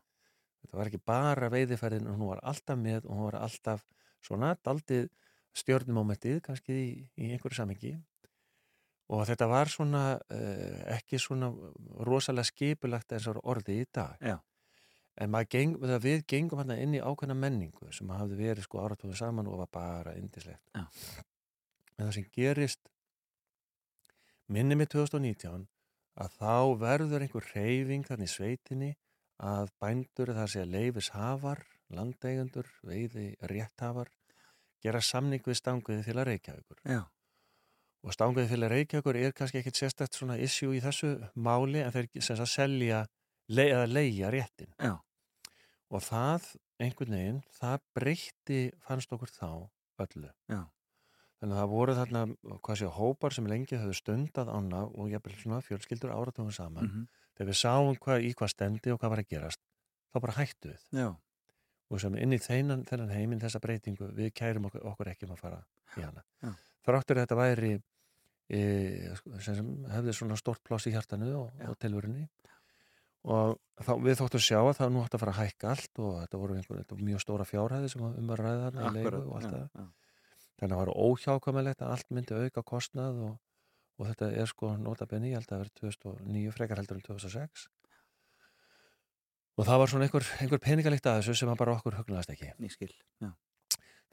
Þetta 0.65 0.81
var 0.81 0.91
ekki 0.91 1.03
bara 1.07 1.53
veiðiferðin 1.53 2.09
og 2.09 2.19
hún 2.19 2.33
var 2.33 2.43
alltaf 2.51 2.81
með 2.81 3.05
og 3.05 3.13
hún 3.13 3.29
var 3.29 3.39
alltaf 3.45 3.85
svona 4.25 4.55
daldið 4.65 5.11
stjörnumomentið 5.55 6.41
kannski 6.49 6.75
í, 6.75 6.91
í 7.21 7.31
einhverju 7.35 7.61
samengi 7.61 7.93
og 9.13 9.27
þetta 9.29 9.49
var 9.51 9.71
svona 9.73 10.05
uh, 10.17 10.81
ekki 10.95 11.21
svona 11.21 11.51
rosalega 12.07 12.49
skipulagt 12.49 13.13
eins 13.13 13.29
og 13.31 13.43
orði 13.43 13.83
í 13.83 13.89
dag. 13.93 14.17
Já. 14.25 14.39
En 15.21 15.37
geng, 15.47 15.77
við 16.03 16.25
gengum 16.27 16.59
hann 16.59 16.75
inn 16.75 16.97
í 16.97 17.03
ákveðna 17.03 17.37
menningu 17.39 17.93
sem 17.95 18.09
hafði 18.11 18.39
verið 18.41 18.67
sko 18.67 18.81
áratúðu 18.83 19.15
saman 19.19 19.47
og 19.47 19.61
var 19.63 19.71
bara 19.77 20.17
indislegt. 20.19 20.65
Já. 20.75 20.89
En 21.95 22.09
það 22.09 22.15
sem 22.17 22.27
gerist 22.35 22.91
minni 24.51 24.75
með 24.75 24.97
2019 24.97 25.69
að 26.25 26.35
þá 26.41 26.57
verður 26.81 27.23
einhver 27.27 27.47
reyfing 27.55 28.09
þannig 28.09 28.33
sveitinni 28.33 28.91
að 29.45 29.71
bændur 29.83 30.35
þar 30.35 30.51
sé 30.51 30.65
að 30.65 30.75
leifis 30.75 31.13
hafar, 31.15 31.63
landeigendur, 31.95 32.67
veiði 32.87 33.35
rétthafar 33.51 34.11
gera 34.85 35.01
samning 35.05 35.45
við 35.45 35.59
stanguði 35.61 36.05
til 36.05 36.17
að 36.19 36.29
Reykjavíkur. 36.31 36.81
Já, 36.85 37.01
Og 38.05 38.13
stanguði 38.13 38.51
til 38.51 38.61
að 38.67 38.73
Reykjavíkur 38.75 39.17
er 39.17 39.33
kannski 39.33 39.63
ekkit 39.63 39.79
sérstætt 39.81 40.17
svona 40.19 40.37
issue 40.45 40.75
í 40.77 40.81
þessu 40.85 41.15
máli 41.41 41.81
en 41.81 41.93
þeir 41.95 42.09
sem 42.21 42.37
sagt 42.37 42.53
selja 42.53 43.05
le 43.49 43.65
eða 43.73 43.87
leigja 43.89 44.31
réttin. 44.33 44.75
já, 44.79 44.99
Og 45.95 46.03
það, 46.03 46.51
einhvern 46.83 47.15
veginn, 47.17 47.43
það 47.55 47.81
breytti, 47.97 48.61
fannst 48.85 49.13
okkur 49.15 49.31
þá 49.33 49.49
öllu. 50.05 50.31
já, 50.51 50.61
Þannig 51.41 51.57
að 51.57 51.61
það 51.61 51.73
voru 51.75 51.95
þarna, 51.99 52.21
hvað 52.65 52.79
sé, 52.81 52.87
hópar 52.99 53.35
sem 53.37 53.47
lengi 53.47 53.77
höfðu 53.77 53.95
stundað 53.99 54.49
ána 54.53 54.85
og 54.89 55.11
jafnvel 55.13 55.35
svona 55.41 55.61
fjölskyldur 55.65 56.13
áratugum 56.15 56.53
saman. 56.53 56.85
mhm, 56.89 57.09
Þegar 57.37 57.49
við 57.51 57.59
sáum 57.59 57.97
hvað, 57.99 58.25
í 58.25 58.35
hvað 58.35 58.51
stendi 58.53 58.93
og 58.95 59.01
hvað 59.01 59.11
var 59.11 59.21
að 59.25 59.29
gerast, 59.33 59.61
þá 60.15 60.21
bara 60.21 60.33
hættu 60.39 60.69
við. 60.71 60.85
já, 60.93 61.09
Og 61.91 62.01
sem 62.01 62.15
inn 62.17 62.33
í 62.33 62.39
þennan, 62.41 62.85
þennan 62.89 63.11
heiminn, 63.13 63.41
þessa 63.41 63.61
breytingu, 63.61 64.09
við 64.17 64.33
kærum 64.35 64.65
okkur, 64.71 64.85
okkur 64.93 65.11
ekki 65.13 65.27
um 65.29 65.35
að 65.35 65.41
fara 65.43 65.59
í 65.99 66.03
hana. 66.03 66.23
Já. 66.43 66.53
Þráttur 66.87 67.21
þetta 67.21 67.37
væri, 67.37 67.73
e, 68.49 68.63
sem, 69.19 69.59
sem 69.61 69.69
hefði 69.93 70.15
svona 70.17 70.39
stort 70.41 70.63
pláss 70.67 70.89
í 70.89 70.95
hjartanu 70.95 71.31
og, 71.39 71.61
og 71.69 71.77
tilvörunni. 71.81 72.27
Og 73.25 73.55
þá, 73.81 73.93
við 74.05 74.19
þóttum 74.21 74.43
sjá 74.45 74.59
að 74.61 74.75
það 74.81 74.91
nú 74.93 75.03
átti 75.05 75.17
að 75.17 75.23
fara 75.23 75.33
að 75.33 75.39
hækka 75.41 75.71
allt 75.73 76.01
og 76.05 76.17
þetta 76.21 76.41
voru 76.43 76.57
einhver, 76.59 76.81
þetta 76.83 76.97
voru 76.97 77.07
mjög 77.09 77.23
stóra 77.25 77.47
fjárhæði 77.49 77.93
sem 77.95 78.03
um 78.05 78.35
að 78.35 78.43
ræða 78.43 78.67
þarna 78.67 78.83
í 78.83 78.91
akkurat. 78.91 79.25
og 79.25 79.39
allt 79.39 79.55
það. 79.55 79.87
Þannig 80.55 80.67
að 80.67 80.75
það 80.75 80.83
var 80.83 80.93
óhjákvæmilegt 81.07 81.85
að 81.85 81.95
allt 81.95 82.13
myndi 82.15 82.43
auka 82.43 82.65
kostnað 82.69 83.23
og, 83.25 83.33
og 83.97 84.11
þetta 84.11 84.29
er 84.43 84.53
sko 84.53 84.75
notabenni, 84.77 85.33
ég 85.33 85.41
held 85.41 85.49
að 85.49 85.55
það 85.55 85.65
verið 85.65 86.05
2009 86.05 86.53
frekar 86.59 86.83
heldur 86.83 87.01
en 87.01 87.09
2006. 87.09 87.65
Og 89.55 89.69
það 89.71 89.81
var 89.81 89.91
svona 89.91 90.07
einhver, 90.09 90.29
einhver 90.45 90.63
peningalíkt 90.63 91.09
að 91.09 91.21
þessu 91.23 91.41
sem 91.41 91.57
bara 91.57 91.79
okkur 91.79 91.97
hugnaðast 92.03 92.33
ekki. 92.35 92.53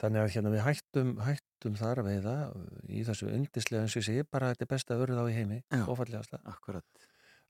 Þannig 0.02 0.24
að 0.24 0.34
hérna 0.38 0.52
við 0.54 0.64
hættum, 0.66 1.16
hættum 1.22 1.51
þar 1.78 2.02
að 2.02 2.08
veiða 2.10 2.36
í 2.90 3.04
þessu 3.08 3.30
undislega 3.30 3.84
eins 3.86 3.96
og 4.00 4.06
segi, 4.08 4.24
bara 4.32 4.50
þetta 4.52 4.66
er 4.66 4.70
besta 4.74 4.98
vörð 4.98 5.20
á 5.22 5.26
í 5.30 5.36
heimi. 5.38 5.60
Akkurat. 6.50 6.86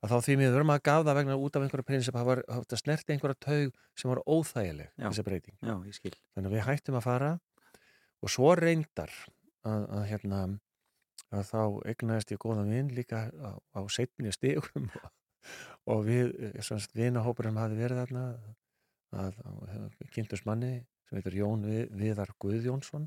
Að 0.01 0.09
þá 0.11 0.17
því 0.25 0.35
miður 0.41 0.63
maður 0.65 0.83
gaf 0.89 1.03
það 1.05 1.17
vegna 1.19 1.35
út 1.37 1.55
af 1.55 1.61
einhverja 1.65 1.85
prinsip 1.85 2.15
að 2.17 2.23
hafa 2.25 2.55
haft 2.57 2.73
að 2.73 2.79
snerti 2.81 3.13
einhverja 3.13 3.37
taug 3.45 3.75
sem 4.01 4.09
var 4.09 4.21
óþægileg, 4.25 4.89
þessi 5.11 5.25
breyting. 5.27 5.57
Já, 5.61 5.75
ég 5.85 5.93
skil. 5.99 6.13
Þannig 6.35 6.49
að 6.49 6.55
við 6.57 6.65
hættum 6.67 6.97
að 6.97 7.05
fara 7.05 7.29
og 8.21 8.29
svo 8.33 8.51
reyndar 8.57 9.13
að, 9.63 9.85
að 9.93 10.05
hérna 10.09 10.39
að 11.31 11.45
þá 11.51 11.61
egnaðist 11.93 12.33
ég 12.33 12.41
góðan 12.41 12.73
vinn 12.73 12.89
líka 12.97 13.29
á, 13.29 13.51
á 13.77 13.79
setni 13.93 14.33
stigum 14.33 14.89
og, 15.85 16.01
við, 16.05 16.33
vinahópurum 16.97 17.57
hafi 17.61 17.77
verið 17.79 18.01
þarna 18.01 18.25
að, 19.15 19.37
að 19.45 20.09
kynntust 20.17 20.45
manni 20.49 20.73
sem 21.07 21.17
heitir 21.19 21.37
Jón 21.39 21.63
Vi- 21.67 21.87
Viðar 22.01 22.33
Guðjónsson 22.41 23.05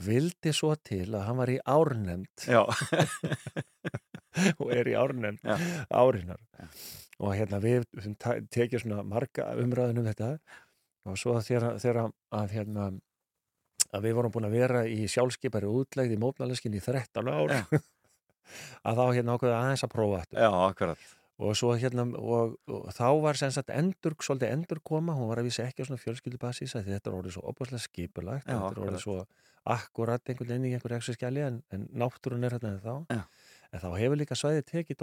vildi 0.00 0.52
svo 0.56 0.72
til 0.80 1.06
að 1.12 1.26
hann 1.28 1.40
var 1.42 1.52
í 1.52 1.60
árnefnd. 1.68 2.48
Já, 2.48 2.62
og 4.60 4.72
er 4.72 4.88
í 4.88 4.96
árnefnd 4.98 5.44
Já. 5.44 5.56
árinar 5.92 6.40
og 7.22 7.34
hérna 7.36 7.60
við 7.62 7.86
tekið 8.50 8.82
svona 8.82 9.04
marga 9.06 9.52
umræðin 9.60 10.02
um 10.02 10.08
þetta. 10.08 10.34
Og 11.10 11.18
svo 11.18 11.34
þegar, 11.42 12.12
að 12.30 12.54
hérna 12.54 12.92
að 13.92 14.06
við 14.06 14.14
vorum 14.18 14.34
búin 14.34 14.48
að 14.48 14.56
vera 14.56 14.84
í 14.88 15.06
sjálfskeipari 15.10 15.68
útlegð 15.68 16.14
í 16.14 16.20
mótnaleskin 16.20 16.76
í 16.78 16.82
13 16.82 17.28
ár 17.28 17.56
að 18.86 19.00
þá 19.00 19.04
hérna 19.16 19.36
ákveða 19.36 19.58
aðeins 19.58 19.84
að 19.86 19.92
prófa 19.92 20.22
þetta 20.22 20.46
já, 20.46 20.50
akkurat. 20.68 21.10
Og 21.42 21.56
svo 21.58 21.72
hérna 21.74 22.04
og, 22.20 22.56
og 22.70 22.90
þá 22.94 23.06
var 23.24 23.38
sem 23.40 23.52
sagt 23.54 23.72
endur, 23.74 24.14
svolítið 24.22 24.52
endur 24.54 24.80
koma, 24.86 25.16
hún 25.16 25.30
var 25.30 25.42
að 25.42 25.48
vísa 25.48 25.66
ekki 25.66 25.84
á 25.84 25.88
svona 25.88 26.02
fjölskyldubasis 26.02 26.76
að 26.78 26.92
þetta 26.92 27.10
er 27.10 27.16
orðið 27.18 27.36
svo 27.36 27.44
opaslega 27.50 27.84
skipulagt 27.86 28.46
þetta 28.46 28.68
er 28.70 28.82
orðið 28.86 29.02
svo 29.02 29.16
akkurat 29.64 30.22
einhvern 30.26 30.50
veginn 30.50 30.70
í 30.70 30.74
einhver 30.76 30.96
ekstra 30.96 31.14
skjali 31.16 31.44
en, 31.46 31.60
en 31.74 31.86
náttúrun 31.94 32.46
er 32.46 32.56
hérna 32.56 32.74
en 32.74 32.80
þá 32.82 32.94
Já. 33.14 33.22
en 33.72 33.82
þá 33.84 33.88
hefur 34.00 34.18
líka 34.18 34.38
svæðið 34.38 34.64
tekið 34.72 34.98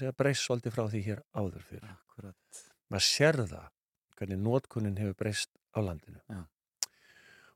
segja, 0.00 0.14
breyst 0.16 0.46
svolítið 0.46 0.74
frá 0.74 0.88
því 0.88 1.04
hér 1.04 1.22
áður 1.36 1.62
fyrir 1.68 1.92
Akkurat. 1.92 2.64
Maður 2.90 3.06
sér 3.06 3.40
það 3.52 3.70
hvernig 4.18 4.42
nótkunnin 4.42 4.98
hefur 4.98 5.16
breyst 5.20 5.50
á 5.74 5.78
landinu. 5.84 6.20
Já. 6.30 6.42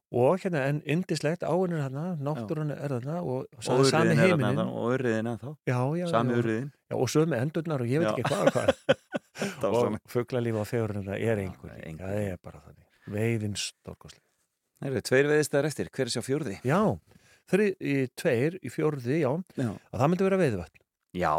og 0.09 0.39
hérna 0.41 0.63
en 0.71 0.79
indislegt 0.89 1.43
áin 1.45 1.75
er 1.77 1.83
hérna, 1.85 2.05
náttúrun 2.17 2.73
er 2.73 2.95
hérna 2.95 3.19
og, 3.21 3.49
Og 3.59 3.69
og 3.75 3.87
sami 3.91 4.15
er 4.15 4.33
þarna 4.37 4.65
og 4.69 4.95
urriðin 4.95 5.33
já, 5.69 5.81
já, 6.01 6.07
Sami 6.09 6.39
urriðin. 6.39 6.71
Og 6.97 7.11
sögum 7.13 7.35
endurnar 7.37 7.85
og 7.85 7.91
ég 7.91 8.01
veit 8.01 8.15
ekki 8.15 8.31
hvað 8.31 8.47
og 8.47 8.57
hvað. 8.57 8.73
Og 9.69 9.99
fugglalíf 10.11 10.57
á 10.59 10.65
fegurinn 10.67 11.13
er 11.15 11.21
Já, 11.39 11.45
einhver 11.45 11.71
líka, 11.71 11.85
einhver. 11.87 12.09
það 12.09 12.33
er 12.33 12.41
bara 12.43 12.63
þannig. 12.65 12.87
Veiðin 13.15 13.55
stórkoslega 13.61 14.28
Það 14.79 14.89
eru 14.93 15.03
tveir 15.09 15.29
veðistæðar 15.33 15.69
eftir, 15.73 15.89
hver 15.95 16.07
er 16.09 16.15
sér 16.15 16.25
fjórði? 16.27 16.57
já, 16.67 16.81
þri, 17.51 17.67
í 17.81 17.95
tveir 18.19 18.59
í 18.63 18.71
fjórði, 18.73 19.21
já, 19.25 19.31
Já. 19.59 19.71
að 19.75 20.01
það 20.03 20.11
myndi 20.13 20.29
vera 20.29 20.41
veiðvatn 20.43 20.83
Já, 21.19 21.33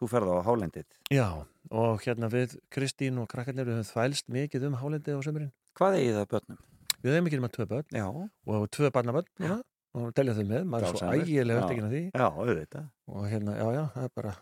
þú 0.00 0.08
ferð 0.08 0.30
á 0.32 0.38
hálendið. 0.46 0.86
Já, 1.12 1.26
og 1.70 2.04
hérna 2.06 2.28
við 2.32 2.54
Kristín 2.72 3.18
og 3.20 3.26
krakkarnir 3.28 3.66
við 3.68 3.80
höfum 3.80 3.90
þvælst 3.90 4.30
mikið 4.32 4.68
um 4.70 4.78
hálendið 4.80 5.18
á 5.18 5.20
sömurinn 5.26 5.50
Hvað 5.76 5.98
eigið 5.98 6.16
það 6.20 6.28
börnum? 6.34 6.60
við 7.00 7.14
hefum 7.16 7.28
ekki 7.30 7.38
nema 7.40 7.50
tvö 7.52 7.66
börn. 7.70 7.86
Já, 7.96 8.06
og 8.54 8.64
tvö 8.76 8.90
barnabörn 8.92 9.60
og 9.90 10.10
telja 10.14 10.34
þau 10.36 10.44
með, 10.46 10.64
maður 10.70 10.86
er 10.86 10.94
svo 10.94 11.10
ægilega 11.16 11.58
Já. 11.58 11.62
upptekinn 11.64 11.86
af 11.86 11.92
því. 11.94 12.02
Já, 12.14 12.26
auðvitað. 12.30 12.84
Og 13.10 13.24
hérna, 13.26 13.54
já, 13.58 13.66
já, 13.74 13.82
það 13.94 14.04
er 14.06 14.12
bara 14.20 14.34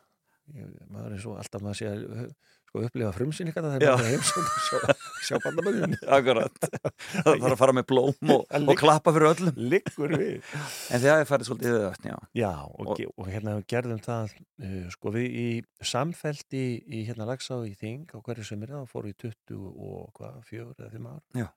ég, 0.59 0.73
maður 0.93 1.15
er 1.17 1.23
svo 1.23 1.37
alltaf 1.41 1.63
maður 1.65 1.79
sé 1.79 1.89
að 1.89 2.33
sko 2.69 2.83
upplifa 2.85 3.11
frumsýningarna 3.17 3.71
þegar 3.75 3.95
maður 3.97 4.05
er 4.05 4.13
heimsókn 4.13 4.49
og 4.49 4.65
sjá, 4.69 4.97
sjá 5.25 5.39
barnabörnin 5.45 5.95
Akkurat. 6.19 6.59
Það 6.69 7.29
þarf 7.33 7.47
að 7.55 7.57
fara 7.63 7.75
með 7.79 7.87
blóm 7.89 8.33
og, 8.37 8.43
Það 8.53 8.69
og 8.75 8.81
klappa 8.83 9.15
fyrir 9.17 9.29
öllum. 9.33 9.61
liggur 9.73 10.15
við. 10.21 10.51
En 10.93 11.01
þið 11.03 11.11
hafið 11.15 11.31
farið 11.33 11.49
svolítið 11.51 11.79
það, 11.79 11.97
já. 12.11 12.17
Já, 12.43 12.51
og, 12.69 12.93
Og- 12.93 13.03
og, 13.15 13.31
hérna 13.33 13.55
gerðum 13.73 14.03
það 14.05 14.35
uh, 14.37 14.83
sko 14.95 15.15
við 15.17 15.39
í 15.43 15.47
samfelt 15.93 16.59
í, 16.61 16.67
í 16.85 17.03
hérna 17.09 17.27
Lagsá 17.33 17.59
í 17.65 17.73
Þing 17.81 18.13
á 18.13 18.19
hverju 18.21 18.45
sömur 18.53 18.75
þá 18.77 18.85
fóru 18.93 19.13
í 19.15 19.17
20 19.17 19.65
og 19.65 20.13
hvað, 20.19 20.39
fjögur 20.49 20.77
eða 20.79 20.93
fimm 20.95 21.09
ár. 21.15 21.23
Já. 21.41 21.49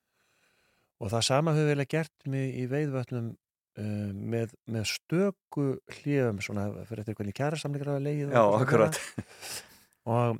og 1.01 1.09
það 1.09 1.23
sama 1.27 1.53
höfum 1.57 1.65
við 1.65 1.71
eiginlega 1.73 1.93
gert 1.97 2.27
með, 2.29 2.43
í 2.61 2.65
veiðvötnum 2.71 3.29
uh, 3.31 4.11
með, 4.35 4.51
með 4.69 4.83
stöku 4.91 5.63
hljöfum 5.97 6.41
svona 6.45 6.65
fyrir 6.85 7.01
eftir 7.03 7.17
hvernig 7.19 7.37
kjærasamlingar 7.39 7.89
hafa 7.95 8.03
leið 8.05 8.21
Já, 8.35 8.43
akkurat. 8.61 8.99
Og 10.11 10.39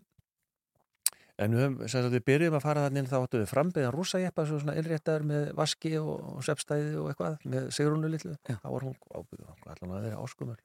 en 1.41 1.55
við, 1.55 1.63
höfum, 1.65 1.77
sagt, 1.91 2.09
við 2.13 2.25
byrjum 2.27 2.57
að 2.57 2.65
fara 2.65 2.83
þannig 2.87 3.07
þá 3.11 3.15
áttum 3.19 3.41
við 3.41 3.49
frambiðan 3.51 3.95
rússajeppa 3.95 4.45
svo 4.47 4.59
svona 4.61 4.75
innréttaður 4.79 5.25
með 5.31 5.47
vaski 5.57 5.93
og, 5.99 6.11
og 6.35 6.43
svefstæði 6.45 6.91
og 7.01 7.09
eitthvað 7.11 7.47
með 7.53 7.71
Sigrúnu 7.77 8.11
litlu. 8.11 8.35
Já. 8.45 8.57
þá 8.61 8.69
var 8.69 8.85
hún, 8.87 8.99
á, 9.09 9.17
hvað 9.23 9.73
ætla 9.73 9.87
hún 9.87 9.95
að 9.97 10.05
vera 10.07 10.21
áskumur 10.21 10.61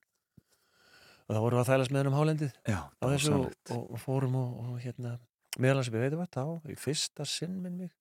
og 1.27 1.35
þá 1.35 1.41
vorum 1.43 1.59
við 1.59 1.62
að 1.62 1.70
þælast 1.72 1.93
með 1.93 2.01
hennum 2.03 2.16
hálendið. 2.16 2.53
Já, 2.70 2.79
á 2.87 3.05
þessu 3.11 3.33
og, 3.35 3.47
og, 3.74 3.97
fórum 3.99 4.37
og, 4.39 4.51
og 4.62 4.77
hérna 4.85 5.16
meðalans 5.59 5.91
við 5.91 6.05
veitum 6.05 6.27
þá 6.31 6.70
í 6.70 6.77
fyrsta 6.79 7.27
sinn 7.27 7.57
minn 7.64 7.81
mig. 7.81 7.93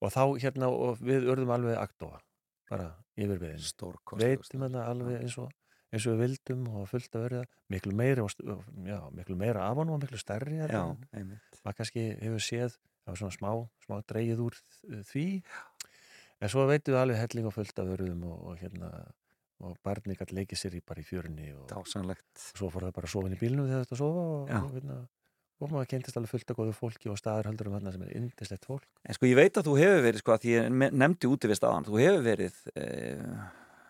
Og 0.00 0.12
þá 0.14 0.22
hérna 0.40 0.70
og 0.72 1.02
við 1.04 1.28
urðum 1.28 1.52
alveg 1.52 1.76
aktóa 1.76 2.20
bara 2.70 2.92
yfir 3.18 3.40
við 3.42 3.64
Stórkostlegur 3.66 4.40
veitum 4.40 4.64
þetta 4.64 4.86
alveg 4.88 5.24
eins 5.24 5.36
og 5.42 5.50
eins 5.90 6.06
og 6.06 6.14
við 6.14 6.22
vildum 6.24 6.66
og 6.70 6.86
fullt 6.90 7.16
að 7.18 7.26
verða 7.26 7.42
miklu 7.72 7.94
meira, 7.98 8.24
og 8.24 8.46
og, 8.46 8.64
já, 8.86 9.00
miklu 9.16 9.36
meira 9.38 9.66
af 9.66 9.80
honum 9.80 9.96
og 9.96 10.04
miklu 10.04 10.20
stærri 10.20 10.60
Já, 10.60 10.84
maður 11.64 11.78
kannski 11.80 12.06
hefur 12.20 12.44
séð 12.46 12.76
smá, 13.34 13.50
smá 13.84 13.96
dreigið 14.06 14.44
úr 14.44 14.58
því. 15.10 15.26
En 16.40 16.52
svo 16.52 16.66
veitum 16.68 16.94
við 16.94 17.00
alveg 17.02 17.18
helling 17.20 17.48
og 17.50 17.56
fullt 17.56 17.82
af 17.82 17.88
verðum 17.90 18.22
og, 18.30 18.44
og 18.52 18.60
hérna 18.60 18.90
og 19.60 19.76
barni 19.84 20.16
gætt 20.16 20.32
leikið 20.32 20.60
sér 20.60 20.76
í 20.78 20.82
bara 20.84 21.02
í 21.02 21.06
fjörunni 21.06 21.50
og 21.52 21.66
Dásanlegt 21.68 22.44
svo 22.56 22.70
fór 22.72 22.86
það 22.86 22.94
bara 22.96 23.08
að 23.08 23.14
sofa 23.14 23.28
inn 23.28 23.36
í 23.36 23.40
bílnum 23.40 23.66
þegar 23.68 23.82
þetta 23.84 23.96
að 23.96 24.00
sofa 24.00 24.22
og, 24.22 24.52
og, 24.56 24.70
hérna, 24.76 24.96
og 25.60 25.72
maður 25.74 25.90
kentist 25.90 26.16
alveg 26.16 26.32
fullt 26.32 26.52
af 26.52 26.60
góðu 26.60 26.76
fólki 26.78 27.10
og 27.12 27.18
staðar 27.20 27.50
heldur 27.50 27.68
um 27.68 27.76
þarna 27.76 27.92
sem 27.92 28.04
er 28.06 28.14
indislegt 28.16 28.68
fólk. 28.68 28.86
En 29.04 29.18
sko 29.18 29.28
ég 29.28 29.36
veit 29.36 29.60
að 29.60 29.68
þú 29.68 29.76
hefur 29.82 30.04
verið, 30.06 30.22
sko 30.22 30.34
að 30.34 30.46
því 30.46 30.54
ég 30.54 30.70
nefndi 31.02 31.32
útivist 31.34 31.66
aðan, 31.68 31.88
þú 31.90 32.00
hefur 32.00 32.24
verið 32.24 32.62
eh, 32.72 33.26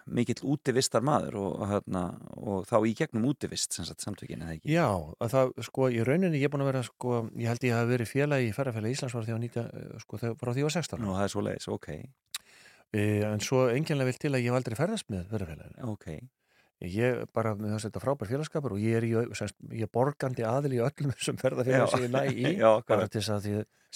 mikill 0.07 0.41
útivistar 0.55 1.05
maður 1.05 1.39
og, 1.41 1.61
hérna, 1.71 2.05
og 2.41 2.65
þá 2.69 2.77
í 2.89 2.95
gegnum 2.99 3.29
útivist 3.31 3.77
sem 3.77 3.87
sagt 3.89 4.05
samtökin 4.05 4.43
eða 4.45 4.57
ekki? 4.57 4.73
Já, 4.73 4.89
að 5.21 5.35
það, 5.35 5.53
sko, 5.69 5.91
í 5.93 6.03
rauninni 6.07 6.41
ég 6.41 6.49
er 6.49 6.55
búin 6.55 6.65
að 6.65 6.73
vera, 6.73 6.83
sko, 6.87 7.21
ég 7.37 7.53
held 7.53 7.69
ég 7.69 7.77
hafi 7.77 7.93
verið 7.93 8.13
félagi 8.15 8.51
í 8.51 8.57
ferðarfélagi 8.57 8.99
Íslands 8.99 9.17
var 9.19 9.29
því 9.29 9.37
að 9.37 9.41
nýta, 9.45 9.65
sko, 10.05 10.21
þegar 10.25 10.37
frá 10.41 10.53
því 10.53 10.65
ég 10.65 10.69
var 10.71 10.77
16 10.79 11.05
Nú, 11.05 11.15
það 11.19 11.25
er 11.27 11.35
svo 11.35 11.47
leiðis, 11.47 11.71
ok, 11.77 11.89
e, 12.91 13.07
en 13.31 13.47
svo 13.47 13.65
enginlega 13.71 14.11
vil 14.11 14.21
til 14.25 14.35
að 14.35 14.45
ég 14.45 14.51
hef 14.51 14.61
aldrei 14.61 14.79
ferðast 14.81 15.11
með 15.13 15.33
ferðarfélaginu. 15.35 15.91
ok. 15.95 16.13
Ég 16.81 17.27
bara, 17.37 17.51
með 17.59 17.75
þess 17.75 17.85
að 17.85 17.91
þetta 17.91 18.01
frábær 18.01 18.29
félagskapur 18.31 18.73
og 18.73 18.81
ég 18.81 18.95
er, 18.97 19.05
í, 19.05 19.11
semst, 19.37 19.59
ég 19.69 19.85
er 19.85 19.91
borgandi 19.93 20.47
aðil 20.49 20.79
í 20.79 20.81
öllum 20.81 21.11
þessum 21.13 21.37
ferðarfélagi 21.43 21.91
sem 21.93 22.05
ég 22.07 22.15
næ 22.15 22.23
í, 22.33 22.53
Já, 22.63 22.71
bara 22.89 23.05
til 23.05 23.21
þess 23.21 23.33
að 23.35 23.49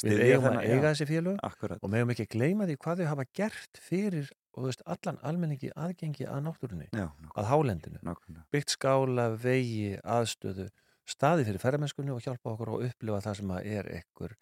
við 0.03 0.21
eigum 0.27 0.49
að 0.51 0.67
eiga 0.69 0.91
þessi 0.93 1.37
akkurat. 1.49 1.81
og 1.81 1.93
megum 1.95 2.13
ekki 2.13 2.27
gleyma 2.35 2.67
því 2.69 2.77
hvað 2.83 3.01
þau 3.01 3.09
hafa 3.09 3.27
gert 3.41 3.81
fyrir, 3.81 4.29
og 4.55 4.69
veist, 4.69 4.83
allan 4.87 5.19
almenningi 5.27 5.71
aðgengi 5.75 6.27
að 6.31 6.45
náttúrunni, 6.47 6.89
Já, 6.95 7.09
að 7.35 7.49
hálendinu. 7.51 7.99
nákvæmlega. 8.07 8.45
Byggt 8.55 8.75
skála, 8.77 9.29
vegi, 9.43 9.97
aðstöðu 10.03 10.69
staði 11.05 11.45
fyrir 11.45 11.61
ferðarmennskunni 11.61 12.15
og 12.15 12.23
hjálpa 12.25 12.53
okkur 12.55 12.71
að 12.77 12.85
upplifa 12.89 13.21
það 13.27 13.39
sem 13.41 13.51
að 13.57 13.67
er 13.75 13.91
ekkur 13.99 14.37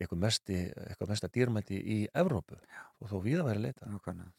eitthvað 0.00 0.20
mesti, 0.22 0.60
eitthvað 0.86 1.10
mesta 1.12 1.28
dýrmætti 1.28 1.76
í 1.76 1.98
Evrópu 2.16 2.56
og 2.56 3.10
þó 3.10 3.18
við 3.20 3.42
að 3.42 3.50
vera 3.50 3.58
að 3.60 3.66
leita 3.66 3.90
nákvæmlega. 3.90 4.30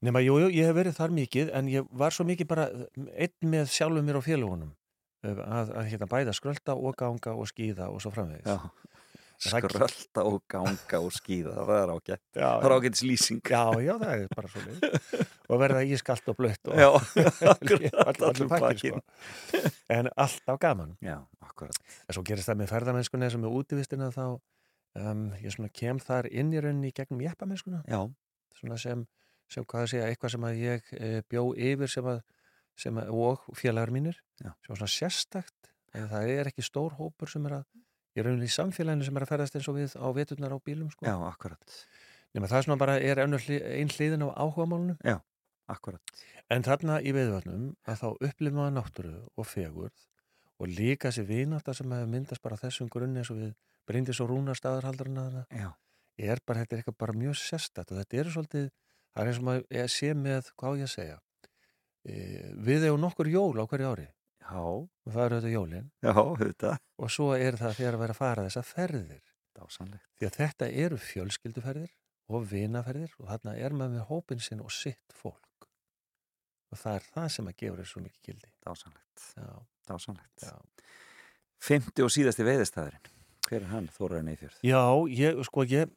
Nema, 0.00 0.20
jú, 0.24 0.36
jú, 0.40 0.46
ég 0.56 0.68
hef 0.70 0.76
verið 0.78 0.94
þar 0.96 1.10
mikið 1.16 1.50
en 1.58 1.66
ég 1.68 1.88
var 1.90 2.14
svo 2.14 2.24
mikið 2.24 2.46
bara 2.48 2.68
einn 2.96 3.50
með 3.52 3.66
sjálfum 3.74 4.06
mér 4.06 4.16
og 4.20 4.24
félagunum 4.24 4.70
að, 5.26 5.72
að 5.76 5.90
hérna 5.90 6.08
bæða 6.08 6.32
skrölda 6.38 6.76
og 6.78 6.94
ganga 6.96 7.34
og 7.36 7.50
skýða 7.50 7.90
og 7.92 8.00
svo 8.00 8.12
framvegis. 8.14 8.46
Já, 8.48 8.70
skrölda 9.40 10.24
og 10.28 10.42
ganga 10.50 11.00
og 11.00 11.12
skýða, 11.14 11.54
það 11.64 11.78
er 11.78 11.92
ágætt. 11.94 12.22
Já, 12.36 12.48
Það 12.50 12.66
er 12.68 12.74
ágætt 12.76 13.02
lýsing. 13.08 13.40
Já, 13.48 13.62
já, 13.80 13.92
það 14.02 14.12
er 14.14 14.32
bara 14.34 14.50
svo 14.52 14.64
leið 14.66 14.84
og 15.50 15.60
verða 15.62 15.82
ískalt 15.88 16.30
og 16.32 16.38
blött 16.38 16.70
og 16.70 16.80
Já, 16.80 16.88
akkurat, 17.54 18.22
allur 18.28 18.50
pakkinn. 18.52 19.00
sko. 19.00 19.62
en 19.96 20.10
alltaf 20.16 20.60
gaman. 20.62 20.96
Já, 21.04 21.16
akkurat. 21.40 21.78
En 22.06 22.16
svo 22.18 22.24
gerist 22.26 22.50
það 22.50 22.60
með 22.62 22.72
ferðamennskunni 22.74 23.28
eins 23.28 23.38
og 23.38 23.44
með 23.46 23.56
útivistina 23.60 24.10
þá 24.14 24.24
um, 24.28 25.24
ég 25.40 25.56
svona 25.56 25.72
kem 25.72 26.02
þar 26.02 26.28
inn 26.32 26.52
í 26.52 26.60
rauninni 26.60 26.92
gegnum 26.96 27.24
jeppamennskuna. 27.24 27.82
Svona 28.60 28.76
sem, 28.82 29.06
sem 29.48 29.64
hvað 29.64 29.86
að 29.86 29.92
segja, 29.94 30.10
eitthvað 30.10 30.36
sem 30.36 30.44
að 30.50 30.60
ég 30.60 30.92
e, 30.98 31.10
bjó 31.30 31.46
yfir 31.56 31.88
sem 31.88 32.08
að, 32.12 32.20
sem 32.76 32.98
að 33.00 33.12
og 33.16 33.46
félagar 33.56 33.92
mínir. 33.94 34.18
Já. 34.40 34.52
sem 34.60 34.74
var 34.74 34.82
svona 34.82 34.94
sérstakt 34.98 35.70
það 35.90 36.32
er 36.32 36.50
ekki 36.50 36.64
stór 36.64 36.94
hópur 36.98 37.30
sem 37.30 37.46
er 37.48 37.60
að 37.60 37.64
í 38.16 38.24
rauninni 38.24 38.50
samfélaginu 38.50 39.06
sem 39.06 39.18
er 39.18 39.26
að 39.26 39.32
ferðast 39.34 39.58
eins 39.58 39.68
og 39.70 39.78
við 39.78 39.96
á 39.98 40.08
veturnar 40.16 40.54
á 40.54 40.58
bílum 40.58 40.90
sko. 40.92 41.06
já, 41.06 41.16
akkurat. 41.30 41.80
Nema 42.34 42.50
það 42.50 42.64
svona 42.66 42.78
bara 42.78 42.98
er 43.02 43.22
önnur 43.24 43.42
hlið, 43.42 43.66
ein 43.80 43.90
hliðin 43.90 44.26
á 44.26 44.28
áhugamálunum 44.34 44.98
Akkurat. 45.70 46.02
En 46.50 46.64
þarna 46.66 46.98
í 46.98 47.12
veiðvötnum 47.14 47.66
að 47.86 48.00
þá 48.00 48.06
upplifum 48.26 48.58
maður 48.58 48.72
náttúru 48.74 49.12
og 49.38 49.46
fegurð 49.46 50.06
og 50.60 50.68
líka 50.70 51.10
þessi 51.10 51.26
vináttar 51.28 51.76
sem 51.78 51.92
hefur 51.94 52.10
myndast 52.10 52.42
bara 52.42 52.58
þessum 52.58 52.90
grunni 52.90 53.22
eins 53.22 53.30
og 53.32 53.38
við 53.38 53.52
brindis 53.88 54.20
og 54.22 54.30
rúnar 54.32 54.58
staðarhaldurinn 54.58 55.20
að 55.22 55.38
Já, 55.46 55.70
er 56.18 56.42
bara, 56.44 56.64
þetta 56.64 56.76
er 56.76 56.82
eitthvað 56.82 56.98
bara 57.00 57.16
mjög 57.16 57.38
sérstætt 57.40 57.92
og 57.92 58.00
þetta 58.00 58.20
eru 58.22 58.34
svolítið, 58.34 58.66
það 59.14 59.22
er 59.22 59.30
eins 59.30 59.40
og 59.40 59.46
maður 59.48 59.66
er 59.82 59.92
sé 59.94 60.10
með, 60.14 60.50
hvað 60.60 60.80
ég 60.82 60.90
að 60.90 60.94
segja 60.96 61.18
e, 62.04 62.14
við 62.68 62.88
eigum 62.88 63.04
nokkur 63.06 63.30
jól 63.30 63.54
á 63.62 63.64
hverju 63.70 63.92
ári 63.94 64.08
já, 64.50 64.60
og 64.60 65.12
það 65.14 65.24
eru 65.24 65.38
þetta 65.40 65.52
jólin. 65.54 65.90
Já, 66.02 66.14
þetta 66.42 66.72
og 67.00 67.12
svo 67.14 67.28
er 67.36 67.58
það 67.60 67.76
þegar 67.78 67.96
að 67.98 68.02
vera 68.04 68.16
að 68.16 68.20
fara 68.20 68.46
þessar 68.48 68.66
ferðir. 68.70 69.22
Dásanlegt 69.60 70.06
því 70.20 70.28
að 70.28 70.36
þetta 70.40 70.68
eru 70.84 70.98
fjölskylduferðir 71.04 71.92
og 72.30 72.44
vinaferðir 72.50 73.14
og 73.18 73.30
þarna 73.32 73.54
er 73.58 73.74
maður 73.74 73.96
með 73.96 74.04
hópin 74.10 74.42
sinn 74.42 74.60
og 74.64 74.70
sitt 74.74 75.16
fólk. 75.16 75.66
Og 76.70 76.78
það 76.78 77.00
er 77.00 77.06
það 77.14 77.28
sem 77.34 77.48
að 77.50 77.56
gefur 77.64 77.80
þessu 77.82 77.96
svo 77.96 78.02
mikið 78.04 78.28
gildi. 78.28 78.52
Dásanlegt, 78.62 79.24
já, 79.34 79.48
dásanlegt 79.90 80.44
já. 80.46 80.54
Fymti 81.60 82.04
og 82.06 82.12
síðasti 82.14 82.46
veiðistæðurinn. 82.46 83.10
Hver 83.50 83.64
er 83.64 83.70
hann, 83.72 83.88
Þóraðin 83.96 84.30
Eifjörð? 84.30 84.60
Já, 84.62 84.82
ég, 85.18 85.40
sko, 85.48 85.64
ég, 85.66 85.90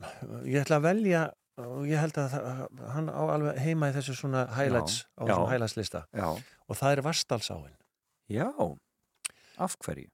ég 0.49 0.64
ætla 0.64 0.80
að 0.80 0.88
velja 0.88 1.22
og 1.62 1.84
ég 1.86 2.01
held 2.01 2.18
að 2.18 2.32
það, 2.34 2.64
hann 2.95 3.10
á 3.14 3.22
alveg 3.36 3.60
heima 3.62 3.91
í 3.91 3.93
þessu 3.93 4.16
svona 4.18 4.47
highlights 4.58 5.04
á 5.14 5.22
Já, 5.22 5.28
þessum 5.30 5.43
já. 5.45 5.51
highlights 5.54 5.78
lista. 5.78 6.01
Já, 6.18 6.28
og 6.34 6.80
það 6.80 6.95
er 6.95 7.01
Vastalsáin 7.06 7.76
já, 8.32 8.50
af 9.58 9.78
hverju? 9.84 10.10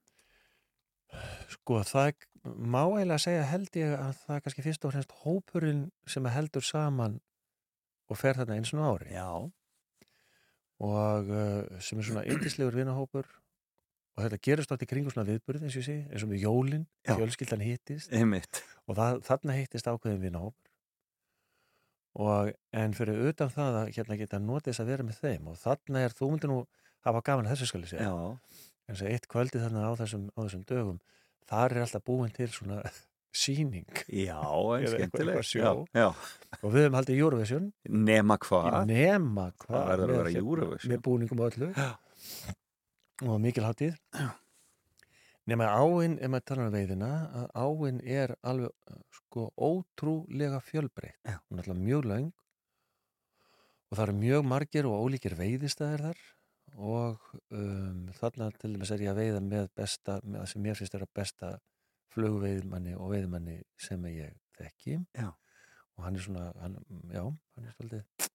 sko, 1.50 1.82
það 1.88 2.26
má 2.56 2.84
eiginlega 2.86 3.22
segja 3.22 3.48
held 3.50 3.78
ég 3.80 3.96
að 3.98 4.14
það 4.22 4.36
er 4.36 4.44
kannski 4.46 4.66
fyrst 4.66 4.86
og 4.86 4.94
fremst 4.94 5.16
hópurinn 5.24 5.82
sem 6.10 6.30
heldur 6.32 6.66
saman 6.66 7.20
og 8.10 8.18
fer 8.18 8.40
þarna 8.40 8.58
eins 8.58 8.72
og 8.74 8.86
ári. 8.86 9.12
Já, 9.14 9.28
og 10.80 11.30
uh, 11.30 11.82
sem 11.84 12.00
er 12.00 12.08
svona 12.08 12.26
yndislegur 12.30 12.78
vinahópur. 12.80 13.28
Og 14.18 14.26
þetta 14.26 14.40
gerist 14.44 14.72
átt 14.74 14.84
í 14.84 14.88
kringu 14.90 15.12
svona 15.14 15.28
viðburð 15.30 15.68
eins 15.68 15.78
og 15.80 15.86
sé, 15.86 16.02
eins 16.10 16.26
og 16.26 16.32
með 16.32 16.42
jólin 16.44 16.82
Já. 17.08 17.14
fjölskyldan 17.14 17.64
hittist. 17.64 18.10
Og 18.90 18.98
það, 18.98 19.22
þarna 19.28 19.56
hittist 19.56 19.88
ákveðin 19.88 20.24
vinahópur. 20.24 20.74
Og 22.20 22.50
en 22.76 22.96
fyrir 22.98 23.30
utan 23.30 23.52
það 23.54 23.78
að 23.84 23.92
hérna 23.96 24.18
geta 24.20 24.42
notið 24.44 24.74
þess 24.74 24.84
að 24.84 24.92
vera 24.92 25.06
með 25.08 25.22
þeim. 25.22 25.52
Og 25.52 25.60
þarna 25.62 26.04
er 26.04 26.16
þú 26.18 26.32
myndir 26.34 26.52
nú 26.52 26.60
hafa 27.06 27.22
gaman 27.26 27.48
að 27.48 27.54
þessu 27.56 27.70
skal 27.72 27.84
ég 27.86 27.92
segja. 27.94 28.10
En 28.90 28.98
eitt 29.14 29.28
kvöldi 29.30 29.62
þarna 29.62 29.86
á 29.86 29.92
þessum, 30.00 30.28
á 30.34 30.40
þessum 30.44 30.64
dögum 30.70 31.00
þar 31.50 31.76
er 31.78 31.84
alltaf 31.86 32.04
búin 32.06 32.32
til 32.34 32.48
svona 32.54 32.82
síning 33.44 33.86
já, 34.10 34.38
eitthvað- 34.80 34.96
skemmtileg. 34.96 35.40
og 36.64 36.74
við 36.74 36.84
höfum 36.88 36.98
haldið 36.98 37.22
Eurovision. 37.24 37.72
Nema 37.90 38.38
hvað? 38.42 38.80
nema 38.90 39.50
hvað 39.62 39.90
Það 39.90 40.06
með 40.10 40.88
með 40.94 41.02
búningum 41.06 41.44
og 41.46 41.52
öllu. 41.54 41.72
Já. 41.78 41.90
og 43.30 43.40
mikil 43.44 43.64
hátíð. 43.68 43.98
Nema 45.50 45.66
áin, 45.82 46.18
ef 46.22 46.30
maður 46.30 46.46
tala 46.46 46.66
um 46.68 46.74
veiðina 46.76 47.08
að 47.40 47.46
áin 47.58 48.02
er 48.06 48.36
alveg 48.46 48.98
sko 49.18 49.48
ótrúlega 49.58 50.60
fjölbreytt. 50.62 51.18
Hún 51.26 51.58
er 51.58 51.64
alltaf 51.66 51.80
mjög 51.80 52.06
löng. 52.06 52.28
Og 53.90 53.98
það 53.98 54.04
eru 54.06 54.18
mjög 54.20 54.46
margir 54.46 54.86
og 54.90 55.00
ólíkir 55.08 55.34
veiðistæðir 55.40 56.04
þar 56.06 56.20
og 56.80 57.20
um, 57.52 58.08
þarna 58.16 58.50
til 58.56 58.74
dæmis 58.76 58.92
er 58.96 59.04
ég 59.04 59.12
að 59.12 59.20
veiða 59.20 59.42
með 59.44 59.70
besta, 59.76 60.20
með 60.24 60.42
það 60.42 60.52
sem 60.54 60.64
mér 60.64 60.80
finnst 60.80 60.96
er 60.96 61.06
að 61.06 61.14
besta 61.20 61.52
flugveiðmanni 62.14 62.96
og 62.98 63.12
veiðmanni 63.14 63.58
sem 63.80 64.06
ég 64.10 64.38
þekki. 64.58 65.00
Já. 65.16 65.30
og 65.98 66.06
hann 66.06 66.16
er 66.16 66.24
svona, 66.24 66.46
hann, 66.64 66.78
já, 67.12 67.24
hann 67.56 67.68
er 67.68 67.76
stoltið 67.76 68.30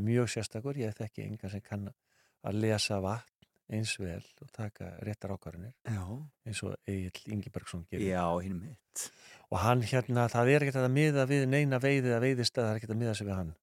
mjög 0.00 0.30
sérstakur, 0.32 0.78
ég 0.80 0.96
þekki 0.96 1.26
engan 1.26 1.52
sem 1.52 1.62
kann 1.64 1.90
að 1.90 2.58
lesa 2.62 3.00
vatn 3.04 3.40
eins 3.70 3.92
vel 4.00 4.22
og 4.42 4.50
taka 4.54 4.94
réttar 5.06 5.34
ákvarðanir 5.34 5.74
Já, 5.86 6.02
eins 6.48 6.62
og 6.66 6.74
Egil 6.90 7.34
Ingibergsson 7.36 7.84
gerir. 7.90 8.08
Já, 8.08 8.24
hinn 8.42 8.58
mitt 8.58 9.06
og 9.50 9.60
hann 9.62 9.84
hérna, 9.86 10.26
það 10.32 10.52
er 10.54 10.64
ekkert 10.66 10.80
að 10.82 10.92
miða 10.94 11.26
við 11.30 11.46
neina 11.50 11.78
veiði 11.82 12.14
að 12.16 12.24
veiðistæð, 12.26 12.64
það 12.64 12.72
er 12.72 12.80
ekkert 12.80 12.94
að 12.94 13.00
miða 13.02 13.14
sig 13.18 13.28
við 13.28 13.36
hann. 13.36 13.54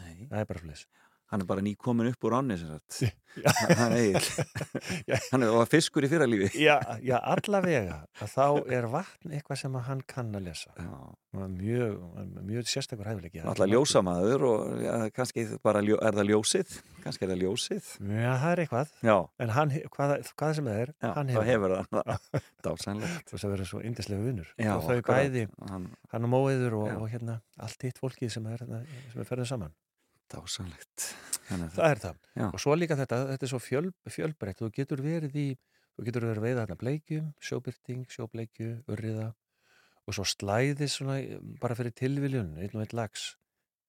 Nei, 0.00 0.14
það 0.30 0.42
er 0.42 0.48
bara 0.52 0.64
flis 0.64 0.86
hann 1.30 1.44
er 1.44 1.48
bara 1.48 1.62
nýkomin 1.64 2.10
upp 2.10 2.26
úr 2.26 2.36
ánni. 2.40 2.58
Hann 3.78 3.92
er. 3.94 4.18
Hann 5.30 5.44
er 5.46 5.66
fiskur 5.70 6.02
í 6.02 6.08
fyrralífi. 6.10 6.48
Já, 6.58 6.78
já, 7.06 7.14
allavega. 7.18 8.00
Þá 8.18 8.46
er 8.74 8.88
vatn 8.90 9.34
eitthvað 9.36 9.60
sem 9.60 9.76
hann 9.86 10.00
kann 10.10 10.32
að 10.34 10.48
lesa. 10.48 10.72
Mjög, 11.30 12.00
mjög 12.48 12.70
sérstakur 12.72 13.06
hæfileiki. 13.06 13.42
Alltaf 13.46 13.70
ljósamaður 13.70 14.46
og 14.48 14.82
ja, 14.82 14.96
kannski 15.14 15.44
bara 15.62 15.82
ljó, 15.86 16.00
er 16.02 16.18
það 16.18 16.32
ljósið? 16.32 16.72
Kannski 17.04 17.26
er 17.26 17.32
það 17.32 17.44
ljósið. 17.44 17.92
Já, 18.10 18.32
það 18.42 18.50
er 18.50 18.62
eitthvað. 18.64 18.94
Já, 19.06 19.16
en 19.46 19.52
hann, 19.54 19.74
hvað, 19.94 20.14
hvað 20.42 20.56
sem 20.58 20.70
það 20.70 20.80
er, 20.82 20.94
já 20.98 21.12
hann 21.20 21.30
hefur 21.36 21.76
það. 21.76 22.10
Dásænlegt 22.66 23.30
og 23.30 23.44
það 23.44 23.54
verður 23.54 23.70
svo 23.70 23.84
indislegu 23.86 24.26
vinnur 24.26 24.50
og 24.74 24.88
þau 24.88 25.04
bæði, 25.06 25.46
Hann, 25.70 25.86
hann 26.10 26.26
og 26.26 26.34
móiður 26.34 26.80
og, 26.80 26.90
og 27.04 27.06
hérna 27.12 27.38
allt 27.62 27.86
hitt 27.86 28.02
fólkið 28.02 28.34
sem 28.34 28.50
er, 28.50 28.66
er 28.82 29.28
ferðið 29.28 29.52
saman 29.54 29.78
Að 31.50 31.66
það 31.74 31.90
er 31.90 32.00
það. 32.04 32.18
Já. 32.38 32.46
og 32.46 32.62
svo 32.62 32.76
líka 32.78 32.96
þetta, 32.98 33.18
þetta 33.32 33.46
er 33.46 33.50
svo 33.50 33.60
fjöl, 33.62 33.86
fjölbreytt. 34.06 34.60
Þú 34.60 34.70
getur 34.76 35.02
verið 35.02 35.38
í, 35.40 35.46
þú 35.96 36.06
getur 36.06 36.26
verið 36.28 36.40
að 36.40 36.46
veiða 36.46 36.64
hérna 36.64 36.78
bleikjum, 36.78 37.30
sjóbyrting, 37.42 38.04
sjóbleikju 38.14 38.70
urriða 38.90 39.32
og 40.06 40.16
svo 40.16 40.26
slæðis 40.26 40.96
svona 40.98 41.18
bara 41.62 41.76
fyrir 41.78 41.94
tilviljun 41.96 42.56
einn 42.58 42.74
og 42.74 42.84
einn 42.84 42.96
lags 42.98 43.32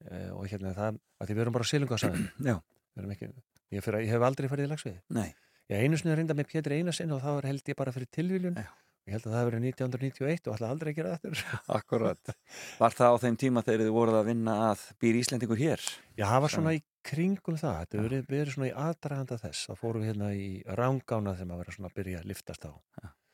eh, 0.10 0.30
og 0.34 0.50
hérna 0.52 0.74
það, 0.78 1.00
að 1.18 1.30
því 1.30 1.38
við 1.38 1.44
erum 1.46 1.56
bara 1.56 1.68
á 1.68 1.72
silungarsæðin 1.72 2.28
Já, 2.50 2.58
ekki, 3.06 3.32
ég, 3.74 3.86
fyrir, 3.86 4.04
ég 4.06 4.14
hef 4.14 4.28
aldrei 4.28 4.50
farið 4.52 4.68
í 4.68 4.72
lagsvið 4.74 5.00
nei, 5.18 5.30
ég 5.72 5.86
einu 5.86 6.00
sinni 6.00 6.18
reynda 6.20 6.38
með 6.38 6.52
Pétur 6.52 6.76
Einarsinn 6.78 7.16
og 7.16 7.24
þá 7.24 7.48
held 7.48 7.74
ég 7.74 7.80
bara 7.80 7.94
fyrir 7.96 8.12
tilviljun. 8.14 8.60
Já. 8.60 8.70
Ég 9.08 9.16
held 9.16 9.26
að 9.28 9.36
það 9.36 9.48
verið 9.50 9.66
1991 9.72 10.48
og 10.48 10.56
alltaf 10.56 10.70
aldrei 10.70 10.92
að 10.92 10.98
gera 11.00 11.14
þetta 11.18 11.60
akkurat 11.80 12.34
Var 12.82 12.98
það 13.00 13.16
á 13.16 13.22
þeim 13.24 13.38
tíma 13.44 13.64
þegar 13.66 13.84
þið 13.86 13.96
voruð 13.96 14.20
að 14.20 14.30
vinna 14.32 14.58
að 14.70 14.84
býr 15.02 15.20
Íslendingur 15.22 15.62
hér? 15.62 15.86
Já, 16.18 16.26
það 16.26 16.44
var 16.46 16.56
svona 16.56 16.76
í 16.78 16.84
kringum 17.08 17.58
það, 17.58 17.80
þetta 17.82 18.06
verið, 18.06 18.28
verið 18.30 18.54
svona 18.56 18.70
í 18.70 18.76
aðdraganda 18.86 19.40
þess, 19.42 19.66
þá 19.70 19.74
fórum 19.80 20.04
við 20.04 20.12
hérna 20.12 20.30
í 20.38 20.50
rángána 20.78 21.34
þegar 21.38 21.50
maður 21.50 21.64
verið 21.64 21.78
svona 21.80 21.92
að 21.92 21.98
byrja 21.98 22.22
að 22.22 22.30
liftast 22.30 22.68
á. 22.70 22.72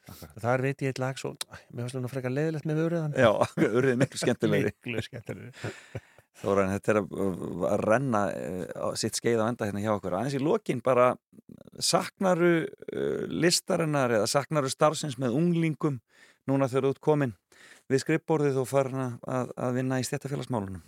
akkurat. 0.08 0.38
Það 0.40 0.62
veit 0.64 0.84
ég 0.86 0.94
eitt 0.94 1.02
lag 1.04 1.20
svo, 1.20 1.34
mér 1.68 1.84
finnst 1.84 1.98
það 1.98 2.06
nú 2.06 2.12
frekar 2.14 2.32
leiðilegt 2.32 2.70
með 2.70 2.80
vöruðan. 2.80 3.18
Já, 3.20 3.32
urðið 3.78 4.00
miklu 4.06 4.22
skemmtilegri 4.24 4.72
Miklu 4.78 5.04
skemmtilegri. 5.10 5.74
Þóran, 6.38 6.74
þetta 6.76 6.94
er 6.94 7.00
að, 7.02 7.80
renna 7.82 8.24
uh, 8.30 8.92
sitt 9.00 9.18
skeið 9.18 9.42
á 9.42 9.50
enda 9.50 9.70
hérna 9.70 9.82
hjá 9.82 9.94
okkur 9.96 10.18
aðeins 10.20 10.38
í 10.38 10.42
lokin 10.44 10.84
bara 10.86 11.16
saknaru 11.82 12.52
uh, 12.68 13.24
listarinnar 13.32 14.14
eða 14.20 14.30
saknaru 14.30 14.70
starfsins 14.70 15.18
með 15.22 15.38
unglingum 15.40 15.98
núna 16.48 16.70
þegar 16.70 16.88
þú 16.90 16.94
ert 16.96 17.06
komin 17.10 17.34
við 17.90 18.04
skrippborðið 18.04 18.62
og 18.62 18.70
farin 18.70 19.02
að, 19.08 19.52
að 19.56 19.80
vinna 19.82 20.02
í 20.02 20.08
stjættafélagsmálunum 20.08 20.86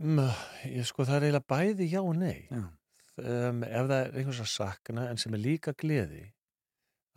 Mm, 0.00 0.30
Ég 0.64 0.86
sko 0.88 1.04
það 1.04 1.16
er 1.18 1.24
eiginlega 1.26 1.48
bæði 1.52 1.86
já 1.92 1.98
og 2.00 2.14
nei. 2.16 2.46
Já, 2.48 2.62
Um, 3.20 3.58
ef 3.66 3.88
það 3.90 3.98
er 3.98 4.14
einhvers 4.16 4.38
að 4.40 4.48
sakna 4.48 5.02
en 5.10 5.18
sem 5.20 5.34
er 5.36 5.42
líka 5.42 5.74
gleði, 5.76 6.22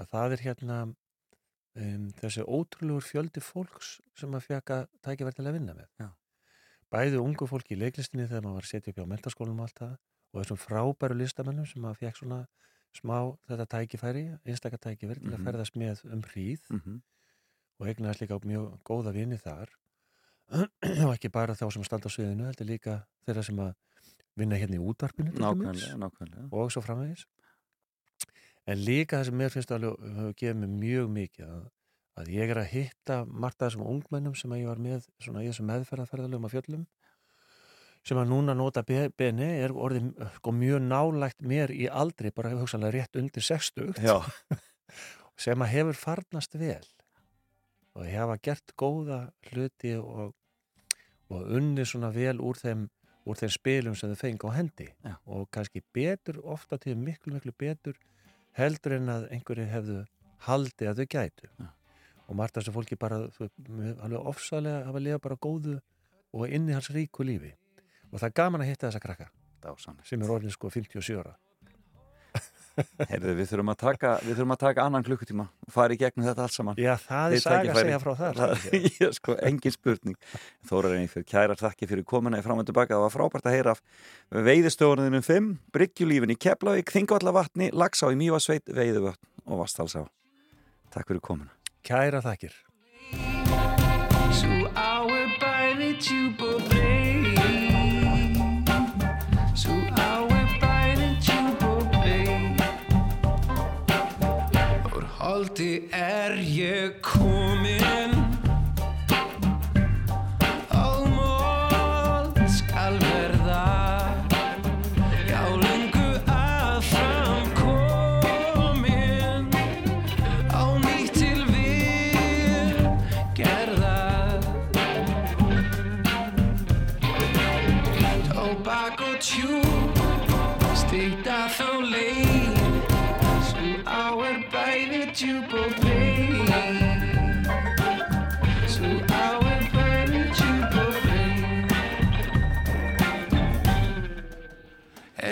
að 0.02 0.10
það 0.12 0.34
er 0.36 0.42
hérna 0.44 0.80
um, 0.90 2.10
þessi 2.18 2.44
ótrúlegur 2.44 3.06
fjöldi 3.08 3.44
fólks 3.44 3.94
sem 4.20 4.34
að 4.36 4.44
fjaka 4.50 4.80
tækifæri 5.06 5.38
til 5.38 5.46
að 5.48 5.56
vinna 5.56 5.76
með. 5.78 5.88
Já. 6.02 6.10
Bæði 6.94 7.18
ungu 7.24 7.48
fólki 7.50 7.74
í 7.76 7.80
leiklistinni 7.82 8.28
þegar 8.30 8.44
maður 8.46 8.60
var 8.60 8.68
að 8.68 8.72
setja 8.74 8.94
upp 8.94 9.02
á 9.02 9.12
mentaskólum 9.14 9.60
og 9.60 9.66
allt 9.68 9.80
það 9.82 9.94
og 10.34 10.42
þessum 10.44 10.60
frábæru 10.62 11.16
listamennum 11.18 11.66
sem 11.70 11.86
að 11.90 11.98
fekk 12.04 12.20
svona 12.20 12.40
smá 12.94 13.18
þetta 13.50 13.66
tækifæri, 13.74 14.24
einstaka 14.46 14.78
tækifæri 14.78 15.20
til 15.24 15.32
að 15.34 15.40
Mhm. 15.40 15.46
ferðast 15.48 15.76
með 15.76 16.04
um 16.14 16.22
hríð 16.22 16.62
mm 16.70 17.02
og 17.82 17.88
eignaðast 17.90 18.22
líka 18.22 18.38
mjög 18.46 18.68
góða 18.86 19.12
vini 19.14 19.36
þar. 19.42 19.70
Og 21.08 21.16
ekki 21.16 21.30
bara 21.34 21.56
þá 21.58 21.72
sem 21.74 21.84
standa 21.84 22.06
á 22.08 22.14
sviðinu, 22.14 22.46
heldur 22.46 22.68
líka 22.70 22.94
þeirra 23.26 23.44
sem 23.44 23.58
að 23.60 23.74
vinna 24.38 24.56
hérna 24.62 24.78
í 24.78 24.84
útvarpinu 24.84 25.34
nákvæmlega, 25.34 25.98
nákvæmlega. 25.98 26.46
og 26.54 26.72
svo 26.72 26.82
framvegis. 26.86 27.26
En 28.70 28.78
líka 28.86 29.18
það 29.20 29.26
sem 29.26 29.38
mér 29.42 29.50
finnst 29.52 29.72
alveg 29.76 29.98
hefur 30.00 30.36
gefið 30.40 30.60
mér 30.62 30.72
mjög 30.84 31.10
mikið 31.18 31.50
að, 31.50 31.66
að 32.20 32.34
ég 32.34 32.52
er 32.54 32.60
að 32.62 32.72
hitta 32.74 33.24
margt 33.26 33.62
af 33.62 33.72
þessum 33.72 33.88
ungmennum 33.90 34.36
sem 34.38 34.52
ég 34.60 34.70
var 34.70 34.82
með 34.82 35.08
svona 35.24 35.42
í 35.44 35.50
þessum 35.50 35.70
meðferðarferðalöfum 35.72 36.50
að 36.50 36.56
fjöllum 36.58 36.86
sem 38.04 38.20
að 38.20 38.32
núna 38.34 38.56
nota 38.58 38.84
beni 38.84 39.48
er 39.64 39.72
orðið 39.72 40.12
sko, 40.38 40.54
mjög 40.56 40.82
nálægt 40.84 41.44
mér 41.48 41.72
í 41.72 41.88
aldri 41.88 42.34
bara 42.36 42.52
hugsanlega 42.58 42.98
rétt 42.98 43.20
undir 43.20 43.46
60 43.46 44.02
Já, 44.04 44.18
sem 45.46 45.64
að 45.64 45.72
hefur 45.74 46.00
farnast 46.00 46.58
vel. 46.60 46.84
Og 47.94 48.08
hefa 48.10 48.40
gert 48.44 48.74
góða 48.80 49.20
hluti 49.52 49.94
og, 50.00 50.34
og 51.32 51.54
unni 51.56 51.86
svona 51.88 52.10
vel 52.14 52.40
úr 52.42 52.60
þeim, 52.60 52.88
úr 53.30 53.40
þeim 53.40 53.54
spilum 53.54 53.96
sem 53.96 54.12
þau 54.12 54.20
fengi 54.20 54.50
á 54.50 54.58
hendi. 54.58 54.90
Já. 55.06 55.16
og 55.26 55.48
kannski 55.54 55.84
betur, 55.94 56.42
ofta 56.44 56.78
til 56.82 56.98
miklu, 57.00 57.38
miklu 57.38 57.54
betur 57.56 57.96
heldur 58.58 58.98
en 58.98 59.14
að 59.14 59.30
einhverju 59.34 59.70
hefðu 59.70 60.02
haldi 60.50 60.90
að 60.90 61.00
þau 61.00 61.08
gætu. 61.16 61.54
Já. 61.56 61.70
Og 62.28 62.38
margt 62.40 62.58
af 62.58 62.64
þessu 62.64 62.76
fólki 62.76 62.98
bara 63.00 63.22
alveg 63.26 64.20
ofsalega 64.20 64.88
hafa 64.88 65.04
lifa 65.04 65.22
bara 65.24 65.40
góðu 65.40 65.78
og 66.34 66.50
inni 66.50 66.76
hans 66.76 66.90
ríku 66.94 67.26
lífi. 67.26 67.54
Og 68.12 68.20
það 68.20 68.30
er 68.30 68.38
gaman 68.42 68.64
að 68.64 68.72
hitta 68.72 68.90
þessa 68.90 69.02
krakka. 69.04 69.32
Dásan 69.64 70.00
sem 70.06 70.22
er 70.22 70.32
orðin 70.32 70.54
sko 70.54 70.72
57 70.74 71.18
ára. 71.20 71.36
Heyrðu, 73.12 73.36
við 73.38 73.50
þurfum 73.52 73.70
að 73.70 73.78
taka, 73.84 74.12
við 74.24 74.40
þurfum 74.40 74.54
að 74.56 74.62
taka 74.64 74.86
annan 74.88 75.04
klukkutíma 75.06 75.44
og 75.46 75.74
fara 75.76 75.94
í 75.94 76.00
gegnum 76.02 76.26
þetta 76.26 76.48
allt 76.48 76.56
saman. 76.56 76.80
Já, 76.82 76.96
það 77.04 77.36
er 77.36 77.44
saga 77.44 77.76
að 77.76 77.80
segja 77.84 78.00
frá 78.02 78.12
það 78.18 78.42
er 79.06 79.14
sko, 79.20 79.36
engin 79.46 79.76
spurning. 79.76 80.18
Þórar 80.66 80.98
Einfjörð, 80.98 81.28
kærar 81.30 81.62
þakki 81.62 81.92
fyrir 81.92 82.08
komuna 82.10 82.42
í 82.42 82.46
fram 82.46 82.64
og 82.64 82.70
tilbaka, 82.70 82.96
það 82.96 83.06
var 83.06 83.14
frábært 83.14 83.50
að 83.52 83.58
heyra 83.60 83.78
af 83.78 83.84
veiðistofnunum 84.50 85.26
5, 85.30 85.56
Bryggjulífin 85.78 86.34
í 86.34 86.40
Keflavík, 86.48 86.98
Þingvallavatni, 86.98 87.70
Lagsá 87.78 88.10
í 88.10 88.18
Mývasveit 88.18 88.74
Veiðuvötn 88.74 89.34
og 89.46 89.62
Vastalsá 89.62 90.08
Takk 90.94 91.14
fyrir 91.14 91.22
komuna 91.22 91.63
Kæra 91.84 92.22
þakkir 92.24 92.54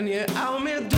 En 0.01 0.07
ég 0.07 0.25
á 0.33 0.57
mér 0.57 0.90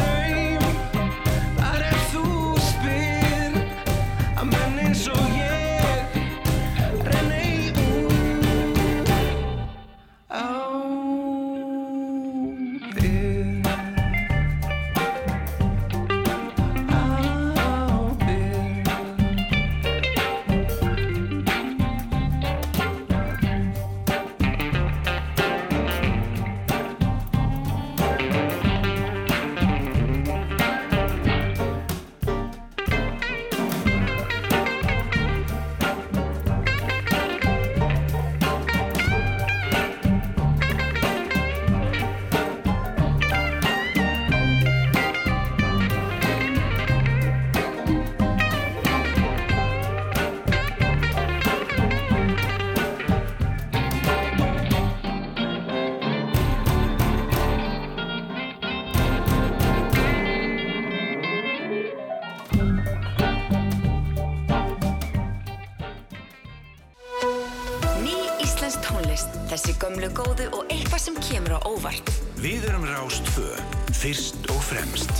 þessi 69.54 69.76
gömlu 69.78 70.08
góðu 70.18 70.48
og 70.58 70.72
eitthvað 70.74 71.02
sem 71.04 71.18
kemur 71.22 71.54
á 71.54 71.60
óvart. 71.70 72.08
Við 72.42 72.64
erum 72.72 72.88
Rástfö, 72.90 73.46
fyrst 73.94 74.48
og 74.50 74.58
fremst. 74.66 75.12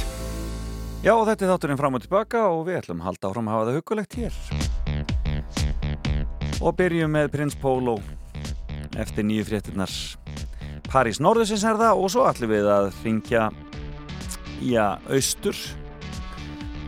Já, 1.04 1.14
og 1.14 1.28
þetta 1.28 1.46
er 1.46 1.52
þátturinn 1.52 1.78
fram 1.78 1.98
og 2.00 2.02
tilbaka 2.02 2.42
og 2.50 2.64
við 2.66 2.80
ætlum 2.80 3.04
að 3.04 3.08
halda 3.12 3.30
áfram 3.30 3.52
að 3.52 3.54
hafa 3.54 3.68
það 3.68 3.78
hugulegt 3.78 4.18
hér. 4.18 4.34
Og 6.64 6.72
byrjum 6.80 7.14
með 7.14 7.30
Prins 7.36 7.58
Pólo 7.62 7.96
eftir 8.98 9.28
nýju 9.28 9.46
fréttinnar. 9.52 9.94
París 10.90 11.22
Norðusins 11.22 11.68
er 11.68 11.78
það 11.84 12.02
og 12.02 12.10
svo 12.16 12.26
ætlum 12.26 12.56
við 12.56 12.74
að 12.74 12.90
ringja 13.06 13.44
í 14.66 14.74
að 14.82 15.14
austur 15.14 15.58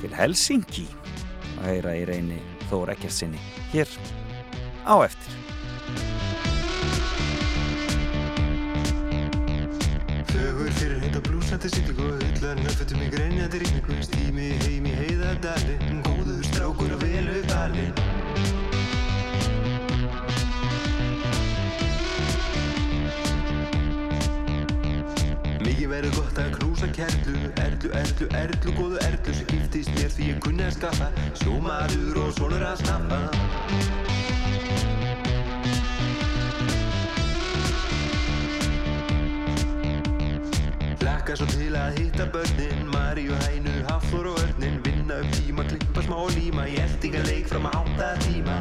til 0.01 0.13
Helsinki 0.17 0.89
að 1.59 1.73
heyra 1.75 1.97
í 1.99 2.05
reyni 2.09 2.41
Þór 2.71 2.95
Ekkertsinni 2.95 3.41
hér 3.75 3.89
á 4.89 4.97
eftir. 5.05 5.44
Heita 11.55 11.69
blúsandi 11.69 11.69
siglingu 11.69 12.07
Hullar 12.11 12.57
nöfnfötum 12.59 13.01
í 13.01 13.09
greinjandi 13.09 13.59
ríkningu 13.61 14.03
Stími. 14.03 14.47
Heim 14.63 14.85
í 14.85 14.93
heiðadali 14.95 15.77
Góður 16.03 16.43
strákur 16.43 16.91
og 16.95 17.01
velu 17.03 17.43
bali 17.47 17.85
Mikið 25.63 25.89
verður 25.89 26.15
gott 26.19 26.37
að 26.39 26.51
knúsa 26.59 26.91
kerlu. 26.91 27.37
Erlu, 27.63 27.89
erlu, 28.01 28.27
erlu, 28.35 28.75
góðu 28.75 28.99
erlu 29.07 29.33
sem 29.33 29.47
giftist 29.49 29.95
mér 29.95 30.11
því 30.11 30.29
ég 30.33 30.43
kunni 30.43 30.67
að 30.67 30.75
skaffa. 30.77 31.09
Sjómaður 31.41 32.21
og 32.25 32.37
sonur 32.37 32.67
að 32.67 32.83
snappa 32.83 34.24
Laka 41.25 41.39
svo 41.41 41.45
til 41.49 41.73
að 41.73 41.95
hitta 41.97 42.25
börnin. 42.29 42.81
Maríu, 42.93 43.33
Hænu, 43.33 43.71
Hafþór 43.87 44.27
og 44.29 44.35
Örnin 44.43 44.75
Vinna 44.85 45.15
upp 45.23 45.31
tíma, 45.33 45.63
klippa 45.65 46.03
smá 46.05 46.19
og 46.21 46.29
líma 46.35 46.67
Í 46.69 46.75
eldingaleik 46.83 47.47
fram 47.49 47.65
að 47.65 47.77
átta 47.79 48.09
tíma. 48.21 48.57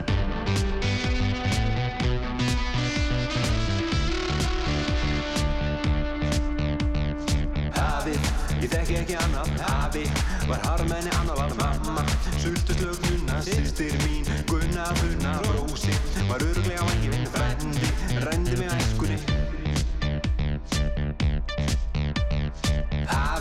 Afi, 7.83 8.17
ég 8.63 8.73
þekki 8.73 8.97
ekki 9.03 9.19
annað. 9.27 9.53
Afi, 9.69 10.07
var 10.49 10.65
harmenni 10.65 11.13
annað 11.21 11.43
var 11.43 11.57
mamma. 11.61 12.07
Sultu 12.39 12.79
slögnuna, 12.81 13.43
sýstir 13.45 13.93
mín 14.07 14.25
Gunna, 14.49 14.89
funna, 15.03 15.37
brósi 15.51 15.93
Var 16.33 16.49
öruglega 16.49 16.81
á 16.81 16.89
ekki 16.97 17.13
vinn 17.13 17.29
frendi 17.37 17.93
Rendi 18.25 18.57
mig 18.57 18.73
æskunni 18.73 19.21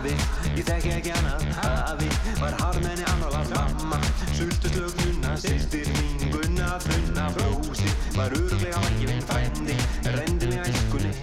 Afi, 0.04 0.16
ég 0.58 0.66
þekki 0.68 0.90
ekki 0.98 1.12
annað. 1.16 1.44
Afi, 1.64 2.08
var 2.36 2.58
harmenni 2.60 3.06
annað 3.08 3.38
var 3.38 3.52
mamma. 3.54 4.00
Sultu 4.36 4.72
slögnuna, 4.74 5.38
sýstir 5.40 5.88
mín 5.96 6.34
Gunna, 6.34 6.74
funna, 6.84 7.30
brósi 7.38 7.88
Var 8.18 8.36
öruglega 8.36 8.76
á 8.76 8.84
ekki 8.90 9.08
vinn 9.08 9.24
frendi 9.30 9.78
Rendi 10.18 10.50
mig 10.52 10.60
æskunni. 10.68 11.14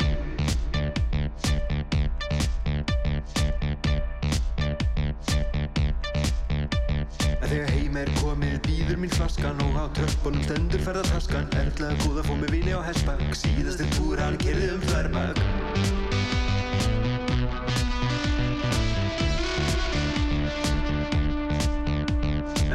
En 7.37 7.49
þegar 7.53 7.73
heim 7.77 8.01
er 8.01 8.17
komið 8.25 8.61
býður 8.65 9.05
mín 9.05 9.13
flaskan 9.13 9.61
og 9.69 9.77
á 9.77 9.85
tröppunum 10.01 10.49
stendur 10.49 10.89
ferðartaskan 10.89 11.53
Erla 11.67 11.93
góða 12.07 12.25
fór 12.31 12.47
með 12.47 12.57
vini 12.57 12.73
á 12.73 12.81
hestbak. 12.89 13.29
Síðasti 13.45 13.93
túr 13.99 14.25
hann 14.25 14.41
kerði 14.41 14.79
um 14.79 14.87
þverbak 14.89 16.00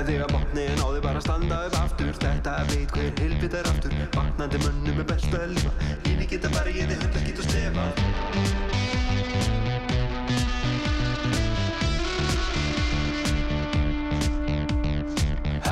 þegar 0.05 0.29
botnin 0.31 0.81
á 0.81 0.87
þig 0.87 1.01
bara 1.05 1.21
að 1.21 1.25
standa 1.25 1.61
upp 1.67 1.77
aftur. 1.79 2.11
Þetta 2.21 2.55
veit 2.71 2.91
hver 2.95 3.21
helvit 3.21 3.57
er 3.59 3.69
aftur. 3.71 3.95
Vaknandi 4.15 4.61
mönnum 4.65 5.01
er 5.01 5.07
best 5.09 5.33
að 5.33 5.47
lifa. 5.55 5.71
Lífi 6.05 6.27
geta 6.35 6.51
bara 6.53 6.75
ég 6.75 6.91
þið 6.91 7.01
hundar 7.05 7.25
geta 7.29 7.47
stefa 7.49 7.87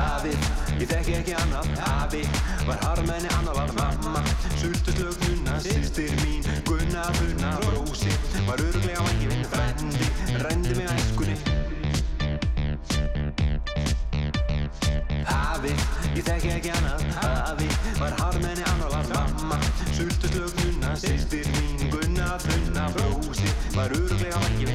Afi, 0.04 0.32
ég 0.80 0.88
þekki 0.90 1.18
ekki 1.20 1.36
annað. 1.38 1.70
Afi, 1.92 2.24
var 2.66 2.82
harmenni 2.88 3.30
annað 3.38 3.60
var 3.60 3.76
mamma. 3.78 4.24
Sultu 4.58 4.96
slögnuna, 4.96 5.60
sýstir 5.60 6.14
mín 6.22 6.42
Gunna, 6.64 7.04
funna, 7.18 7.52
brósi 7.66 8.16
Var 8.48 8.64
öruglega 8.64 9.04
ekki 9.12 9.30
vinn 9.34 9.46
frendi 9.52 10.10
Rendi 10.40 10.80
mig 10.80 10.92
æskunni 10.96 11.73
Afi, 15.32 15.72
ég 16.14 16.24
þekki 16.26 16.50
ekki 16.58 16.72
annað. 16.76 17.04
Afi, 17.24 17.68
var 18.00 18.16
harmenni 18.20 18.64
annað 18.72 18.94
var 18.96 19.10
mamma 19.14 19.58
Sultu 19.94 20.28
slögnuna, 20.32 20.94
sýstir 20.98 21.48
mín 21.56 21.90
Gunna, 21.92 22.34
funna, 22.44 22.88
brósi 22.96 23.50
Var 23.76 23.96
öruglega 23.96 24.36
á 24.36 24.42
ekki 24.50 24.68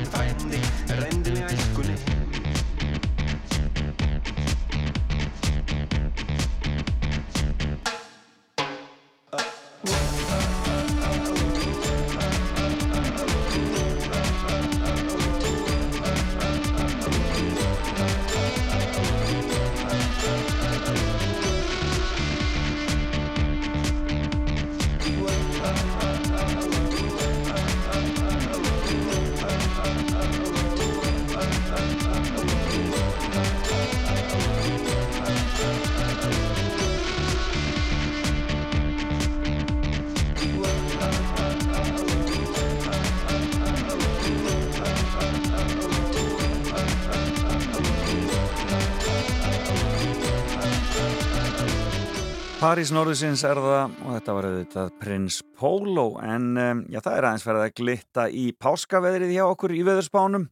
París 52.69 52.91
Norðusins 52.93 53.41
er 53.49 53.57
það 53.57 53.93
og 54.05 54.09
þetta 54.13 54.33
var 54.35 54.45
auðvitað 54.45 54.89
Prins 55.01 55.37
Pólo 55.57 56.03
en 56.21 56.43
um, 56.61 56.81
já, 56.85 56.99
það 57.01 57.15
er 57.15 57.25
aðeins 57.25 57.45
verið 57.47 57.63
að 57.63 57.71
glitta 57.79 58.25
í 58.29 58.43
páskaveðrið 58.61 59.31
hjá 59.33 59.41
okkur 59.47 59.73
í 59.73 59.79
veðurspánum 59.87 60.45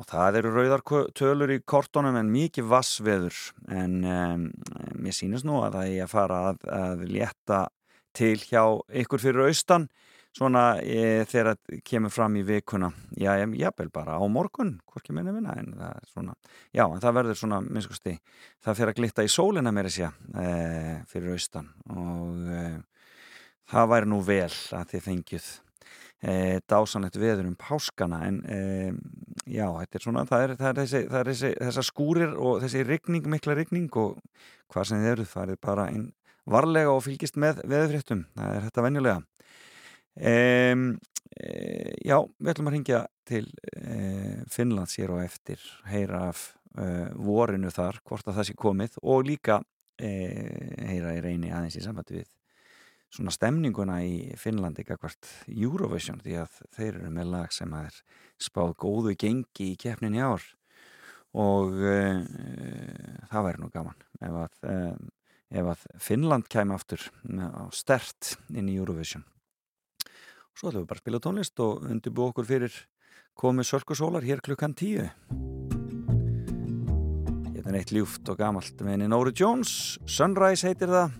og 0.00 0.06
það 0.08 0.38
eru 0.40 0.52
rauðar 0.54 0.84
kö- 0.88 1.02
tölur 1.12 1.52
í 1.52 1.58
kortunum 1.68 2.16
en 2.16 2.30
mikið 2.32 2.70
vassveður 2.70 3.42
en 3.68 3.98
um, 4.00 4.46
mér 4.96 5.18
sýnist 5.18 5.44
nú 5.44 5.58
að 5.60 5.76
það 5.76 5.90
er 5.90 6.06
að 6.06 6.14
fara 6.14 6.40
að, 6.54 6.64
að 6.78 7.04
létta 7.18 7.60
til 8.16 8.38
hjá 8.46 8.64
ykkur 9.02 9.24
fyrir 9.26 9.50
austan 9.50 9.90
svona 10.36 10.62
e, 10.80 11.24
þegar 11.28 11.52
það 11.52 11.80
kemur 11.88 12.12
fram 12.12 12.36
í 12.40 12.44
vikuna. 12.46 12.90
Já, 13.18 13.34
ég, 13.40 13.56
jafnvel 13.60 13.90
bara 13.92 14.16
á 14.16 14.24
morgun 14.32 14.74
hvorki 14.88 15.14
minna 15.14 15.34
minna 15.34 15.56
en 15.60 15.74
það 15.76 15.98
er 15.98 16.06
svona 16.12 16.36
já, 16.72 16.84
en 16.86 17.02
það 17.02 17.18
verður 17.18 17.40
svona, 17.42 17.58
minnskusti 17.66 18.14
það 18.64 18.78
fyrir 18.78 18.92
að 18.92 19.00
glitta 19.00 19.26
í 19.26 19.32
sólina 19.32 19.74
meira 19.74 19.92
sér 19.92 20.14
e, 20.36 20.46
fyrir 21.10 21.34
austan. 21.34 21.68
Og 21.92 22.48
e, 22.48 22.62
það 23.72 23.92
væri 23.92 24.10
nú 24.12 24.22
vel 24.24 24.48
að 24.48 24.94
þið 24.94 25.04
fengjuð 25.08 25.50
e, 26.22 26.32
dásanlegt 26.70 27.20
veður 27.20 27.50
um 27.50 27.58
páskana 27.60 28.22
en 28.28 28.40
e, 28.46 28.62
já, 29.44 29.66
þetta 29.66 30.00
er 30.00 30.06
svona 30.06 30.24
það 30.30 30.46
er, 30.46 30.56
það 30.62 30.72
er, 30.72 30.80
þessi, 30.80 31.04
það 31.10 31.20
er 31.20 31.32
þessi, 31.32 31.52
þessar 31.60 31.88
skúrir 31.88 32.34
og 32.38 32.64
þessi 32.64 32.86
rigning, 32.88 33.28
mikla 33.28 33.58
rigning 33.58 34.00
og 34.00 34.16
hvað 34.72 34.88
sem 34.88 35.04
þið 35.04 35.12
eruð, 35.12 35.30
farið 35.32 35.62
bara 35.68 35.90
inn 35.92 36.08
varlega 36.48 36.90
og 36.90 37.04
fylgist 37.04 37.36
með 37.38 37.60
veðurfréttum. 37.70 38.24
Það 38.34 38.56
er 38.56 38.64
þetta 38.66 38.82
venjulega 38.82 39.20
Um, 40.12 40.98
e, 41.40 41.94
já, 42.04 42.18
við 42.20 42.50
ætlum 42.52 42.68
að 42.68 42.74
ringja 42.76 42.98
til 43.28 43.46
e, 43.72 44.42
Finnlands 44.52 44.98
hér 45.00 45.14
og 45.14 45.22
eftir 45.24 45.62
heyra 45.88 46.26
af 46.28 46.42
e, 46.76 46.88
vorinu 47.16 47.70
þar, 47.72 48.02
hvort 48.04 48.28
að 48.28 48.36
það 48.36 48.48
sé 48.50 48.56
komið 48.60 48.98
og 49.02 49.24
líka 49.30 49.62
heyra 50.02 51.12
í 51.14 51.20
reyni 51.22 51.52
aðeins 51.52 51.76
í 51.78 51.82
sambandi 51.84 52.16
við 52.16 52.30
svona 53.12 53.30
stemninguna 53.30 54.00
í 54.02 54.32
Finnlandi 54.40 54.82
hvert 54.88 55.28
Eurovision 55.46 56.18
því 56.24 56.38
að 56.42 56.56
þeir 56.74 56.88
eru 56.90 57.10
með 57.12 57.28
lag 57.36 57.52
sem 57.54 57.76
er 57.78 57.98
spáð 58.40 58.72
góðu 58.82 59.12
gengi 59.20 59.68
í 59.68 59.76
keppnin 59.78 60.16
í 60.16 60.24
ár. 60.24 60.42
Og 61.38 61.76
það 63.30 63.46
væri 63.46 63.62
nú 63.62 63.68
gaman 63.72 64.02
ef 64.18 64.40
að, 64.42 64.72
ef 65.60 65.70
að 65.76 65.84
Finnland 66.02 66.48
kæmi 66.50 66.74
aftur 66.74 67.04
á 67.30 67.68
stert 67.76 68.34
inn 68.50 68.72
í 68.72 68.80
Eurovision 68.80 69.28
Svo 70.52 70.68
ætlum 70.68 70.84
við 70.84 70.90
bara 70.90 71.00
að 71.00 71.04
spila 71.04 71.20
tónlist 71.24 71.62
og 71.64 71.86
undirbú 71.88 72.26
okkur 72.28 72.46
fyrir 72.48 72.74
komið 73.38 73.68
sörkusólar 73.70 74.24
hér 74.26 74.42
klukkan 74.44 74.74
tíu. 74.76 75.06
Þetta 77.52 77.70
er 77.70 77.78
eitt 77.78 77.92
ljúft 77.94 78.28
og 78.28 78.40
gamalt 78.40 78.80
með 78.82 78.96
henni 78.96 79.08
Nóri 79.08 79.32
Jones, 79.38 79.98
Sunrise 80.04 80.68
heitir 80.68 80.92
það 80.92 81.18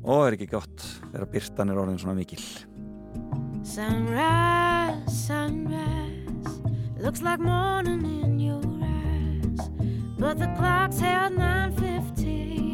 og 0.00 0.26
er 0.26 0.36
ekki 0.36 0.48
gott 0.54 0.86
þegar 1.10 1.30
byrtan 1.34 1.72
er 1.72 1.80
orðin 1.82 2.00
svona 2.00 2.16
mikil. 2.20 2.42
Sunrise, 3.66 5.26
sunrise, 5.26 6.54
looks 7.02 7.22
like 7.22 7.42
morning 7.42 8.06
in 8.06 8.38
your 8.40 8.62
eyes, 8.80 9.68
but 10.18 10.38
the 10.38 10.48
clock's 10.56 11.00
held 11.00 11.36
9:15 11.36 12.69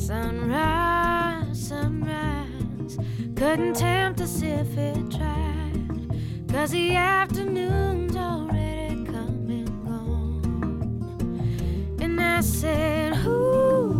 Sunrise, 0.00 1.68
sunrise, 1.68 2.98
couldn't 3.36 3.74
tempt 3.74 4.20
us 4.22 4.42
if 4.42 4.76
it 4.76 5.10
tried, 5.10 6.08
'cause 6.48 6.70
the 6.70 6.96
afternoon's 6.96 8.16
already 8.16 9.04
come 9.04 9.46
and 9.50 9.84
gone. 9.84 11.36
And 12.00 12.18
I 12.20 12.40
said, 12.40 13.14
Ooh. 13.26 13.99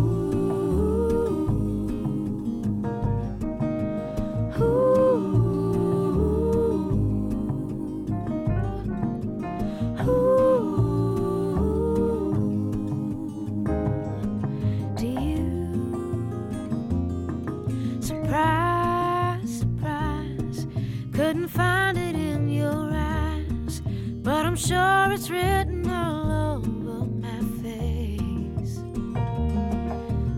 Find 21.55 21.97
it 21.97 22.15
in 22.15 22.49
your 22.49 22.89
eyes, 22.93 23.81
but 24.23 24.45
I'm 24.45 24.55
sure 24.55 25.11
it's 25.11 25.29
written 25.29 25.89
all 25.89 26.55
over 26.55 27.05
my 27.25 27.41
face. 27.61 28.75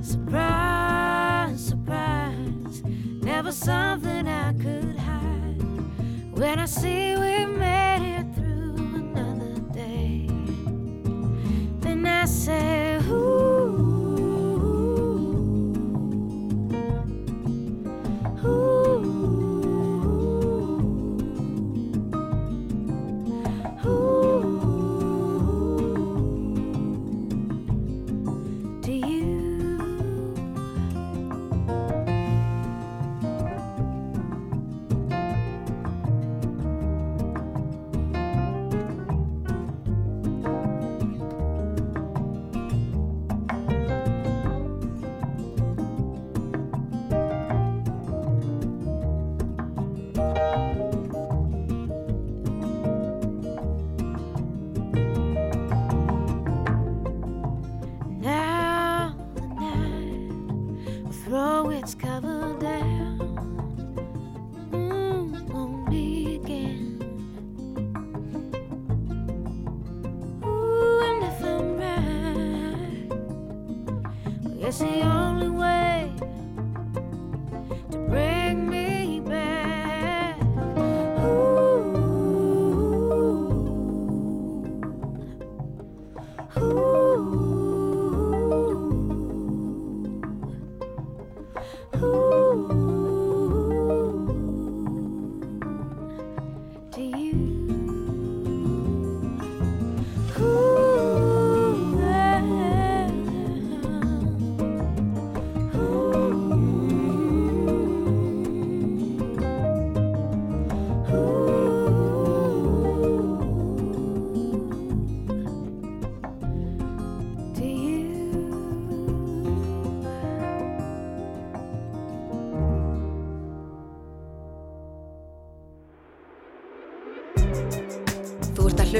Surprise, 0.01 1.66
surprise, 1.68 2.84
never 3.22 3.51
something 3.51 4.28
I 4.28 4.53
could 4.53 4.97
hide. 4.97 5.61
When 6.32 6.59
I 6.59 6.66
see 6.66 7.16
we 7.16 7.45
made 7.45 8.03
it 8.20 8.28
through 8.36 8.76
another 9.03 9.59
day, 9.72 10.28
then 11.82 12.05
I 12.05 12.26
say, 12.26 12.72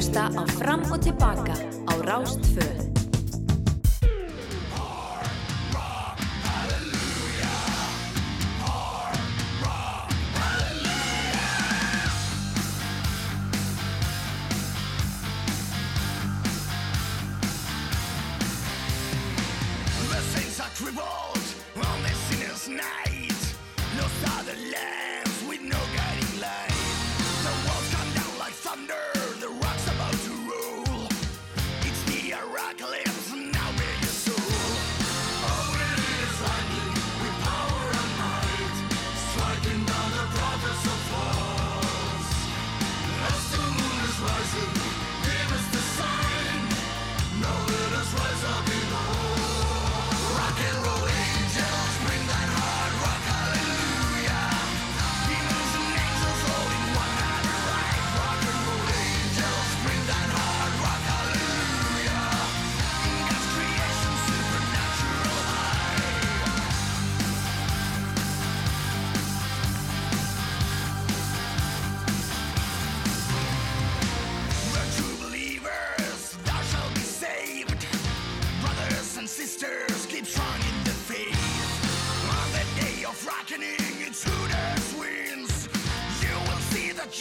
hlusta 0.04 0.28
á 0.36 0.44
Fram 0.60 0.82
og 0.92 1.00
Tilbaka 1.00 1.56
á 1.88 1.94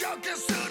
yo 0.03 0.21
que 0.21 0.35
soy. 0.35 0.62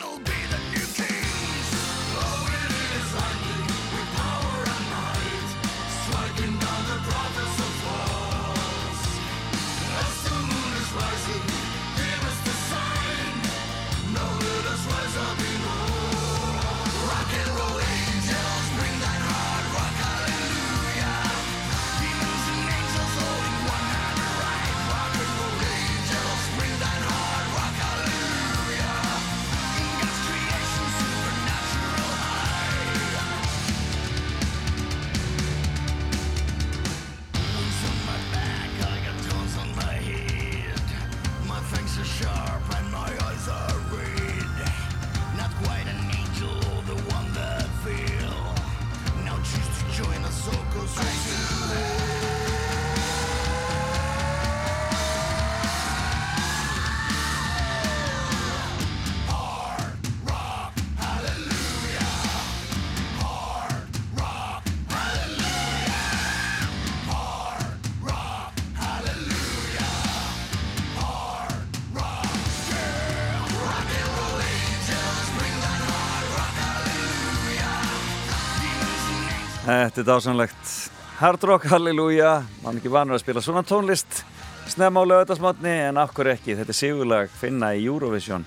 Þetta 79.82 80.00
er 80.02 80.06
dásanlegt. 80.06 80.72
Hard 81.18 81.42
Rock 81.46 81.64
Hallelujah, 81.70 82.44
mann 82.62 82.78
ekki 82.78 82.90
vanur 82.92 83.16
að 83.16 83.22
spila 83.24 83.42
svona 83.42 83.62
tónlist. 83.66 84.20
Snemma 84.70 85.02
á 85.02 85.04
lögðarsmotni 85.10 85.72
en 85.88 85.98
okkur 85.98 86.30
ekki. 86.36 86.54
Þetta 86.58 86.70
er 86.70 86.78
sigurlag 86.78 87.32
finna 87.34 87.72
í 87.74 87.82
Eurovision. 87.90 88.44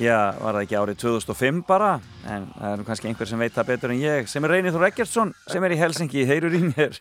Já, 0.00 0.34
var 0.36 0.54
það 0.58 0.62
ekki 0.66 0.76
árið 0.78 0.98
2005 1.02 1.62
bara, 1.68 1.94
en 2.30 2.44
það 2.54 2.68
er 2.74 2.78
nú 2.80 2.84
kannski 2.86 3.08
einhver 3.10 3.28
sem 3.28 3.40
veit 3.42 3.56
það 3.56 3.68
betur 3.72 3.92
en 3.94 4.00
ég, 4.00 4.28
sem 4.30 4.44
er 4.46 4.52
Reynir 4.54 4.72
Þór 4.76 4.86
Eggertsson, 4.86 5.32
sem 5.50 5.64
er 5.66 5.74
í 5.74 5.78
Helsingi, 5.80 6.22
heyrur 6.28 6.54
í 6.56 6.60
mér. 6.68 7.00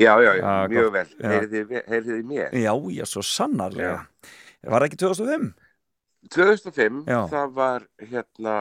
Já, 0.00 0.10
já, 0.24 0.30
já, 0.38 0.40
Já, 0.40 0.54
mjög 0.72 0.88
gott. 0.88 0.96
vel. 0.96 1.06
Já. 1.20 1.84
Þið 1.92 2.10
í 2.16 2.22
mér? 2.30 2.56
Já, 2.56 2.72
já, 2.96 3.04
svo 3.10 3.22
sannarlega. 3.26 4.00
Var 4.66 4.80
það 4.82 4.88
ekki 4.88 5.00
2005? 5.04 5.46
2005, 6.34 7.02
Já. 7.06 7.20
það 7.30 7.52
var 7.60 7.86
hérna, 8.10 8.56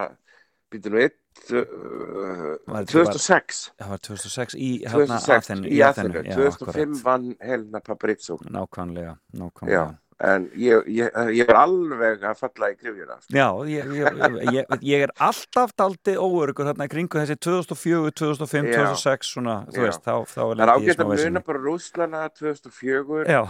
býtum 0.72 0.94
nú 0.94 1.02
eitt, 1.06 1.18
2006. 1.50 3.74
Það 3.80 3.90
var 3.92 4.00
2006 4.08 4.56
í 4.58 4.70
hérna 4.86 5.20
2006 5.20 5.36
Aþenu. 5.38 5.68
í 5.70 5.78
já, 5.78 5.92
2005 5.96 7.04
vann 7.06 7.36
Helena 7.42 7.80
Paparizou. 7.86 8.38
Nákvæmlega, 8.50 9.14
nákvæmlega. 9.34 9.98
en 10.24 10.46
ég, 10.56 10.86
ég, 10.88 11.12
ég 11.36 11.44
er 11.50 11.58
alveg 11.60 12.22
að 12.24 12.38
falla 12.40 12.70
í 12.72 12.76
grifjuna. 12.80 13.18
sko. 13.20 13.36
Já, 13.36 13.50
ég, 13.68 13.84
ég, 14.00 14.08
ég, 14.56 14.64
ég 14.88 15.02
er 15.04 15.12
alltaf 15.20 15.74
daldið 15.76 16.16
óörugur 16.24 16.70
hérna 16.70 16.88
í 16.88 16.92
kringu 16.94 17.20
þessi 17.20 17.36
2004, 17.44 18.14
2005, 18.16 18.70
Já. 18.72 18.80
2006 18.96 19.28
svona, 19.36 19.58
þú 19.76 19.84
veist, 19.84 20.00
þá, 20.08 20.24
þá 20.32 20.40
Það 20.40 20.56
er 20.56 20.72
ég 20.72 20.72
í 20.72 20.88
ágætt 20.88 21.04
að 21.04 21.12
muna 21.12 21.44
bara 21.50 21.60
Rúslana 21.66 22.22
2004 22.32 23.28
Já. 23.28 23.42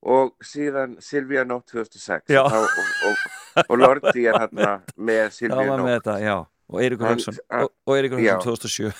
og 0.00 0.32
síðan 0.40 0.96
Silvía 1.04 1.44
Nótt 1.44 1.68
2006 1.74 2.32
Já. 2.32 2.40
og, 2.46 2.56
og, 2.64 2.72
og, 3.68 3.76
Lordi 3.76 4.24
er 4.24 4.32
hérna 4.40 4.80
með 4.96 5.36
með 5.84 6.00
Nótt. 6.00 6.08
Og 6.68 6.82
Hauksson, 7.14 7.34
hann- 7.50 7.62
og, 7.64 7.70
Já. 8.20 8.34
Hauksson 8.36 8.38
2007. 8.44 8.92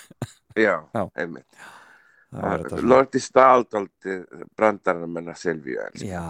Já, 0.57 0.77
Já. 0.95 1.03
einmitt. 1.17 1.47
Lordi 2.85 3.21
staldaldi 3.25 4.15
brandarinn 4.57 5.13
menna 5.13 5.35
Silvíu. 5.39 5.81
Já, 6.05 6.23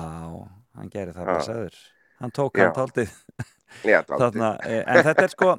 hann 0.79 0.91
gerir 0.93 1.15
það 1.15 1.25
bara 1.31 1.47
sæður. 1.47 1.79
Hann 2.21 2.31
tók 2.35 2.59
hann 2.59 2.75
dálítið. 2.77 3.15
Þarna, 4.09 4.53
eh, 4.65 4.83
en 4.87 5.05
þetta 5.05 5.25
er 5.27 5.33
sko, 5.33 5.51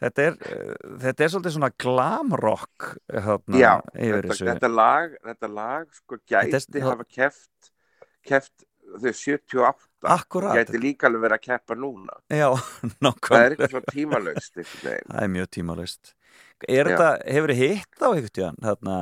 þetta 0.00 0.22
er, 0.26 0.36
eh, 0.48 0.74
þetta 1.02 1.24
er 1.26 1.32
svolítið 1.34 1.54
svona 1.56 1.70
glamrock 1.84 2.86
þarna 3.12 3.58
Já, 3.60 3.72
þetta, 3.94 4.38
þetta 4.54 4.70
lag, 4.74 5.16
þetta 5.28 5.50
lag 5.52 5.86
sko 5.98 6.16
gæti 6.26 6.50
Þetta 6.56 6.78
er- 6.80 6.86
hafa 6.88 7.04
keft, 7.04 7.70
keft 8.26 8.64
þau 8.98 9.12
78 9.12 10.08
Akkurat. 10.16 10.56
gæti 10.58 10.80
líka 10.82 11.06
alveg 11.08 11.22
verið 11.28 11.38
að 11.38 11.44
keppa 11.46 11.76
núna 11.78 12.16
Já, 12.32 12.48
það 13.28 13.44
er 13.44 13.54
eitthvað 13.56 13.92
einhvern 13.92 14.34
veginn. 14.82 15.06
Það 15.12 15.22
er 15.22 15.32
mjög 15.36 15.50
tímalust. 15.58 16.14
Er 16.70 16.86
þetta, 16.86 17.06
hefur 17.26 17.50
þið 17.50 17.60
hitt 17.60 18.02
á 18.02 18.08
einhvern 18.12 18.32
tíðan, 18.38 18.58
þarna, 18.62 18.96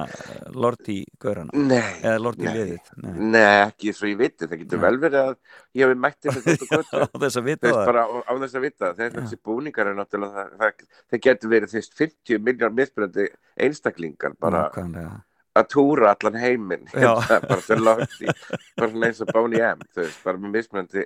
Lord 0.56 0.88
í 0.88 0.96
Gaurana? 1.20 1.52
Nei, 1.68 1.90
Eða 2.00 2.20
Lord 2.24 2.40
í 2.40 2.46
nei. 2.48 2.54
liðið? 2.56 2.88
Nei. 3.04 3.10
Nei, 3.34 3.42
ekki 3.66 3.92
svo 3.96 4.08
ég 4.08 4.16
viti, 4.20 4.48
það 4.48 4.62
getur 4.62 4.80
Nei. 4.80 4.84
vel 4.86 5.00
verið 5.02 5.20
að 5.20 5.34
ég 5.76 5.84
hef 5.92 6.00
mætti 6.00 6.32
með 6.32 6.48
og 6.54 6.64
gott 6.72 6.94
Á 6.96 7.16
þess 7.26 7.40
að 7.42 7.48
vita 7.50 7.68
það. 7.68 7.82
bara 7.90 8.04
á, 8.08 8.16
á 8.24 8.32
þess 8.40 8.56
að 8.56 8.64
vita 8.64 8.92
það, 8.96 9.18
þessi 9.18 9.40
búningar 9.50 9.90
er 9.92 9.98
náttúrulega 10.00 10.46
það, 10.46 10.54
það, 10.62 10.86
það 11.12 11.22
getur 11.28 11.52
verið 11.52 11.74
veist 11.76 11.98
50 12.00 12.42
miljón 12.48 12.78
misbreyndi 12.80 13.28
einstaklingar 13.68 14.36
bara 14.40 14.64
Nákvæmlega. 14.70 15.12
Að 15.60 15.68
túra 15.74 16.10
allan 16.14 16.38
heiminn. 16.40 16.88
Bara 16.94 17.60
fyrir 17.62 17.84
langt 17.84 18.16
í 18.20 18.28
bara 18.28 18.90
svona 18.90 19.10
eins 19.10 19.22
og 19.24 19.32
Boney 19.34 19.62
M 19.64 19.84
þú 19.90 20.02
veist, 20.02 20.18
bara 20.24 20.40
með 20.40 20.56
misbreyndi 20.56 21.04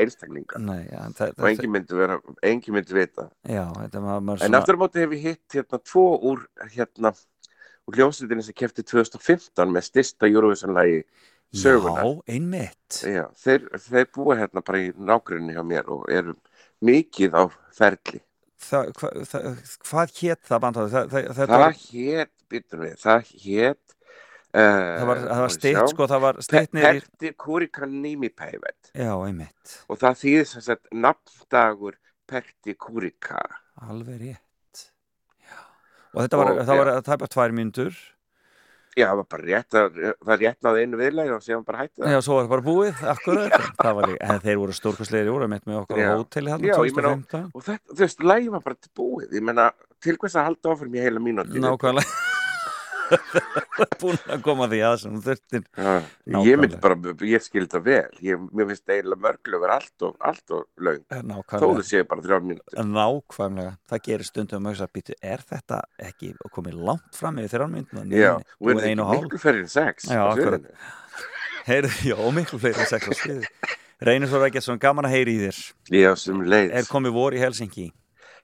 einstaklingar 0.00 0.62
Nei, 0.62 0.80
ja, 0.90 1.06
og 1.08 1.48
engin 1.48 1.72
myndi 1.74 1.98
vera, 1.98 2.18
engin 2.46 2.76
myndi 2.76 2.96
vita. 2.96 3.28
Já, 3.48 3.64
maður 3.72 4.46
en 4.46 4.58
aftur 4.58 4.78
á 4.78 4.82
móti 4.82 5.02
hef 5.02 5.14
ég 5.16 5.28
hitt 5.30 5.58
hérna 5.58 5.80
tvo 5.82 6.06
úr 6.32 6.46
hérna 6.74 7.14
úr 7.88 7.98
hljómsveitinni 7.98 8.44
sem 8.46 8.56
kefti 8.56 8.84
2015 8.86 9.72
með 9.72 9.86
styrsta 9.88 10.30
Eurovision-lagi 10.30 11.02
söguna 11.52 12.04
Já, 12.04 12.10
einmitt. 12.34 12.98
Já, 13.02 13.24
þeir, 13.42 13.66
þeir 13.88 14.10
búa 14.14 14.36
hérna 14.40 14.62
bara 14.64 14.82
í 14.84 14.92
nágrunni 14.96 15.56
hjá 15.56 15.64
mér 15.66 15.90
og 15.92 16.06
eru 16.12 16.36
mikið 16.82 17.36
á 17.36 17.42
ferli. 17.74 18.22
Það, 18.62 18.92
hva, 18.98 19.10
það, 19.28 19.48
hvað 19.88 20.12
hétt 20.20 20.44
það 20.48 20.60
bandað? 20.64 20.92
Það, 20.92 21.08
það, 21.12 21.32
það, 21.38 21.52
Það 21.52 21.80
hét, 21.88 22.32
býtum 22.52 22.84
við, 22.84 22.94
það 23.02 23.32
hét... 23.42 23.80
Uh, 24.52 24.60
það 24.60 25.06
var, 25.08 25.20
það 25.24 25.38
var 25.40 25.52
stitt, 25.54 25.78
sko, 25.88 26.06
það 26.10 26.24
var 26.26 26.38
stitt 26.44 26.74
niður 26.76 26.98
í... 26.98 26.98
Perti 27.00 27.30
Kurikan 27.40 27.92
Nimipäivät 28.02 28.90
Já, 28.92 29.12
einmitt. 29.24 29.76
og 29.88 30.00
það 30.02 30.18
þýðir 30.20 30.48
sem 30.50 30.64
sagt 30.66 30.90
nafndagur 30.92 31.96
Perti 32.28 32.74
Kurika. 32.76 33.40
Alveg 33.88 34.20
rétt. 34.20 34.82
Já. 35.40 35.56
Og 36.12 36.20
þetta 36.26 36.42
var, 36.42 36.52
það 36.68 36.82
var, 36.82 36.90
það 37.08 37.24
var 37.24 37.32
tvær 37.32 37.56
myndur. 37.56 37.96
Já, 38.92 39.06
það 39.08 39.18
var 39.22 39.28
bara 39.32 39.46
rétt 39.48 39.76
að, 39.80 39.94
það 40.20 40.42
rétt 40.42 40.66
náði 40.66 40.82
einu 40.84 40.98
viðlægi 41.00 41.32
og 41.32 41.44
síðan 41.46 41.62
bara 41.68 41.84
hætti 41.84 42.02
það. 42.02 42.10
Já, 42.12 42.18
svo 42.26 42.34
var 42.36 42.42
það 42.44 42.50
bara 42.52 42.64
búið, 42.66 42.98
akkurat. 43.12 43.54
það 43.78 43.94
var 43.98 44.10
líka, 44.10 44.26
en 44.34 44.42
þeir 44.42 44.58
voru 44.60 44.76
stórkostlegir 44.76 45.30
í 45.30 45.32
úr, 45.32 45.46
með 45.52 45.78
okkur 45.80 46.02
á 46.02 46.12
hóteli 46.12 46.52
hann 46.52 46.66
Já, 46.66 46.74
ég 46.74 46.98
2015. 46.98 47.46
og 47.56 47.64
þetta, 47.70 47.94
þú 47.94 48.04
veist, 48.04 48.26
lægi 48.32 48.52
var 48.52 48.66
bara 48.66 48.78
til 48.82 48.92
búið. 49.00 49.32
Ég 49.38 49.48
meina, 49.48 49.70
til 50.02 50.18
hvers 50.20 50.36
að 50.36 50.50
halda 50.50 50.76
áfram 50.76 51.00
í 51.00 51.06
heila 51.06 51.24
mínúti. 51.24 51.64
Nákvæmlega. 51.64 52.31
Búin 54.02 54.18
að 54.32 54.42
koma 54.44 54.66
því 54.70 54.78
að 54.86 54.96
sem 55.02 55.18
þurftir. 55.24 55.62
Já, 55.76 55.92
ég 56.46 56.60
myndi 56.60 56.78
bara, 56.82 56.96
ég 57.28 57.44
skil 57.44 57.64
það 57.70 57.84
vel 57.86 58.22
ég, 58.24 58.44
mér 58.52 58.68
finnst 58.70 58.92
eiginlega 58.92 59.24
mörglöfur 59.26 59.74
allt 59.76 60.06
og, 60.08 60.16
allt 60.30 60.54
og 60.56 60.64
laung, 60.82 61.04
þó 61.10 61.20
Nákvæmlega. 61.28 61.76
þau 61.78 61.86
séu 61.90 62.08
bara 62.12 62.24
þrjár 62.26 62.44
mínútur 62.48 62.88
Nákvæmlega. 62.92 63.74
Það 63.92 64.02
gerir 64.08 64.28
stundum 64.28 64.70
að 64.72 64.82
að 64.86 64.92
býtu, 64.98 65.16
er 65.22 65.44
þetta 65.52 65.80
ekki 66.10 66.32
komið 66.56 66.80
langt 66.90 67.18
fram 67.18 67.40
yfir 67.42 67.54
þrjár 67.56 67.72
myndina? 67.76 68.04
Já, 68.10 68.32
og 68.38 68.72
er 68.72 68.82
er 68.82 68.96
það 68.96 69.10
hálf. 69.12 69.24
miklu 69.28 69.42
færri 69.42 69.64
en 69.64 69.72
sex 69.72 70.10
Já? 70.12 70.22
Heyrðu, 71.62 71.94
já, 72.10 72.16
miklu 72.34 72.58
fleiri 72.58 72.82
en 72.82 72.90
sex. 72.90 73.24
Reynir 74.02 74.26
svo 74.26 74.40
ekki 74.42 74.58
svona 74.64 74.82
gaman 74.82 75.06
að 75.06 75.12
heyri 75.14 75.36
í 75.36 75.42
þér. 75.44 75.58
Já, 75.94 76.10
Er 76.74 76.88
komið 76.90 77.12
vor 77.14 77.36
í 77.36 77.38
Helsingi? 77.38 77.92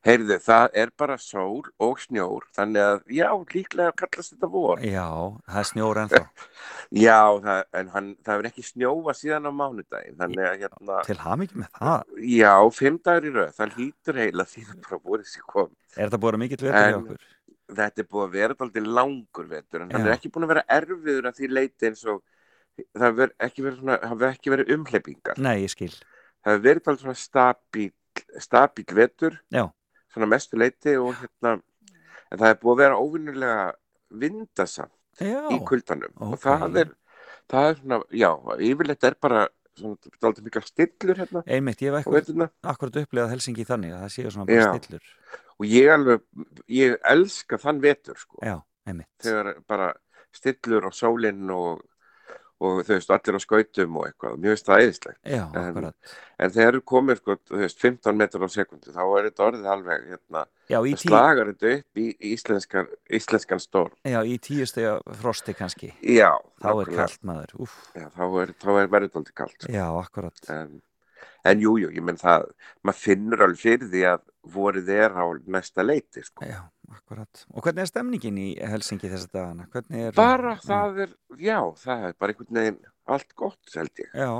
Heyrðu, 0.09 0.37
það 0.41 0.77
er 0.83 0.91
bara 1.03 1.17
sól 1.21 1.63
og 1.85 1.99
snjór 2.01 2.47
þannig 2.57 2.85
að, 2.85 3.01
já, 3.13 3.29
líklega 3.55 3.93
kallast 4.01 4.35
þetta 4.35 4.51
vor 4.53 4.83
Já, 4.85 5.05
það 5.45 5.61
er 5.63 5.69
snjór 5.71 6.01
ennþá. 6.05 6.23
Já, 7.07 7.19
það, 7.45 7.63
en 7.81 7.91
hann, 7.95 8.07
það 8.25 8.35
hefur 8.35 8.49
ekki 8.51 8.65
snjóa 8.65 9.15
síðan 9.19 9.49
á 9.49 9.53
mánudaginn 9.53 10.17
þannig 10.23 10.47
að, 10.49 10.55
hérna, 10.65 11.01
Til 11.09 11.19
hamingi 11.23 11.61
með 11.61 11.75
það. 11.79 12.15
já, 12.33 12.53
fimm 12.79 13.01
dagur 13.05 13.29
í 13.29 13.35
röð 13.37 13.53
það 13.59 13.75
hlýtur 13.77 14.21
heila 14.23 14.49
því 14.49 14.65
að 14.69 14.79
bara 14.89 15.01
voru 15.05 15.29
sér 15.29 15.45
kom 15.53 15.71
Er 15.99 16.09
þetta 16.09 16.23
búin 16.25 16.39
að 16.39 16.43
mikill 16.47 16.63
vetur 16.65 16.79
hjá 16.89 16.99
okkur? 17.03 17.27
þetta 17.69 18.01
er 18.03 18.09
búið 18.09 18.25
að 18.25 18.37
vera 18.39 18.55
alltaf 18.57 18.87
langur 18.97 19.49
vetur 19.51 19.83
en 19.85 19.91
hann 19.93 20.07
Já. 20.07 20.09
er 20.09 20.15
ekki 20.17 20.31
búin 20.33 20.47
að 20.47 20.53
vera 20.55 20.65
erfiður 20.79 21.27
að 21.29 21.37
því 21.43 21.49
leiti 21.53 21.89
eins 21.91 22.05
og 22.09 22.23
það 22.97 23.09
hefur 23.11 23.33
ekki 23.45 23.65
verið, 23.67 23.91
það 24.07 24.25
ekki 24.31 24.53
verið 24.55 24.73
umhleypingar 24.79 25.41
Nei, 25.45 25.57
ég 25.67 25.73
skil. 25.75 25.93
það 26.47 26.63
verið 26.65 26.91
alltaf 26.95 27.21
stabíl 27.21 27.91
stabíl 28.41 28.87
vetur 28.97 29.37
Já. 29.53 29.67
Svona 30.13 30.29
mestu 30.31 30.59
leiti 30.61 30.95
og 31.01 31.15
hérna 31.21 31.57
en 32.29 32.39
það 32.41 32.49
er 32.53 32.59
búið 32.63 32.75
að 32.75 32.81
vera 32.85 33.01
óvinnulega 33.03 33.67
vindasamt 34.23 35.23
í 35.23 35.59
kuldanum 35.69 36.13
og 36.23 36.35
Ókei. 36.37 36.43
það 36.47 36.81
er 36.85 36.91
það 37.49 37.69
er 37.71 37.79
svona, 37.81 37.99
já, 38.13 38.31
yfirleitt 38.69 39.07
er 39.09 39.17
bara 39.21 39.45
svona, 39.79 39.97
dálítið 40.23 40.47
mikla 40.49 40.63
stillur 40.67 41.21
hérna 41.23 41.43
Einmitt, 41.47 41.83
ég 41.83 41.95
hef 41.95 42.07
ekkur, 42.07 42.49
akkurat 42.73 42.99
upplegað 43.03 43.33
Helsingi 43.35 43.67
þannig 43.69 43.95
að 43.97 44.03
það 44.05 44.15
séu 44.17 44.33
svona 44.35 44.49
bara 44.51 44.65
Já. 44.67 44.73
stillur. 44.83 45.13
og 45.59 45.67
ég 45.73 45.93
alveg, 45.95 46.25
ég 46.79 46.99
elska 47.15 47.59
þann 47.63 47.81
vetur 47.83 48.19
sko, 48.21 48.43
Já, 48.47 48.57
einmitt. 48.87 49.11
þegar 49.25 49.53
bara 49.69 49.93
stillur 50.35 50.91
og 50.91 50.95
sólinn 50.95 51.49
og, 51.55 51.81
og 52.61 52.81
þau 52.83 52.95
veist, 52.97 53.11
allir 53.15 53.37
á 53.39 53.41
skautum 53.43 53.97
og 54.01 54.07
eitthvað, 54.09 54.39
mjög 54.43 54.57
Já, 55.23 55.45
en, 55.55 55.59
akkurat. 55.63 56.15
en 56.43 56.51
þegar 56.57 56.73
eru 56.73 56.81
komið 56.91 57.21
sko, 57.21 57.37
þú 57.51 57.61
veist, 57.63 57.79
15 57.85 58.17
metrar 58.19 58.43
á 58.43 58.51
sekundu 58.51 58.95
þá 58.97 59.03
er 59.19 59.29
þetta 59.29 59.47
orðið 59.47 59.69
alveg 59.75 60.09
hérna, 60.11 60.43
Já, 60.69 60.79
tí- 60.99 61.05
slagar 61.07 61.53
þetta 61.53 61.73
upp 61.79 62.03
í 62.03 62.07
íslenskan, 62.33 62.91
íslenskan 63.21 63.63
stór 63.63 63.93
Já, 64.05 64.19
í 64.27 64.39
tíu 64.43 64.67
stega 64.67 64.99
frosti 65.23 65.55
kannski. 65.55 65.93
Já, 66.03 66.33
Þá 66.59 66.67
er 66.67 66.75
nákvæmlega. 66.75 66.97
kallt 66.99 67.23
maður. 67.31 67.55
Já, 67.95 68.09
þá 68.19 68.25
er, 68.43 68.55
er 68.83 68.93
verið 68.97 69.17
aldrei 69.23 69.35
kallt 69.39 69.59
sko. 69.63 69.73
Já, 69.73 69.87
akkurat. 70.03 70.45
en, 70.51 70.81
en 71.45 71.61
jú, 71.63 71.77
jú, 71.79 71.93
ég 71.95 72.03
menn 72.03 72.19
það 72.19 72.51
maður 72.83 73.03
finnur 73.07 73.47
alveg 73.47 73.63
fyrir 73.63 73.89
því 73.95 74.03
að 74.17 74.21
vorið 74.53 74.91
er 74.95 75.17
á 75.17 75.25
næsta 75.47 75.85
leiti 75.85 76.23
sko. 76.25 76.45
Já, 76.49 76.61
akkurat. 76.95 77.45
Og 77.55 77.65
hvernig 77.65 77.85
er 77.85 77.91
stemningin 77.91 78.39
í 78.41 78.49
Helsingi 78.59 79.11
þessa 79.13 79.31
dagana? 79.33 79.67
Hvernig 79.73 80.07
er... 80.09 80.15
bara 80.17 80.55
það 80.63 81.03
er, 81.07 81.17
já, 81.41 81.59
það 81.83 82.07
er 82.11 82.15
bara 82.19 82.35
einhvern 82.35 82.61
veginn 82.63 82.79
allt 83.09 83.35
gott, 83.39 83.75
held 83.75 84.03
ég 84.05 84.15
Já. 84.15 84.31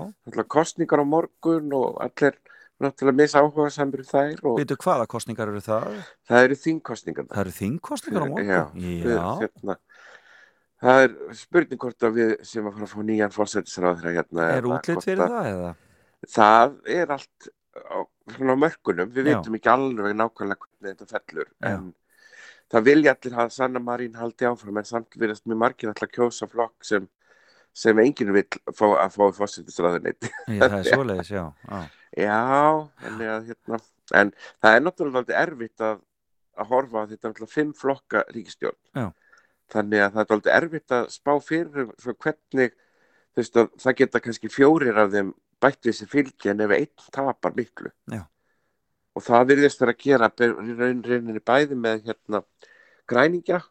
Kostningar 0.53 1.01
á 1.01 1.07
morgun 1.09 1.73
og 1.77 2.01
allir 2.05 2.37
náttúrulega 2.79 3.19
misa 3.19 3.41
áhuga 3.43 3.71
samir 3.75 4.05
þær 4.07 4.43
og 4.47 4.59
Veitu 4.61 4.77
hvaða 4.79 5.07
kostningar 5.11 5.51
eru 5.51 5.63
það? 5.65 5.97
það 6.29 6.45
eru 6.47 6.59
þingkostningar 6.63 7.27
Það 7.33 7.41
eru 7.43 7.55
þingkostningar 7.57 8.23
á 8.23 8.29
morgun? 8.29 8.53
Já, 8.53 8.61
við, 8.77 9.09
hérna, 9.43 9.77
það 10.85 11.03
er 11.07 11.17
spurning 11.41 11.83
hvort 11.83 12.07
að 12.07 12.19
við 12.21 12.35
sem 12.47 12.69
að 12.69 12.77
fara 12.77 12.87
að 12.89 12.93
fá 12.93 13.01
nýjan 13.09 13.35
fórsættisráður 13.35 14.13
hérna 14.15 14.47
Er 14.53 14.61
eða 14.61 14.77
útlit 14.77 14.95
hvort 15.01 15.09
fyrir 15.09 15.25
að- 15.25 15.35
það 15.35 15.51
eða? 15.55 15.73
það 16.37 16.79
er 16.99 17.15
allt 17.17 17.51
á, 17.79 17.99
svona 18.35 18.57
á 18.57 18.63
mörkunum, 18.65 19.13
við 19.15 19.31
veitum 19.31 19.59
ekki 19.59 19.71
alveg 19.73 20.17
nákvæmlega 20.19 20.65
hvernig 20.65 20.99
þetta 20.99 21.13
fellur 21.13 21.49
Já. 21.49 21.69
en 21.73 21.93
það 22.73 22.89
vilja 22.91 23.15
allir 23.15 23.39
að 23.45 23.55
Sanna 23.55 23.83
Marín 23.83 24.19
haldi 24.19 24.49
áfram 24.49 24.81
en 24.81 24.89
samt 24.89 25.17
virðast 25.17 25.47
mjög 25.49 25.63
margir 25.65 25.93
alltaf 25.93 26.13
kjósa 26.13 26.49
flokk 26.51 26.85
sem, 26.85 27.07
sem 27.73 28.03
enginn 28.03 28.35
vill 28.37 28.49
fá, 28.73 28.87
að 29.05 29.17
fá 29.17 29.23
fórsættisráðuneyt 29.39 30.29
Já, 30.29 30.65
það 30.65 30.79
er 30.81 30.91
svoleiðis, 30.93 31.33
já. 31.33 31.47
já. 31.69 31.87
Já, 32.17 32.89
en, 33.05 33.21
að, 33.21 33.49
hérna, 33.51 33.79
en 34.17 34.31
það 34.63 34.77
er 34.77 34.85
náttúrulega 34.85 35.41
erfitt 35.43 35.85
að, 35.85 36.01
að 36.59 36.71
horfa 36.73 37.03
að 37.03 37.15
þetta 37.15 37.31
er 37.31 37.51
fimm 37.53 37.73
flokka 37.77 38.23
ríkistjórn. 38.33 38.79
Já. 38.97 39.11
Þannig 39.69 40.05
að 40.07 40.17
það 40.17 40.39
er 40.39 40.55
erfitt 40.57 40.95
að 40.97 41.11
spá 41.13 41.35
fyrir 41.45 41.91
hvernig 42.07 42.73
þú 42.73 43.43
veist, 43.43 43.61
að 43.61 43.69
það 43.85 43.99
geta 44.01 44.23
kannski 44.25 44.51
fjórir 44.53 44.99
af 44.99 45.13
þeim 45.13 45.35
bætt 45.63 45.89
við 45.89 45.97
sér 45.99 46.11
fylgi 46.13 46.53
en 46.53 46.65
ef 46.67 46.75
einn 46.77 47.09
tapar 47.15 47.57
miklu. 47.57 47.91
Já. 48.13 48.23
Og 49.19 49.25
það 49.27 49.49
virðist 49.53 49.81
vera 49.83 49.95
að 49.97 50.05
gera 50.05 50.31
rauninni 50.39 51.43
bæði 51.43 51.79
með 51.79 52.05
hérna 52.07 52.45
græningja 53.09 53.63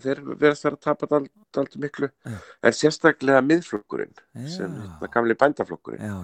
þeir 0.00 0.22
verðast 0.24 0.64
vera 0.66 0.78
að 0.78 0.84
tapa 0.86 1.08
dalt 1.52 1.76
miklu 1.80 2.08
Já. 2.08 2.36
en 2.64 2.76
sérstaklega 2.76 3.42
miðflokkurinn 3.44 4.14
sem 4.48 4.72
hérna, 4.72 5.10
gamli 5.12 5.36
bændaflokkurinn 5.38 6.04
Já, 6.06 6.14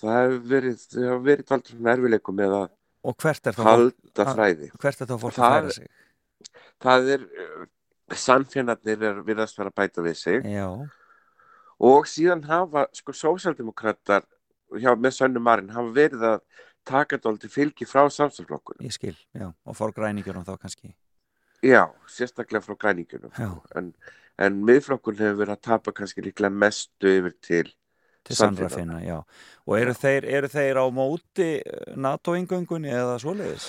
það 0.00 0.18
hefur 0.18 0.42
verið, 0.52 0.84
hefur 0.96 1.24
verið 1.24 1.52
svona 1.70 1.94
erfileikum 1.94 2.38
með 2.40 2.56
að 2.58 2.68
Og 3.00 3.16
hvert 3.16 3.48
er 3.48 3.56
þá 3.56 3.62
halda 3.64 4.26
þræði 4.34 4.70
Hvert 4.76 5.00
er 5.00 5.08
þá 5.08 5.14
fólk 5.16 5.38
að 5.38 5.54
færa 5.56 5.76
sig? 5.78 5.92
það 6.80 7.12
er 7.14 7.24
uh, 7.44 7.62
samfélagarnir 8.20 9.06
er 9.10 9.22
virðast 9.24 9.60
vera 9.60 9.72
bæta 9.72 10.04
við 10.04 10.18
sig 10.20 10.44
Já, 10.50 10.68
og 11.80 12.08
síðan 12.10 12.44
hafa 12.48 12.84
sko 12.96 13.14
sósaldemokrater 13.16 14.26
hjá 14.78 14.92
með 14.96 15.16
Sönnu 15.18 15.40
Marin 15.42 15.72
hafa 15.74 15.92
verið 15.96 16.22
að 16.34 16.40
taka 16.90 17.18
dálítið 17.20 17.52
fylgi 17.54 17.86
frá 17.88 18.06
samstæðsflokkur 18.10 18.80
ég 18.86 18.92
skil, 18.94 19.16
já. 19.36 19.50
Og 19.66 19.76
fór 19.76 19.92
græningjörnum 19.96 20.46
þá 20.46 20.56
kannski. 20.62 20.94
já, 21.62 21.84
sérstaklega 22.08 22.64
frá 22.64 22.76
græningunum 22.80 23.30
Já. 23.36 23.50
en, 23.76 23.92
en 24.38 24.62
miðflokkur 24.64 25.18
hefur 25.18 25.42
verið 25.42 25.56
að 25.58 25.60
tapa 25.68 25.92
kannski 25.92 26.22
líklega 26.24 26.50
mestu 26.54 27.06
yfir 27.18 27.34
til 27.44 27.68
Til 28.24 28.36
samfélaga. 28.36 28.68
sannræfinna, 28.68 28.98
já. 29.00 29.18
Og 29.66 29.78
eru 29.80 29.92
þeir, 29.96 30.24
eru 30.28 30.48
þeir 30.52 30.76
á 30.76 30.84
móti 30.92 31.46
eh, 31.64 31.94
NATO-ingöngunni 31.96 32.90
eða 32.92 33.14
svoleiðis? 33.22 33.68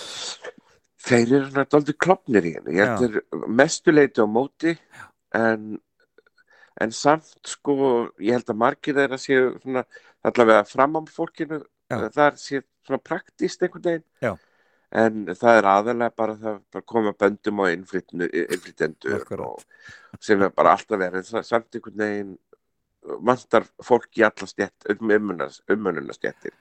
þeir 1.02 1.32
eru 1.38 1.64
dálítið 1.66 1.96
klopnir 2.04 2.46
í 2.46 2.52
henni 2.58 2.76
ég 2.78 2.92
þeir 3.00 3.48
mestuleiti 3.48 4.22
á 4.22 4.28
móti 4.30 4.74
en, 5.34 5.80
en 6.84 6.92
samt 6.94 7.32
sko 7.48 7.76
ég 8.22 8.36
held 8.38 8.52
að 8.54 8.60
margir 8.62 8.96
þeirra 9.00 9.18
séu 9.24 9.48
svona 9.64 9.84
allavega 10.24 10.64
fram 10.70 10.96
á 10.98 11.02
fólkinu 11.10 11.62
Já. 11.92 12.10
þar 12.16 12.38
sé 12.40 12.62
svona 12.86 13.02
praktist 13.04 13.62
einhvern 13.64 13.84
veginn 13.84 14.06
Já. 14.22 14.36
en 14.92 15.26
það 15.36 15.58
er 15.62 15.70
aðalega 15.74 16.16
bara 16.16 16.36
það 16.36 16.60
bara 16.72 16.86
koma 16.94 17.14
böndum 17.14 17.60
Akkurat. 19.22 19.48
og 19.48 20.22
sem 20.24 20.42
er 20.42 20.50
bara 20.50 20.76
alltaf 20.78 21.00
verið 21.00 21.30
það- 21.32 21.46
samt 21.48 21.76
einhvern 21.76 21.98
veginn 22.06 22.38
vantar 23.26 23.66
fólk 23.84 24.12
í 24.18 24.24
alla 24.24 24.48
stjætt 24.48 24.90
ummununa 25.70 26.14
stjættir 26.14 26.52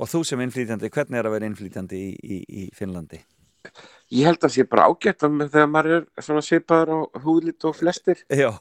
Og 0.00 0.08
þú 0.08 0.22
sem 0.24 0.40
innflýtjandi, 0.40 0.88
hvernig 0.88 1.18
er 1.20 1.26
að 1.28 1.32
vera 1.34 1.44
innflýtjandi 1.50 1.92
í, 1.92 2.12
í, 2.24 2.36
í 2.48 2.70
Finnlandi? 2.72 3.18
ég 4.10 4.24
held 4.24 4.40
að 4.40 4.54
sé 4.54 4.64
bara 4.64 4.86
ágætt 4.88 5.20
að 5.26 5.34
með- 5.36 5.50
þegar 5.52 5.68
maður 5.68 5.96
er 5.98 6.06
svona 6.24 6.40
svipaður 6.40 6.92
á 6.96 6.98
húðlit 7.20 7.64
og 7.68 7.76
flestir 7.76 8.22
Já. 8.32 8.54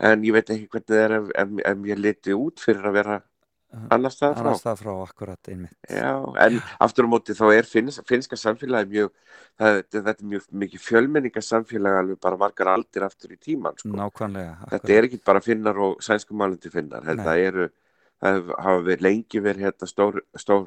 en 0.00 0.22
ég 0.24 0.32
veit 0.32 0.48
ekki 0.54 0.68
hvernig 0.72 0.88
það 0.88 1.04
er 1.04 1.12
ef, 1.18 1.28
ef, 1.36 1.52
ef 1.68 1.84
ég 1.92 1.98
liti 2.00 2.32
út 2.32 2.58
fyrir 2.64 2.88
að 2.88 2.96
vera 2.96 3.18
annars 3.92 4.14
staðar 4.16 4.36
frá 4.38 4.46
Annars 4.48 4.62
það 4.64 4.78
frá 4.82 4.92
akkurat 5.04 5.50
einmitt. 5.52 5.74
Já, 5.92 6.12
en 6.46 6.60
aftur 6.80 7.04
á 7.04 7.08
móti 7.12 7.34
þá 7.36 7.44
er 7.52 7.68
finns, 7.68 7.98
finnska 8.08 8.38
samfélagi 8.40 8.88
mjög 8.94 9.10
það, 9.58 9.80
þetta 9.92 10.14
er 10.14 10.30
mjög 10.32 10.46
mikið 10.62 10.84
fjölmenninga 10.86 11.42
samfélagi 11.44 12.00
alveg 12.02 12.20
bara 12.24 12.40
margar 12.40 12.70
aldir 12.72 13.04
aftur 13.04 13.34
í 13.34 13.36
tíman 13.36 13.76
sko. 13.76 13.92
Nákvæmlega. 13.98 14.54
þetta 14.72 14.94
er 14.96 15.08
ekki 15.10 15.20
bara 15.26 15.42
finnar 15.44 15.82
og 15.84 16.00
sænskumálandi 16.04 16.72
finnar 16.72 17.04
þetta 17.04 17.36
eru 17.44 17.68
það 18.18 18.48
hafa 18.58 18.80
verið 18.88 19.04
lengi 19.06 19.40
verið 19.44 19.68
hérna 19.68 19.86
stór, 19.86 20.16
stór 20.34 20.64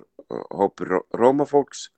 hópur 0.56 0.88
ró- 0.88 1.08
rómafólks 1.20 1.90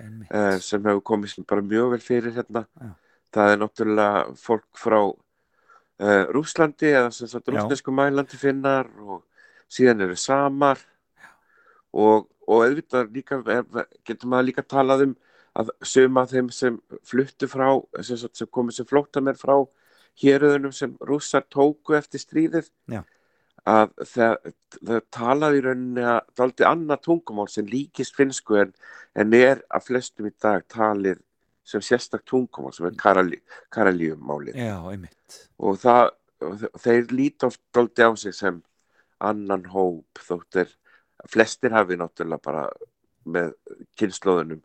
uh, 0.00 0.56
sem 0.64 0.86
hefur 0.86 1.02
komið 1.04 1.42
bara 1.50 1.60
mjög 1.66 1.90
vel 1.96 2.00
fyrir 2.00 2.32
hérna 2.38 2.64
Já. 2.80 2.94
það 3.34 3.52
er 3.52 3.60
náttúrulega 3.60 4.24
fólk 4.40 4.64
frá 4.80 5.00
uh, 5.04 6.24
Rúslandi 6.32 6.94
eða 6.94 7.10
sem 7.12 7.28
sagt 7.28 7.50
rúsnesku 7.52 7.92
mælandi 7.92 8.40
finnar 8.40 8.88
og 9.02 9.22
síðan 9.70 10.04
eru 10.06 10.16
samar 10.18 10.80
og, 11.94 12.28
og 12.48 12.64
auðvitað 12.66 13.12
líka 13.14 13.38
getur 14.04 14.28
maður 14.30 14.48
líka 14.50 14.64
talað 14.66 15.06
um 15.08 15.14
að 15.54 15.70
suma 15.86 16.24
þeim 16.26 16.48
sem 16.50 16.78
fluttu 17.06 17.46
frá 17.50 17.68
sem, 18.02 18.18
sem 18.18 18.48
komið 18.50 18.80
sem 18.80 18.88
flóttamenn 18.90 19.38
frá 19.38 19.54
héröðunum 20.22 20.72
sem 20.74 20.96
rússar 21.06 21.44
tóku 21.50 21.94
eftir 21.98 22.22
stríðið 22.22 22.68
Já. 22.90 23.02
að 23.66 23.92
það, 24.10 24.50
það 24.82 25.00
talaði 25.14 25.60
í 25.60 25.64
rauninni 25.68 26.02
að 26.06 26.18
það 26.34 26.42
er 26.42 26.46
aldrei 26.48 26.66
annað 26.70 27.04
tungumál 27.06 27.46
sem 27.50 27.70
líkist 27.70 28.18
finnsku 28.18 28.58
en, 28.64 28.74
en 29.14 29.34
er 29.38 29.62
að 29.74 29.86
flestum 29.88 30.28
í 30.30 30.34
dag 30.42 30.66
talið 30.74 31.22
sem 31.64 31.80
sérstak 31.82 32.26
tungumál 32.28 32.74
sem 32.76 32.90
er 32.90 32.98
karali, 33.00 33.38
karalíummálið 33.72 34.58
og 35.58 35.78
það 35.82 36.10
og 36.44 36.58
þe- 36.60 36.72
þeir 36.84 37.06
líta 37.14 37.46
oft 37.48 37.62
dálítið 37.72 38.10
á 38.10 38.12
sig 38.20 38.34
sem 38.36 38.58
annan 39.20 39.64
hóp 39.72 40.22
þótt 40.26 40.64
er 40.64 40.74
flestir 41.30 41.74
hafi 41.74 41.98
náttúrulega 41.98 42.42
bara 42.42 42.64
með 43.24 43.54
kynnslóðunum 43.98 44.60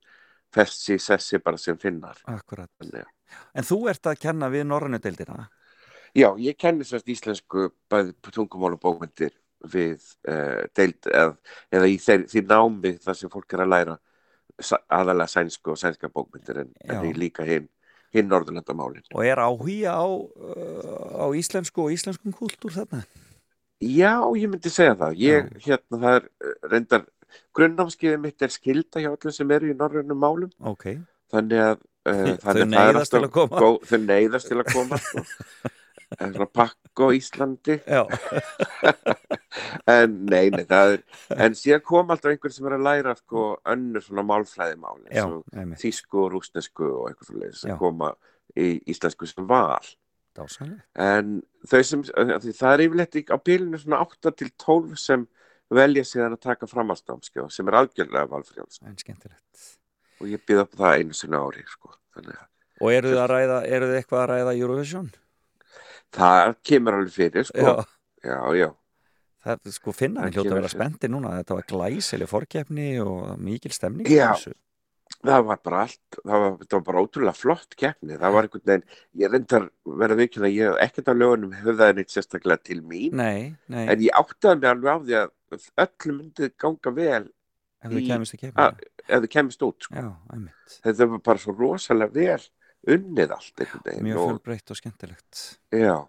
fest 0.53 0.81
sér 0.84 0.99
sessi 1.03 1.39
bara 1.43 1.57
sem 1.61 1.77
finnar 1.77 2.17
Akkurat. 2.27 2.69
Þannig, 2.81 3.07
En 3.53 3.65
þú 3.65 3.84
ert 3.91 4.09
að 4.09 4.19
kenna 4.23 4.49
við 4.49 4.65
Norrænu 4.67 4.99
deildina? 5.03 5.47
Já, 6.17 6.31
ég 6.41 6.57
kenni 6.57 6.85
sérst 6.88 7.09
íslensku 7.11 7.69
bæði 7.91 8.15
tungumál 8.34 8.73
og 8.73 8.81
bókmyndir 8.81 9.35
við 9.69 10.01
uh, 10.27 10.65
deild 10.76 11.09
eð, 11.13 11.35
eða 11.76 11.89
í 11.91 11.97
þeir, 12.01 12.23
því 12.31 12.45
námi 12.49 12.93
þar 13.03 13.19
sem 13.19 13.31
fólk 13.31 13.53
er 13.53 13.65
að 13.65 13.73
læra 13.76 13.97
aðalega 14.89 15.30
sænsku 15.30 15.76
og 15.76 15.80
sænska 15.80 16.09
bókmyndir 16.11 16.63
en, 16.63 16.71
en 16.88 17.03
því 17.03 17.13
líka 17.19 17.45
hinn 17.47 17.69
hinn 18.09 18.26
Norðurlandamálin. 18.26 19.05
Og 19.13 19.21
er 19.21 19.38
áhuga 19.38 19.93
á, 19.93 20.05
uh, 20.09 21.21
á 21.21 21.26
íslensku 21.38 21.85
og 21.85 21.93
íslenskum 21.93 22.34
kúltúr 22.34 22.73
þarna? 22.73 23.03
Já, 23.80 24.14
ég 24.35 24.51
myndi 24.51 24.72
segja 24.73 24.97
það. 24.99 25.22
Ég, 25.23 25.53
hérna, 25.64 25.99
það 26.01 26.18
er 26.18 26.27
eh, 26.27 26.56
reyndar, 26.73 27.06
grunnnámskeiðið 27.56 28.23
mitt 28.26 28.45
er 28.45 28.53
skilda 28.53 29.03
hjá 29.03 29.11
öllum 29.14 29.35
sem 29.35 29.56
eru 29.56 29.72
í 29.72 29.77
norrænum 29.80 30.19
málum. 30.19 30.53
Ok. 30.72 30.91
Þannig 31.31 31.64
að, 31.64 31.84
uh, 32.10 32.23
Þau 32.30 32.45
það 32.45 32.61
er 32.64 32.72
neyðast 32.73 33.14
til 33.15 33.22
að 33.23 33.34
koma. 33.38 33.61
Góð, 33.64 33.77
þau 33.91 33.99
neyðast 34.06 34.51
til 34.51 34.60
að 34.60 34.72
koma. 34.73 34.99
sko. 35.03 35.26
en 36.18 36.34
svona 36.34 36.47
pakko 36.53 37.11
Íslandi 37.14 37.77
Já, 37.85 38.01
en 39.97 40.15
nei, 40.30 40.49
nei, 40.53 40.64
það 40.69 40.95
er 40.95 41.45
en 41.45 41.57
síðan 41.57 41.84
kom 41.85 42.14
alltaf 42.14 42.34
einhver 42.34 42.53
sem 42.53 42.69
er 42.69 42.77
að 42.80 42.85
læra 42.88 43.15
sko 43.19 43.45
önnur 43.69 44.06
svona 44.06 44.26
málfræðimál 44.27 44.99
já, 45.06 45.26
einmitt, 45.53 45.81
þýsku 45.84 46.23
og 46.26 46.31
rúsnesku 46.35 46.89
og 46.89 47.10
eitthvað 47.11 47.30
svo 47.30 47.41
leiðis 47.43 47.64
Já. 47.64 47.73
að 47.76 47.81
koma 47.84 48.14
í 48.57 48.72
íslensku 48.89 49.30
sem 49.30 49.49
val 49.49 49.91
dásanlega. 50.38 50.84
en 50.95 51.41
þau 51.68 51.81
sem, 51.84 52.03
það 52.03 52.73
er 52.73 52.84
yfirleitt 52.85 53.31
á 53.34 53.38
bílinu 53.38 53.80
svona 53.81 54.01
8 54.06 54.31
til 54.39 54.49
12 54.57 54.95
sem 54.97 55.27
velja 55.69 56.03
síðan 56.03 56.34
að 56.38 56.41
taka 56.47 56.68
framhaldsnámskjá 56.69 57.47
sem 57.53 57.68
er 57.69 57.77
algjörlega 57.81 58.30
valfrjáls 58.31 58.80
En 58.85 58.97
skemmtilegt. 58.97 59.65
og 60.22 60.27
ég 60.27 60.41
býð 60.47 60.64
upp 60.65 60.76
það 60.80 60.97
einu 60.99 61.14
sinna 61.14 61.41
ári 61.45 61.64
sko. 61.68 61.93
þannig 62.15 62.38
Og 62.81 62.93
eru 62.95 63.10
þið 63.11 63.19
að 63.19 63.30
ræða, 63.34 63.56
eru 63.68 63.88
þið 63.89 63.97
eitthvað 63.99 64.22
að 64.23 64.30
ræða 64.34 64.57
Eurovision? 64.60 65.10
það 66.15 66.56
kemur 66.65 66.93
alveg 66.97 67.11
fyrir 67.14 67.43
sko. 67.45 67.60
Já, 67.60 67.85
já, 68.23 68.38
já, 68.57 68.69
það 69.45 69.72
sko 69.76 69.91
finna, 69.93 70.22
Það 70.22 70.30
við 70.30 70.38
hljóta 70.39 70.49
að 70.56 70.60
vera 70.61 70.72
spennti 70.73 71.10
núna, 71.11 71.34
þetta 71.41 71.57
var 71.60 71.68
glæsileg 71.69 72.30
fórkeppni 72.31 72.88
og 73.03 73.38
mikil 73.39 73.72
stemning. 73.76 74.07
Já. 74.10 74.31
þessu. 74.34 74.53
Það 75.25 75.41
var 75.49 75.57
bara 75.63 75.79
allt 75.85 76.17
það 76.23 76.43
var, 76.43 76.53
það 76.63 76.75
var 76.77 76.83
bara 76.89 77.01
ótrúlega 77.03 77.35
flott 77.35 77.75
keppni. 77.75 78.17
Það 78.21 78.35
var 78.35 78.47
einhvern 78.47 78.65
veginn, 78.69 78.85
ég 79.23 79.31
reyndar 79.33 79.65
verða 80.03 80.15
vikinn 80.21 80.45
að 80.47 80.53
ég 80.55 80.77
ekkert 80.85 81.11
á 81.11 81.13
lögunum 81.17 81.55
höfðaði 81.59 81.95
neitt 81.97 82.13
sérstaklega 82.13 82.63
til 82.69 82.79
mín 82.81 83.17
Nei, 83.19 83.55
nei, 83.67 83.83
en 83.91 83.99
ég 84.05 84.15
áttaði 84.15 84.61
mig 84.61 84.69
alveg 84.71 84.93
á 84.95 84.97
því 85.03 85.17
að 85.19 85.67
öllum 85.85 86.21
myndið 86.21 86.53
ganga 86.61 86.93
vel 86.95 87.25
ef 87.83 87.91
í- 87.95 88.05
kemist 88.07 88.35
að- 88.53 88.79
ef 89.09 89.21
þið 89.23 89.29
kemist 89.33 89.61
út 89.65 89.83
sko. 89.87 89.95
Já, 89.95 90.07
þetta 90.85 91.09
var 91.09 91.19
bara 91.25 91.39
svo 91.43 91.55
rosalega 91.57 92.13
vel 92.13 92.47
unnið 92.87 93.31
allt 93.35 93.65
Mjög 93.99 94.17
og, 94.19 94.29
fjölbreytt 94.29 94.71
og 94.71 94.77
skemmtilegt. 94.79 95.59
já. 95.73 96.07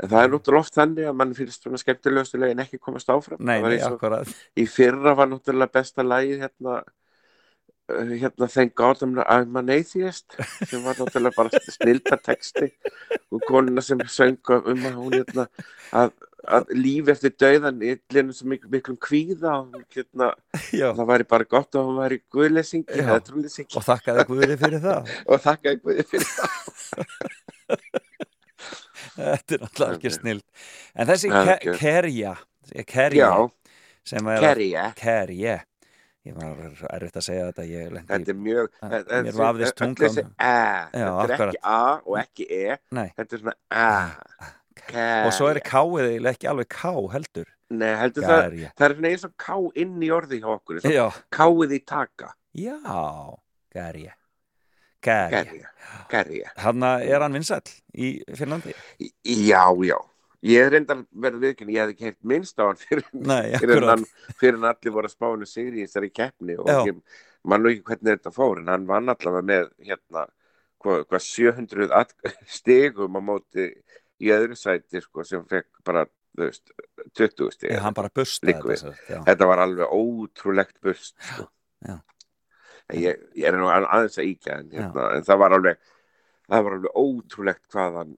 En 0.00 0.08
það 0.08 0.22
er 0.24 0.30
náttúrulega 0.32 0.64
oft 0.64 0.76
þannig 0.78 1.08
að 1.10 1.16
mann 1.20 1.34
finnst 1.36 1.62
svona 1.66 1.76
skemmtilegustu 1.76 2.38
lögin 2.40 2.62
ekki 2.62 2.78
komast 2.80 3.10
áfram. 3.12 3.36
Nei, 3.44 3.60
nei, 3.60 3.76
akkurat. 3.84 4.30
í 4.56 4.64
fyrra 4.66 5.12
var 5.18 5.28
náttúrulega 5.28 5.72
besta 5.74 6.02
lagið 6.06 6.40
hérna 6.46 6.78
hérna 8.20 8.48
Thank 8.50 8.74
God 8.78 9.02
I'm, 9.02 9.56
an 9.58 9.70
Atheist 9.74 10.36
sem 10.68 10.82
var 10.84 10.98
náttúrulega 10.98 11.36
bara 11.36 11.62
snilda 11.76 12.18
texti 12.20 12.70
og 13.30 13.44
konuna 13.48 13.84
sem 13.84 14.00
söng 14.08 14.38
um 14.58 14.84
að 14.88 14.98
hún 14.98 15.16
hérna 15.18 15.46
að, 15.96 16.12
að 16.46 16.72
líf 16.76 17.10
eftir 17.14 17.34
dauðan 17.40 17.82
illinu 17.82 18.34
sem 18.36 18.50
miklu, 18.50 18.70
miklum 18.72 18.98
kvíða 19.00 19.56
og 19.62 19.84
hérna, 19.94 20.32
Já, 20.72 20.90
það 20.96 21.10
væri 21.12 21.28
bara 21.34 21.48
gott 21.56 21.78
að 21.78 21.88
hún 21.90 22.00
væri 22.02 22.20
guðleysingi 22.32 23.00
Já. 23.00 23.04
eða 23.06 23.20
trúleysingi 23.28 23.78
og 23.78 23.86
þakkaði 23.86 24.26
Guði 24.30 24.60
fyrir 24.60 24.84
það. 24.84 25.14
og 25.30 25.44
þakkaði 25.46 25.82
guði 25.84 26.06
fyrir 26.12 26.30
það 26.34 26.50
Þetta 29.20 29.56
er 29.56 29.64
alltaf 29.66 29.96
ekki 29.96 30.12
snill. 30.14 30.40
En 30.94 31.08
þessi. 31.10 31.30
Kerja, 31.80 32.34
Kerja, 32.88 33.34
sem 34.06 34.30
er 34.32 34.44
Kerja 34.44 34.84
Kerja, 34.98 35.56
ég 36.28 36.34
var 36.36 36.58
erfitt 36.92 37.16
að 37.16 37.24
segja 37.24 37.46
þetta, 37.50 37.64
ég 37.70 37.92
lendi 37.94 38.10
þetta 38.12 38.32
er 38.34 38.40
mjög 38.44 38.68
Það- 38.80 38.90
þetta- 38.96 39.22
mér 39.24 39.38
vafðist 39.40 39.76
tungan. 39.80 40.18
þetta 40.18 41.24
er 41.24 41.46
ekki 41.46 41.60
A 41.62 42.00
og 42.04 42.18
ekki 42.20 42.46
E 42.50 42.76
Nei, 42.92 43.08
þetta 43.16 43.32
er 43.32 43.38
svona 43.38 43.56
A 43.70 43.86
og 45.24 45.32
svo 45.36 45.48
er 45.50 45.60
K-ið 45.60 46.06
eiginlega 46.10 46.34
ekki 46.34 46.48
alveg 46.50 46.68
K 46.68 46.92
heldur. 47.14 47.48
Nei, 47.70 47.94
heldur 48.00 48.24
það, 48.26 48.40
Kerja. 48.50 48.70
það 48.76 48.86
er 48.90 48.94
svona 48.96 49.10
eins 49.12 49.24
og 49.24 49.34
ká 49.38 49.56
inn 49.76 50.00
í 50.02 50.08
orði 50.10 50.40
hjá 50.40 50.48
okkur, 50.58 50.80
káið 51.30 51.74
í 51.76 51.80
taka, 51.86 52.32
já, 52.58 52.76
Kerja. 53.72 54.14
gerja, 55.00 55.68
gerja. 56.10 56.50
Hann 56.58 56.82
er 56.82 57.20
hann 57.20 57.32
vinsæll 57.32 57.62
í 57.96 58.22
Finnlandi? 58.36 58.74
Já, 59.24 59.62
já, 59.86 59.96
ég 60.42 60.70
reyndar 60.72 61.02
verið 61.12 61.42
viðkynni, 61.44 61.74
ég 61.76 61.82
hef 61.84 61.90
ekki 61.94 62.06
heilt 62.08 62.22
minnst 62.24 62.60
á 62.60 62.64
hann 62.70 62.78
fyrir, 62.80 63.04
Nei, 63.12 63.52
fyrir, 63.60 63.84
hann, 63.88 64.04
fyrir 64.40 64.56
en 64.60 64.68
allir 64.70 64.94
voru 64.94 65.10
að 65.10 65.14
spáinu 65.16 65.48
sigri 65.48 65.82
í 65.82 65.86
þessari 65.88 66.10
keppni 66.16 66.56
og 66.58 66.70
Já. 66.70 66.78
ég 66.88 67.00
man 67.44 67.62
nú 67.64 67.72
ekki 67.72 67.84
hvernig 67.90 68.14
þetta 68.18 68.32
fór, 68.36 68.60
en 68.62 68.68
hann 68.72 68.86
vann 68.88 69.08
allavega 69.12 69.46
með 69.50 69.68
hérna, 69.90 70.26
hvað, 70.80 71.04
hvað 71.10 71.26
700 71.26 71.90
at- 71.92 72.16
stigum 72.48 73.16
á 73.16 73.20
móti 73.20 73.68
í 74.20 74.32
öðru 74.32 74.56
sæti, 74.56 75.00
sko, 75.04 75.24
sem 75.28 75.44
fekk 75.48 75.68
bara, 75.84 76.06
veist, 76.36 76.72
20 77.16 77.50
stig. 77.52 77.72
Hann 77.80 77.94
bara 77.96 78.08
busta 78.12 78.46
Liggur 78.48 78.72
við. 78.74 78.82
þetta. 78.86 79.22
Þetta 79.28 79.46
var 79.48 79.62
alveg 79.64 79.92
ótrúlegt 79.96 80.76
bust, 80.84 81.16
sko. 81.20 81.48
Ég, 82.90 83.20
ég 83.38 83.46
er 83.46 83.54
nú 83.54 83.68
aðeins 83.70 84.16
að 84.18 84.26
íkja 84.32 84.56
en, 84.58 84.70
hérna, 84.74 85.04
en 85.14 85.22
það 85.22 85.38
var 85.38 85.52
alveg 85.54 85.76
það 86.50 86.64
var 86.66 86.74
alveg 86.76 86.96
ótrúlegt 86.98 87.68
hvað 87.70 87.98
hann 88.00 88.16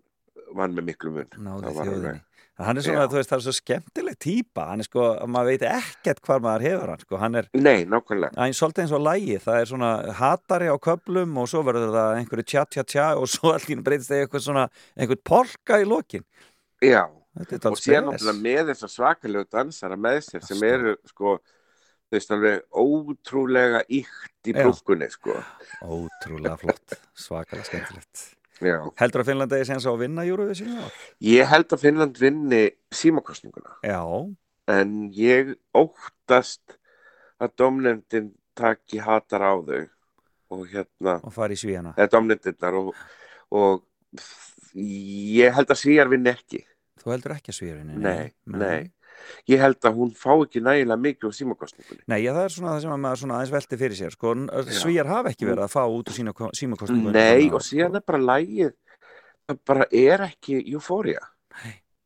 vann 0.57 0.77
með 0.77 0.93
miklu 0.93 1.15
mun 1.15 1.33
náði 1.47 1.73
þjóðinni. 1.79 2.21
Hann 2.63 2.79
er 2.79 2.85
svona, 2.85 3.07
Já. 3.07 3.09
þú 3.09 3.17
veist, 3.17 3.31
það 3.31 3.39
er 3.39 3.45
svo 3.47 3.53
skemmtileg 3.57 4.17
típa, 4.21 4.67
hann 4.69 4.83
er 4.83 4.87
sko, 4.87 5.05
maður 5.35 5.49
veit 5.49 5.63
ekkert 5.67 6.21
hvað 6.23 6.43
maður 6.45 6.65
hefur 6.67 6.91
hann, 6.93 7.01
sko, 7.03 7.17
hann 7.23 7.39
er, 7.41 7.49
Nei, 7.57 7.87
nákvæmlega 7.89 8.37
hann 8.37 8.53
er 8.53 8.59
svolítið 8.59 8.85
eins 8.85 8.93
og 8.93 9.03
lægi, 9.07 9.39
það 9.43 9.57
er 9.59 9.71
svona 9.71 9.89
hatari 10.19 10.69
á 10.69 10.77
köplum 10.85 11.41
og 11.41 11.49
svo 11.51 11.63
verður 11.67 11.95
það 11.97 12.19
einhverju 12.21 12.45
tja 12.53 12.67
tja 12.69 12.85
tja 12.85 13.07
og 13.17 13.31
svo 13.33 13.55
allir 13.57 13.81
breytist 13.83 14.13
það 14.13 14.21
í 14.21 14.27
eitthvað 14.27 14.45
svona, 14.45 14.67
einhvern 15.01 15.23
polka 15.33 15.81
í 15.81 15.89
lokin. 15.89 16.27
Já, 16.85 17.07
og 17.09 17.49
spes. 17.49 17.89
náttúrulega 17.89 18.37
með 18.45 18.71
þessar 18.75 18.95
svakalegu 18.99 19.49
dansara 19.57 19.97
með 19.97 20.21
sér 20.29 20.45
sem 20.45 20.63
eru 20.69 20.95
sko 21.09 21.39
þú 21.41 22.19
veist 22.19 22.35
alveg 22.37 22.63
ótrúlega 22.77 23.83
ykt 23.89 24.51
í 24.53 24.53
Já. 24.53 24.61
brúkkunni 24.61 25.09
sko 25.09 25.39
Ótrúlega 25.81 26.59
flott, 26.61 26.99
svakalega 27.17 27.65
skemmtilegt. 27.71 28.27
Já. 28.63 28.79
Heldur 29.01 29.23
að 29.25 29.31
Finnlandi 29.33 29.59
er 29.59 29.67
séns 29.69 29.87
á 29.89 29.91
að 29.93 30.03
vinna 30.05 30.25
Eurovision? 30.29 30.77
Ég 31.27 31.49
held 31.51 31.73
að 31.75 31.83
Finnland 31.83 32.21
vinni 32.21 32.63
símakostninguna 32.95 33.77
Já, 33.87 34.03
en 34.71 34.93
ég 35.17 35.55
óttast 35.75 36.77
að 37.43 37.57
domnefndin 37.59 38.31
taki 38.59 39.01
hatar 39.03 39.43
á 39.43 39.55
þau 39.59 39.83
og 40.53 40.67
hérna 40.69 41.17
og 41.25 41.33
fara 41.35 41.57
í 41.57 41.59
svíjana. 41.59 41.95
eða 41.97 42.73
og, 42.79 42.93
og 43.51 43.83
ég 44.79 45.55
held 45.57 45.73
að 45.73 45.81
svíjar 45.83 46.13
vinni 46.13 46.31
ekki 46.33 46.63
Þú 47.03 47.11
heldur 47.17 47.35
ekki 47.35 47.51
að 47.51 47.59
svíjurinn? 47.59 47.95
nei, 47.99 48.31
nei, 48.47 48.93
ég 49.53 49.61
held 49.63 49.79
að 49.89 49.97
hún 50.01 50.11
fá 50.17 50.31
ekki 50.37 50.63
nægilega 50.65 50.99
mikið 51.07 51.29
úr 51.31 51.37
símakostningunni 51.39 52.03
Nei, 52.09 52.21
já, 52.25 52.33
það 52.37 52.45
er 52.49 52.55
svona 52.57 52.73
það 52.75 52.81
sem 52.87 52.95
að 52.97 53.03
maður 53.05 53.21
svona 53.23 53.39
aðeins 53.39 53.55
velti 53.57 53.79
fyrir 53.83 53.99
sér. 53.99 54.17
Sko, 54.17 54.35
Já. 54.35 54.79
svíjar 54.83 55.11
hafa 55.13 55.33
ekki 55.35 55.49
verið 55.51 55.65
að 55.67 55.73
fá 55.77 55.83
út 55.87 56.09
úr 56.13 56.17
sína 56.19 56.35
símakostningu. 56.59 57.13
nei, 57.15 57.51
og 57.51 57.63
síðan 57.67 57.97
er 58.01 58.05
bara 58.07 58.23
lægið 58.33 58.75
það 59.49 59.59
bara 59.67 59.87
er 59.93 60.27
ekki 60.29 60.61
eufória 60.75 61.23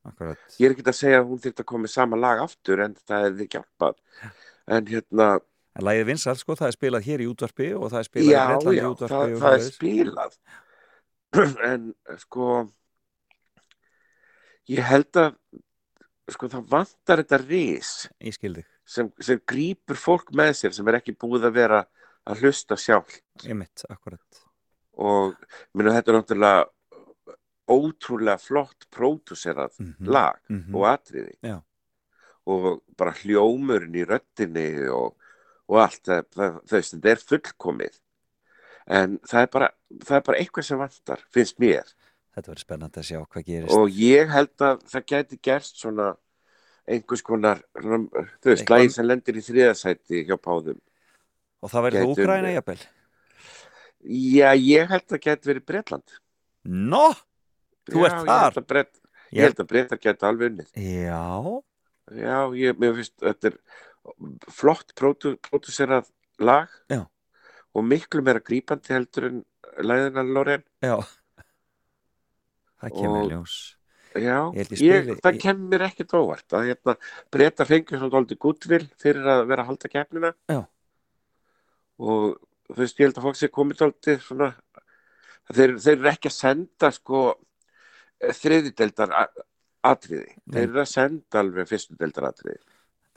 Akkurat. 0.06 0.38
ég 0.60 0.68
er 0.70 0.74
ekki 0.76 0.84
að 0.86 0.96
segja 1.00 1.18
að 1.20 1.28
hún 1.32 1.40
þyrfti 1.42 1.62
að 1.64 1.68
koma 1.72 1.82
með 1.86 1.92
sama 1.96 2.16
lag 2.16 2.38
aftur 2.44 2.80
en 2.84 2.94
það 3.08 3.24
er 3.26 3.32
þið 3.40 3.48
hjálpað 3.56 3.96
en 4.76 4.86
hérna, 4.92 5.28
En 5.76 5.84
lægið 5.84 6.06
vinsal, 6.08 6.32
sko, 6.40 6.54
það 6.56 6.70
er 6.70 6.76
spilað 6.78 7.04
hér 7.04 7.20
í 7.20 7.26
útvarpi 7.28 7.66
og 7.76 7.90
það 7.92 7.98
er 8.00 8.06
spilað 8.06 8.30
já, 8.32 8.38
í 8.40 8.46
Breitlandi 8.46 8.76
já 8.78 8.84
í 8.86 8.92
útvarpi. 8.94 9.12
það, 9.12 9.34
og 9.34 9.42
það 9.42 9.56
er 9.56 9.66
spilað 9.66 10.38
en 11.72 11.82
sko 12.22 12.46
ég 14.72 14.82
held 14.88 15.18
að 15.20 15.34
sko 16.34 16.48
það 16.50 16.64
vantar 16.72 17.22
þetta 17.22 17.38
ris 17.44 17.90
sem, 18.86 19.10
sem 19.20 19.40
grýpur 19.46 19.98
fólk 19.98 20.32
með 20.34 20.52
sér 20.60 20.74
sem 20.76 20.88
er 20.90 20.98
ekki 21.00 21.14
búið 21.18 21.46
að 21.50 21.54
vera 21.60 21.82
að 22.26 22.42
hlusta 22.42 22.76
sjálf 22.78 23.20
ég 23.46 23.54
mitt, 23.54 23.84
akkurat. 23.90 24.40
og 24.98 25.36
minna 25.74 25.92
þetta 25.94 26.12
er 26.12 26.18
náttúrulega 26.18 26.64
ótrúlega 27.66 28.38
flott 28.38 28.86
pródúserað 28.94 29.74
Mhm, 29.82 30.06
lag 30.06 30.38
mhm. 30.48 30.74
og 30.74 30.84
atriði 30.86 31.34
Já. 31.42 31.60
og 32.46 32.82
bara 32.96 33.12
hljómurinn 33.12 33.94
í 33.98 34.04
röddinni 34.06 34.88
og, 34.94 35.16
og 35.68 35.80
allt 35.82 36.02
það, 36.06 36.24
það, 36.34 36.58
það, 36.70 36.82
það 37.02 37.10
er 37.10 37.22
fullkomið 37.30 38.00
en 38.86 39.16
það 39.26 39.40
er, 39.42 39.48
bara, 39.50 39.70
það 40.04 40.16
er 40.16 40.26
bara 40.28 40.38
eitthvað 40.38 40.64
sem 40.68 40.78
vantar, 40.78 41.24
finnst 41.34 41.58
mér 41.58 41.90
Þetta 42.36 42.50
verður 42.52 42.64
spennandi 42.66 43.00
að 43.00 43.06
sjá 43.08 43.18
hvað 43.24 43.46
gerist. 43.48 43.72
og 43.72 43.88
ég 43.96 44.28
held 44.28 44.64
að 44.66 44.82
það 44.92 45.04
gæti 45.12 45.38
gerst 45.48 45.78
svona 45.80 46.10
einhvers 46.86 47.22
konar 47.24 47.62
þú 47.80 48.50
veist, 48.52 48.68
lagi 48.70 48.90
sem 48.92 49.06
lendir 49.08 49.38
í 49.40 49.44
þriðasæti 49.46 50.20
hjá 50.28 50.36
páðum 50.36 50.78
Og 51.64 51.70
það 51.72 51.86
verður 51.86 51.98
það 52.02 52.10
gæti- 52.12 52.26
Úgræna, 52.26 52.52
jafnvel. 52.52 52.82
já, 54.36 54.50
ég 54.54 54.88
held 54.92 55.02
að 55.06 55.14
það 55.16 55.24
gæti 55.26 55.50
verið 55.50 55.66
Bretland 55.66 56.16
Nó, 56.66 57.14
þú 57.88 58.04
ert 58.06 58.26
þar. 58.28 58.86
ég 59.32 59.42
held 59.46 59.56
að 59.64 59.66
Bretland 59.72 60.02
gæti 60.04 60.28
alveg 60.28 60.52
unnið 60.52 60.70
Já, 60.76 61.62
Já, 62.06 62.36
ég, 62.54 62.76
mér 62.78 62.94
finnst, 63.00 63.16
þetta 63.18 63.48
er 63.50 63.56
flott 64.54 64.92
pródú- 64.94 65.38
pródúserað 65.42 66.06
lag 66.38 66.68
Já. 66.92 67.06
og 67.74 67.82
miklu 67.84 68.22
meira 68.22 68.38
grípandi 68.40 68.92
heldur 68.94 69.24
en 69.26 69.44
læðina 69.82 70.22
Loren. 70.22 70.62
já 70.84 71.00
það 72.82 73.00
kemur 73.00 73.32
ljós 73.32 73.56
Já, 74.16 74.48
ég, 74.56 74.70
ég, 74.80 75.08
það 75.20 75.38
kemur 75.42 75.82
ekkert 75.84 76.14
óvart 76.16 76.54
að 76.56 76.70
hérna 76.70 76.94
breyta 77.32 77.66
fengur 77.68 78.00
svona 78.00 78.14
doldi 78.14 78.38
gútvill 78.40 78.86
fyrir 79.02 79.26
að 79.28 79.42
vera 79.50 79.64
að 79.64 79.72
halda 79.72 79.90
kemnina 79.92 80.30
já. 80.48 80.60
og 82.00 82.38
þú 82.70 82.78
veist 82.80 83.02
ég 83.02 83.10
held 83.10 83.20
að 83.20 83.26
fólk 83.26 83.40
sé 83.40 83.50
komið 83.52 83.82
doldi 83.82 84.16
svona 84.24 84.48
þeir, 85.52 85.76
þeir 85.82 85.98
eru 85.98 86.10
ekki 86.14 86.32
að 86.32 86.36
senda 86.38 86.90
sko 86.96 87.26
þriðideldar 88.40 89.12
atriði, 89.86 90.32
Nei. 90.32 90.54
þeir 90.54 90.64
eru 90.70 90.82
að 90.82 90.90
senda 90.94 91.42
alveg 91.42 91.68
fyrstudeldar 91.70 92.30
atriði 92.30 92.58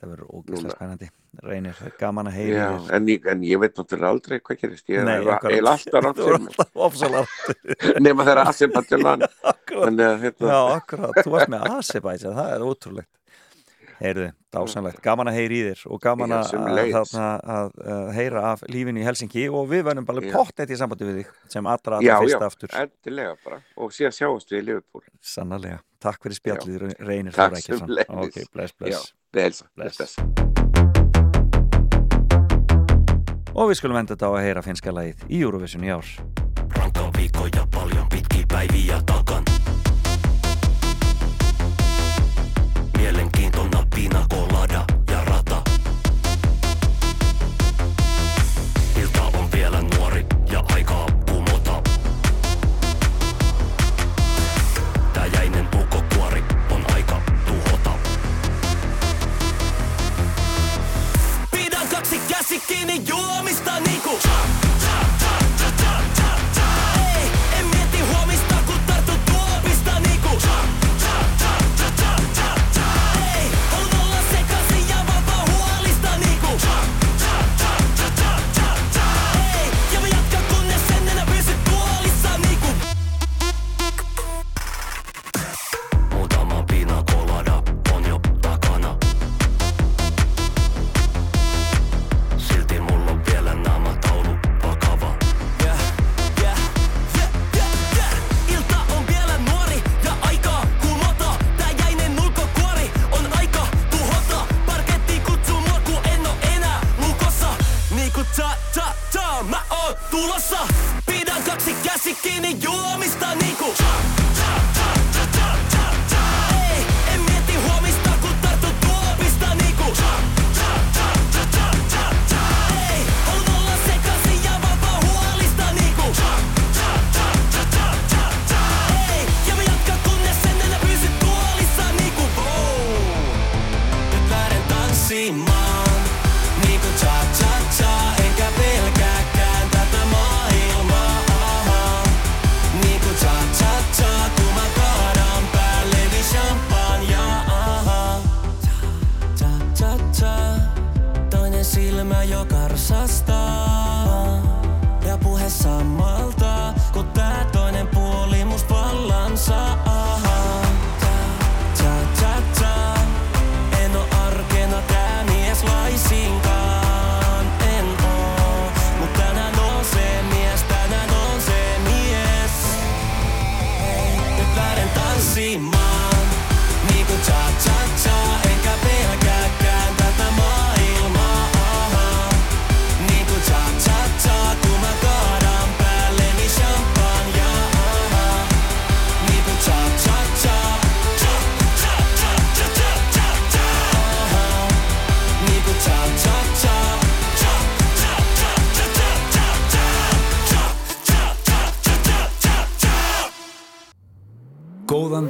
það 0.00 0.12
verður 0.14 0.32
ógeðslega 0.38 0.74
spennandi. 0.76 1.08
Reynir 1.46 1.80
gaman 2.00 2.30
að 2.30 2.36
heyra 2.40 2.66
en, 2.96 3.08
en 3.32 3.44
ég 3.46 3.60
veit 3.62 3.76
náttúrulega 3.78 4.10
aldrei 4.14 4.40
hvað 4.40 4.60
gerist. 4.64 4.88
Ég 4.90 5.06
Nei, 5.06 5.14
er 5.18 5.28
eða 5.52 5.76
alltaf 5.76 6.04
rátt 6.06 6.20
sem 7.00 8.02
nema 8.06 8.26
þeirra 8.28 8.48
Aserbaidsján 8.50 9.24
hérna- 10.24 10.50
Já, 10.50 10.60
akkurat. 10.80 11.22
Þú 11.22 11.34
varst 11.36 11.52
með 11.52 11.66
Aserbaidsján, 11.76 12.36
það 12.40 12.54
er 12.56 12.66
ótrúlegt. 12.66 13.10
Heyrðu, 14.00 14.30
dásanlegt, 14.48 15.02
gaman 15.04 15.28
að 15.28 15.36
heyra 15.36 15.52
í 15.52 15.60
þér 15.66 15.80
og 15.92 15.98
gaman 16.00 16.32
að, 16.32 16.54
að, 16.56 16.94
að, 17.20 17.74
að 17.84 18.06
heyra 18.16 18.44
af 18.54 18.62
lífinu 18.72 19.02
í 19.02 19.04
Helsingi 19.04 19.42
og 19.52 19.66
við 19.68 19.82
verðum 19.90 20.06
bara 20.08 20.22
pott 20.32 20.62
eitt 20.64 20.72
í 20.72 20.78
sambandi 20.80 21.04
við 21.04 21.18
þig 21.18 21.34
sem 21.52 21.68
allra, 21.68 21.98
allra 21.98 22.06
já, 22.08 22.14
fyrst 22.24 22.38
já, 22.38 22.46
aftur. 22.48 22.72
Já, 22.72 22.78
já, 22.80 22.88
endilega 22.88 23.34
bara. 23.44 23.60
Og 23.76 23.92
síðan 23.92 24.16
sjáumst 24.16 24.54
við 24.54 24.62
í 24.62 24.66
Liverpool. 24.70 25.04
Sannarlega. 25.20 25.82
Takk 26.00 26.22
fyrir 26.24 26.38
spjallið, 26.38 26.84
reynir 27.04 27.34
þú 27.36 27.50
rækjaðsan 27.52 27.90
Ok, 28.08 28.38
bless, 28.54 28.72
bless, 28.72 29.12
bless. 29.32 29.62
bless. 29.76 30.14
Og 33.52 33.68
við 33.68 33.76
skulum 33.82 34.00
enda 34.00 34.16
þetta 34.16 34.30
á 34.30 34.32
að 34.32 34.44
heyra 34.46 34.64
finska 34.64 34.94
lagið 34.96 35.26
í 35.28 35.42
Eurovision 35.44 35.84
í 35.84 35.92
ár. 35.92 36.08
Rankan 36.78 37.12
viikkoja 37.18 37.66
paljon 37.74 38.08
pitkiä 38.08 38.48
päiviä 38.48 39.02
takan 39.04 39.44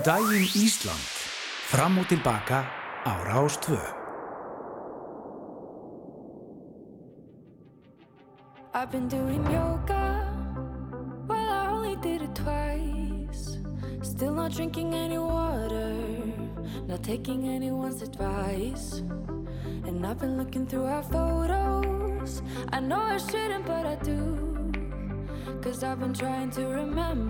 um 0.00 0.04
daginn 0.04 0.48
Ísland. 0.54 1.04
Fram 1.68 1.98
og 1.98 2.08
tilbaka 2.08 2.64
á 3.04 3.12
Rástvö. 3.24 3.78
I've 8.72 8.90
been 8.90 9.08
doing 9.08 9.44
yoga 9.52 10.24
Well 11.28 11.48
I 11.50 11.66
only 11.68 11.96
did 11.96 12.22
it 12.22 12.34
twice 12.34 13.58
Still 14.02 14.34
not 14.34 14.52
drinking 14.52 14.94
any 14.94 15.18
water 15.18 15.92
Not 16.86 17.02
taking 17.02 17.48
anyone's 17.48 18.00
advice 18.00 19.02
And 19.86 20.06
I've 20.06 20.18
been 20.18 20.36
looking 20.38 20.66
through 20.66 20.86
our 20.86 21.02
photos 21.02 22.42
I 22.72 22.80
know 22.80 23.02
I 23.16 23.18
shouldn't 23.18 23.66
but 23.66 23.84
I 23.86 23.96
do 23.96 24.20
Cause 25.62 25.82
I've 25.82 25.98
been 25.98 26.14
trying 26.14 26.50
to 26.50 26.62
remember 26.68 27.29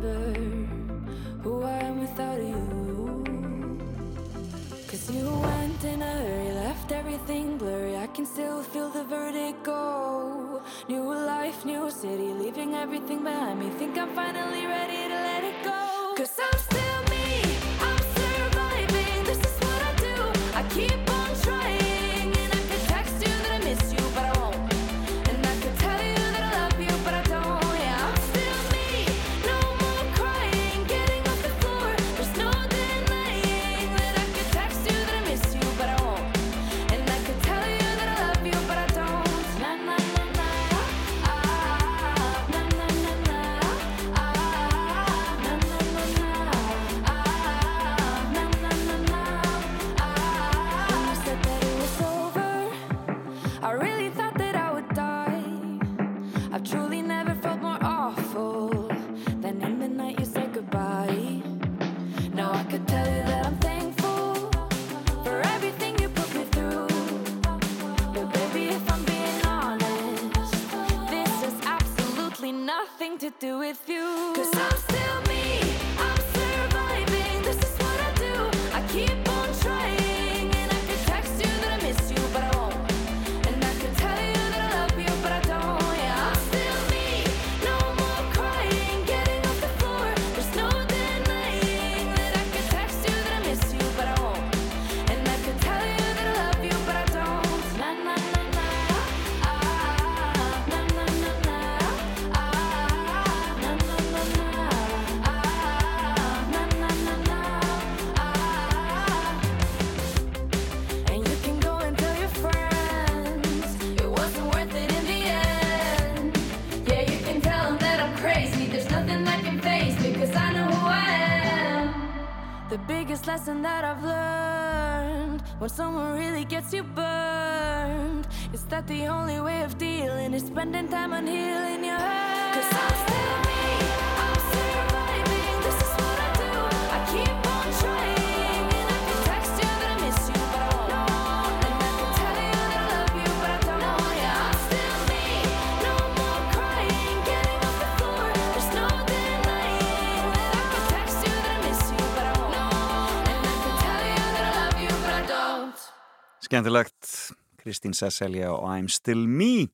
skemmtilegt. 156.61 157.37
Kristín 157.61 157.93
Sesselja 157.93 158.55
og 158.55 158.65
I'm 158.65 158.89
Still 158.89 159.27
Me. 159.29 159.69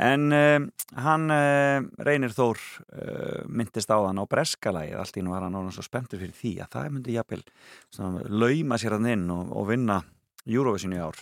En 0.00 0.32
uh, 0.32 0.60
hann 0.96 1.28
uh, 1.28 1.82
reynir 2.00 2.32
þór 2.32 2.56
eh, 2.56 3.00
uh, 3.02 3.42
myndist 3.50 3.90
á 3.92 4.00
þann 4.00 4.22
á 4.22 4.24
breskalægi 4.24 4.94
allt 4.96 5.18
í 5.18 5.24
nú 5.24 5.34
var 5.34 5.44
hann 5.44 5.58
alveg 5.58 5.74
svo 5.76 5.84
spenntur 5.84 6.22
fyrir 6.22 6.32
því 6.32 6.52
að 6.64 6.70
það 6.72 6.94
myndi 6.94 7.16
jafnvel 7.18 7.42
lauma 8.30 8.78
sér 8.80 8.96
hann 8.96 9.10
inn 9.10 9.26
og, 9.34 9.52
og 9.52 9.68
vinna 9.68 9.98
Eurovision 10.46 10.96
í 10.96 11.02
ár. 11.02 11.20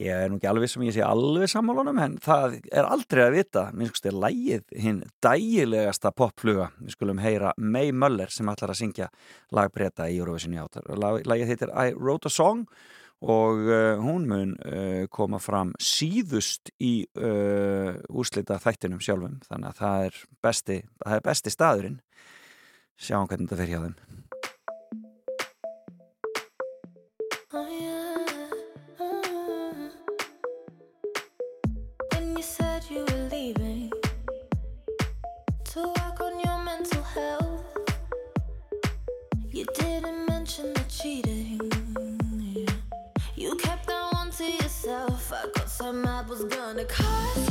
Ég 0.00 0.24
er 0.24 0.32
nú 0.32 0.40
ekki 0.40 0.50
alveg 0.50 0.72
sem 0.72 0.82
um 0.82 0.88
ég 0.88 0.96
sé 0.96 1.06
alveg 1.06 1.52
sammálunum 1.52 2.02
en 2.02 2.18
það 2.24 2.60
er 2.72 2.90
aldrei 2.90 3.26
að 3.28 3.36
vita. 3.36 3.66
Minn 3.76 3.92
skusti 3.92 4.10
lægið 4.10 4.78
hinn 4.82 5.02
dægilegasta 5.22 6.10
popfluga 6.16 6.72
við 6.80 6.96
skulum 6.96 7.22
heyra 7.22 7.54
May 7.58 7.92
Möller 7.94 8.32
sem 8.34 8.50
ætlar 8.50 8.74
að 8.74 8.82
syngja 8.82 9.10
lagbreyta 9.54 10.10
í 10.10 10.18
Eurovision 10.18 10.56
í 10.56 10.62
ár. 10.62 10.80
Lægið 11.22 11.52
heitir 11.52 11.76
I 11.76 11.92
Wrote 11.94 12.32
a 12.32 12.34
Song 12.34 12.64
og 12.64 12.98
og 13.20 13.66
uh, 13.68 14.00
hún 14.00 14.24
mun 14.28 14.54
uh, 14.64 15.04
koma 15.12 15.38
fram 15.42 15.74
síðust 15.76 16.72
í 16.80 17.04
eh, 17.04 17.90
uh, 17.92 17.98
úslita 18.16 18.56
þættinum 18.62 19.02
sjálfum. 19.04 19.36
Þannig 19.44 19.68
að 19.68 19.80
það 19.82 20.04
er 20.06 20.20
besti, 20.40 20.78
það 21.04 21.16
er 21.18 21.26
besti 21.26 21.52
staðurinn. 21.52 21.98
Sjáum 23.00 23.28
hvernig 23.28 23.48
þetta 23.48 23.60
fyrir 23.60 23.74
hjá 23.74 23.84
þeim. 23.84 24.09
myself. 44.90 45.32
I 45.32 45.48
got 45.54 45.68
some 45.68 46.04
apples 46.04 46.44
gonna 46.44 46.84
cut. 46.84 47.49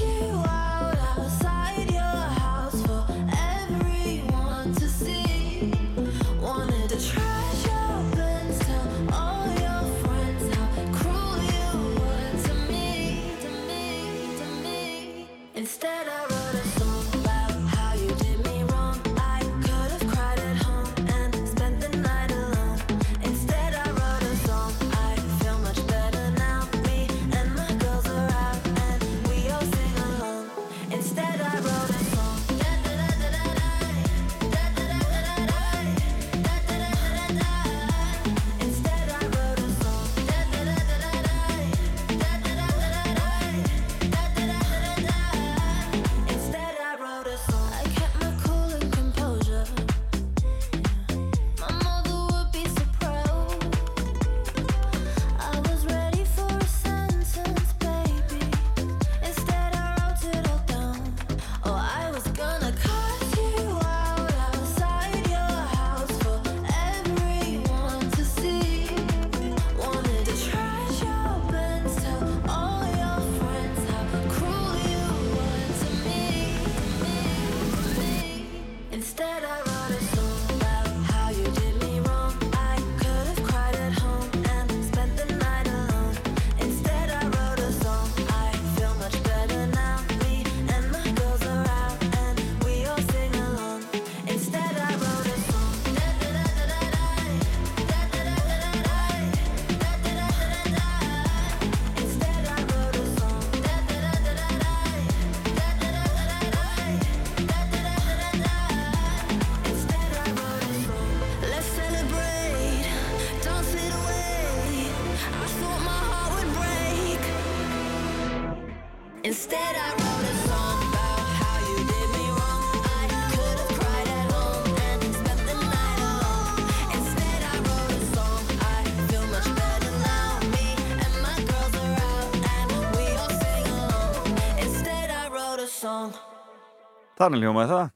Þannig 137.20 137.42
hljómaði 137.44 137.72
það. 137.74 137.88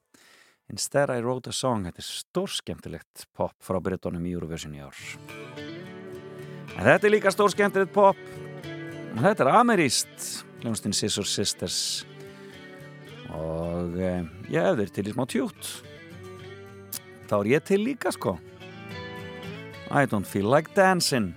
Instead 0.73 1.11
I 1.13 1.21
wrote 1.23 1.47
a 1.47 1.55
song. 1.55 1.85
Þetta 1.87 2.01
er 2.01 2.07
stórskemtilegt 2.09 3.21
pop 3.31 3.53
frá 3.63 3.77
Brytónum 3.79 4.25
í 4.27 4.33
Eurovision 4.35 4.73
í 4.75 4.81
ár. 4.83 4.97
En 6.73 6.81
þetta 6.83 7.07
er 7.07 7.13
líka 7.13 7.31
stórskemtilegt 7.31 7.93
pop. 7.95 8.19
En 8.67 9.21
þetta 9.23 9.45
er 9.45 9.51
ameríst. 9.61 10.43
Hljómsdyn 10.59 10.95
Sissur 10.97 11.27
Sisters. 11.29 11.77
Og 13.31 13.95
eh, 13.95 14.27
ég 14.51 14.67
hefði 14.67 14.89
til 14.91 15.07
í 15.07 15.15
smá 15.15 15.23
tjút. 15.31 15.71
Þá 17.31 17.37
er 17.39 17.51
ég 17.53 17.65
til 17.71 17.79
líka 17.85 18.11
sko. 18.11 18.35
I 19.87 20.03
don't 20.03 20.27
feel 20.27 20.51
like 20.51 20.75
dancing. 20.75 21.31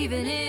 even 0.00 0.26
if 0.26 0.39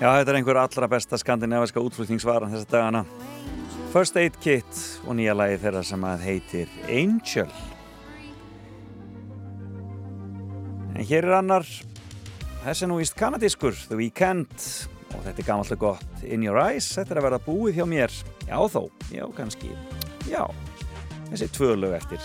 Já, 0.00 0.14
þetta 0.16 0.32
er 0.32 0.36
einhver 0.38 0.56
allra 0.56 0.86
besta 0.88 1.18
skandinaviska 1.20 1.80
útflutningsvaran 1.84 2.48
þessa 2.54 2.70
dagana. 2.70 3.02
First 3.92 4.14
Aid 4.16 4.38
Kit 4.40 4.78
og 5.04 5.18
nýja 5.18 5.34
lagi 5.36 5.58
þeirra 5.60 5.82
sem 5.84 6.06
að 6.08 6.24
heitir 6.24 6.70
Angel. 6.88 7.50
En 10.94 11.04
hér 11.04 11.28
er 11.28 11.36
annar, 11.42 11.68
þessi 12.64 12.88
nú 12.88 12.96
íst 13.04 13.18
kanadískur, 13.20 13.76
The 13.90 14.00
Weeknd. 14.00 14.56
Og 15.10 15.20
þetta 15.26 15.36
er 15.36 15.48
gammalt 15.50 15.76
og 15.76 15.82
gott, 15.84 16.24
In 16.24 16.48
Your 16.48 16.56
Eyes, 16.62 16.88
þetta 16.96 17.18
er 17.18 17.20
að 17.20 17.28
vera 17.28 17.42
búið 17.44 17.82
hjá 17.82 17.88
mér. 17.92 18.16
Já 18.48 18.56
þó, 18.72 18.86
já 19.12 19.26
kannski, 19.36 19.74
já, 20.30 20.46
þessi 21.28 21.50
tvölu 21.58 21.92
eftir. 21.98 22.24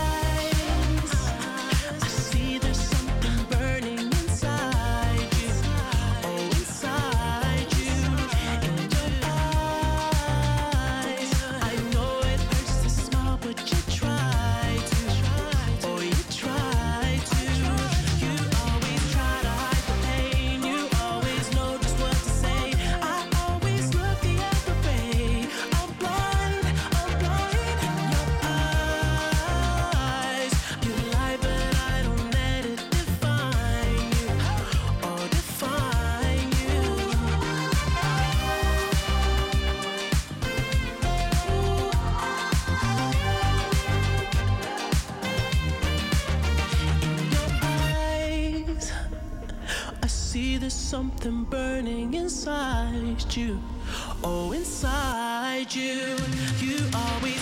Something 50.91 51.45
burning 51.45 52.13
inside 52.15 53.23
you. 53.33 53.57
Oh, 54.25 54.51
inside 54.51 55.73
you. 55.73 56.17
You 56.59 56.79
always 56.93 57.40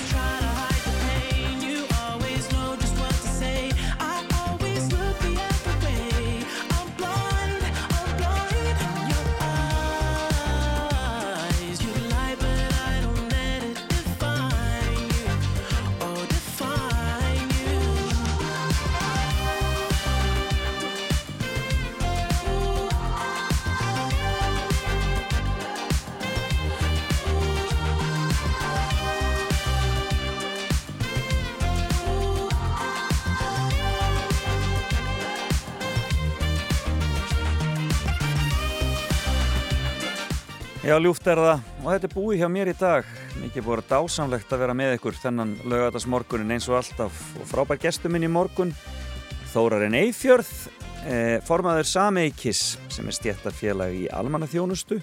Já, 40.99 41.03
ljúft 41.05 41.27
er 41.31 41.39
það? 41.39 41.59
Og 41.79 41.85
þetta 41.93 42.07
er 42.09 42.11
búið 42.11 42.41
hjá 42.41 42.47
mér 42.51 42.69
í 42.69 42.75
dag. 42.75 43.11
Mikið 43.39 43.67
að 43.71 43.85
dásamlegt 43.87 44.49
að 44.51 44.59
vera 44.59 44.73
með 44.75 44.95
ykkur 44.97 45.15
þennan 45.15 45.53
lögatarsmorgunin 45.71 46.51
eins 46.51 46.67
og 46.67 46.75
alltaf 46.75 47.21
og 47.39 47.45
frábær 47.47 47.79
gestur 47.79 48.11
minn 48.11 48.25
í 48.27 48.31
morgun 48.33 48.73
Þórarinn 49.53 49.95
Eifjörð 49.95 50.51
eh, 51.07 51.39
formaður 51.47 51.87
Sameikis 51.87 52.75
sem 52.91 53.07
er 53.07 53.15
stjættarfélag 53.15 53.95
í 53.95 54.03
almannaþjónustu. 54.11 54.99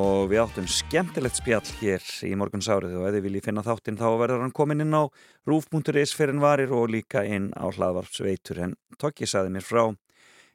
Og 0.00 0.32
við 0.32 0.46
áttum 0.46 0.72
skemmtilegt 0.80 1.42
spjall 1.42 1.76
hér 1.82 2.08
í 2.24 2.32
morgunsárið 2.40 2.96
og 2.96 3.10
ef 3.10 3.18
þið 3.18 3.28
viljið 3.28 3.48
finna 3.50 3.68
þáttinn 3.68 4.00
þá 4.00 4.08
verður 4.16 4.46
hann 4.46 4.56
komin 4.56 4.80
inn 4.86 4.96
á 4.96 5.12
rúf.is 5.44 6.16
fyrir 6.16 6.38
en 6.38 6.40
varir 6.40 6.72
og 6.72 6.88
líka 6.88 7.26
inn 7.28 7.52
á 7.52 7.68
hlaðvarpsveitur 7.68 8.64
en 8.64 8.78
Tokki 8.96 9.28
saði 9.28 9.52
mér 9.58 9.68
frá 9.74 9.90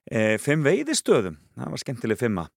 eh, 0.10 0.42
fimm 0.42 0.66
veiðistöðum, 0.66 1.38
það 1.54 1.76
var 1.76 1.86
skemmtileg 1.86 2.26
fimma 2.26 2.50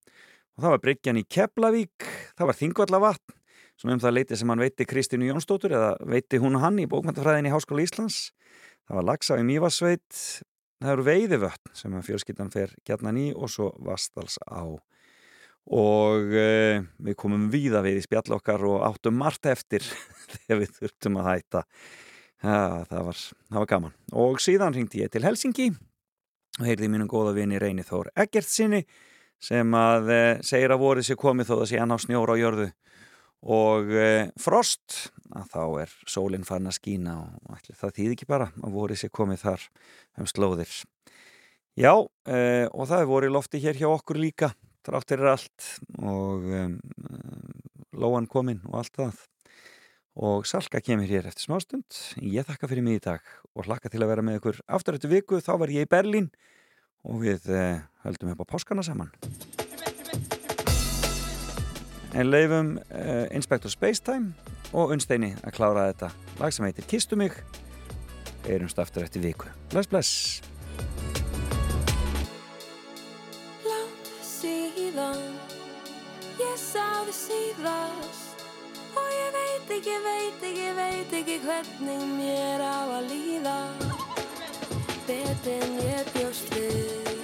og 0.61 0.67
það 0.67 0.75
var 0.75 0.81
Bryggjan 0.85 1.17
í 1.17 1.25
Keflavík, 1.25 2.07
það 2.37 2.49
var 2.51 2.57
Þingvallavatn, 2.59 3.37
svona 3.81 3.95
um 3.97 4.03
það 4.03 4.13
leiti 4.19 4.37
sem 4.37 4.51
hann 4.53 4.61
veiti 4.61 4.85
Kristínu 4.85 5.31
Jónsdóttur 5.31 5.73
eða 5.73 5.95
veiti 6.05 6.41
hún 6.43 6.59
hann 6.61 6.77
í 6.83 6.85
bókmæntafræðin 6.91 7.49
í 7.49 7.53
Háskóla 7.55 7.87
Íslands. 7.87 8.19
Það 8.85 8.99
var 8.99 9.07
Lagsá 9.09 9.39
í 9.41 9.47
Mývarsveit, 9.49 10.21
það 10.85 10.93
eru 10.93 11.09
veiðivötn 11.09 11.75
sem 11.81 11.97
fjölskyldan 12.05 12.53
fer 12.53 12.77
gætnan 12.85 13.23
í 13.23 13.27
og 13.33 13.49
svo 13.49 13.71
Vastals 13.89 14.37
á. 14.45 14.69
Og 15.73 16.29
uh, 16.29 16.85
við 17.09 17.17
komum 17.17 17.49
víða 17.49 17.81
við 17.87 18.03
í 18.03 18.05
spjall 18.05 18.37
okkar 18.37 18.69
og 18.69 18.85
áttum 18.85 19.17
margt 19.17 19.49
eftir 19.49 19.81
þegar 20.45 20.65
við 20.67 20.77
þurftum 20.77 21.21
að 21.23 21.31
hætta. 21.31 21.69
Ja, 22.45 22.85
það, 22.91 23.07
var, 23.09 23.29
það 23.49 23.63
var 23.63 23.71
gaman. 23.73 24.01
Og 24.13 24.43
síðan 24.45 24.77
ringdi 24.77 25.07
ég 25.07 25.13
til 25.13 25.25
Helsingi 25.25 25.73
og 26.59 26.67
heyrði 26.69 26.93
mínum 26.93 27.09
góða 27.09 27.33
vini 27.39 27.57
Reyni 27.61 27.87
Þór 27.87 28.13
Eggertsinni 28.13 28.85
sem 29.41 29.75
að 29.77 30.13
e, 30.13 30.23
segir 30.47 30.75
að 30.75 30.83
vorið 30.85 31.09
sé 31.09 31.17
komið 31.19 31.51
þó 31.51 31.55
það 31.57 31.69
sé 31.71 31.81
hann 31.81 31.97
á 31.97 31.99
snjóra 32.01 32.37
á 32.37 32.41
jörðu. 32.41 32.69
Og 33.41 33.93
e, 33.97 34.09
frost 34.41 35.13
að 35.33 35.47
þá 35.55 35.63
er 35.87 35.95
sólinn 36.13 36.45
farin 36.45 36.69
að 36.69 36.77
skína 36.77 37.17
og 37.25 37.55
ætli, 37.57 37.77
það 37.79 37.95
þýð 37.99 38.17
ekki 38.17 38.29
bara 38.29 38.51
að 38.61 38.75
vorið 38.77 39.01
sé 39.01 39.13
komið 39.13 39.45
þar 39.47 39.69
um 40.21 40.29
slóðir. 40.29 40.75
Já 41.81 41.95
e, 41.97 42.69
og 42.69 42.91
það 42.91 42.99
er 42.99 43.11
vorið 43.15 43.35
lofti 43.39 43.63
hér 43.63 43.81
hjá 43.81 43.89
okkur 43.89 44.21
líka 44.21 44.53
þráttir 44.87 45.21
er 45.21 45.35
allt 45.35 45.67
og 46.01 46.47
lóan 47.97 48.29
kominn 48.31 48.63
og 48.69 48.81
allt 48.81 48.97
það. 48.97 49.27
Og 50.21 50.47
Salka 50.49 50.81
kemur 50.83 51.09
hér 51.09 51.29
eftir 51.31 51.47
smástund. 51.47 51.97
Ég 52.19 52.47
þakka 52.49 52.69
fyrir 52.69 52.85
mig 52.85 52.99
í 52.99 53.05
dag 53.05 53.25
og 53.55 53.69
hlakka 53.69 53.93
til 53.93 54.03
að 54.03 54.11
vera 54.13 54.25
með 54.27 54.41
ykkur 54.41 54.61
aftur 54.69 54.99
eftir 54.99 55.13
viku. 55.13 55.39
Þá 55.41 55.53
var 55.63 55.73
ég 55.73 55.87
í 55.87 55.91
Berlín 55.91 56.29
og 57.07 57.23
við 57.23 57.47
höldum 58.05 58.33
upp 58.33 58.45
á 58.45 58.47
páskana 58.53 58.83
saman. 58.83 59.11
En 62.15 62.31
leifum 62.31 62.79
eh, 62.91 63.27
Inspector 63.37 63.71
Spacetime 63.71 64.33
og 64.73 64.95
Unsteini 64.95 65.35
að 65.45 65.55
klára 65.55 65.91
þetta 65.93 66.11
lag 66.41 66.55
sem 66.55 66.67
heitir 66.67 66.89
Kistu 66.91 67.19
mig. 67.19 67.37
Erumst 68.49 68.79
aftur 68.83 69.05
eftir 69.05 69.23
viku. 69.23 69.51
Bless 69.71 69.91
bless. 69.91 70.43
Langt 73.67 74.11
síðan 74.27 75.23
Ég 76.41 76.57
sá 76.57 77.05
þið 77.05 77.17
síðast. 77.17 78.45
Og 78.97 79.09
ég 79.13 79.35
veit 79.35 79.73
ekki, 79.77 79.97
veit 80.07 80.47
ekki, 80.49 80.69
veit 80.79 81.13
ekki 81.21 81.37
hvernig 81.45 82.07
mér 82.15 82.65
á 82.65 82.81
að 82.97 83.11
líða. 83.13 83.59
Betur 85.05 85.53
en 85.59 85.79
ég 85.85 86.13
bjóst 86.15 86.55
við 86.57 87.20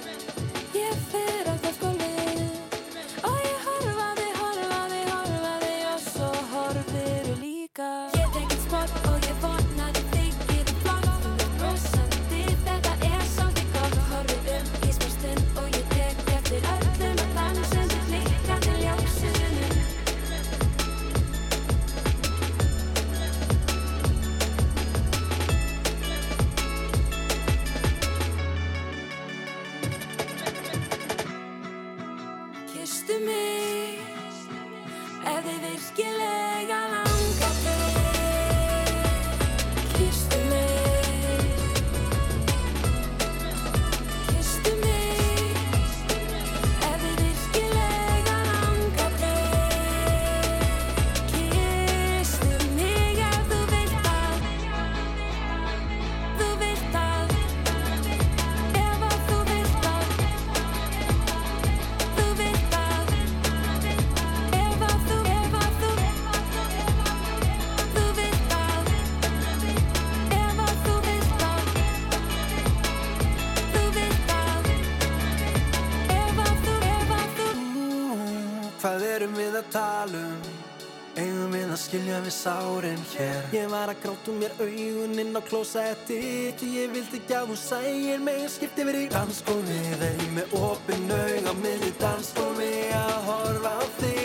sárin 82.47 83.03
hér. 83.17 83.43
Ég 83.51 83.67
var 83.69 83.91
að 83.91 84.01
gráta 84.03 84.31
um 84.31 84.37
mér 84.39 84.53
auguninn 84.63 85.35
á 85.35 85.41
klósetti 85.49 86.19
Því 86.59 86.69
ég 86.79 86.93
vildi 86.95 87.19
ekki 87.19 87.35
að 87.35 87.49
hún 87.51 87.59
sægir 87.59 88.23
mig 88.23 88.45
Skipti 88.55 88.85
verið 88.87 89.07
í 89.07 89.09
danskómi 89.15 89.79
Þegar 89.89 90.21
ég 90.23 90.31
með 90.37 90.55
opin 90.61 91.11
auga 91.17 91.57
miður 91.63 91.97
danskómi 92.03 92.71
Að 93.01 93.17
horfa 93.27 93.75
á 93.75 93.85
þig? 93.99 94.16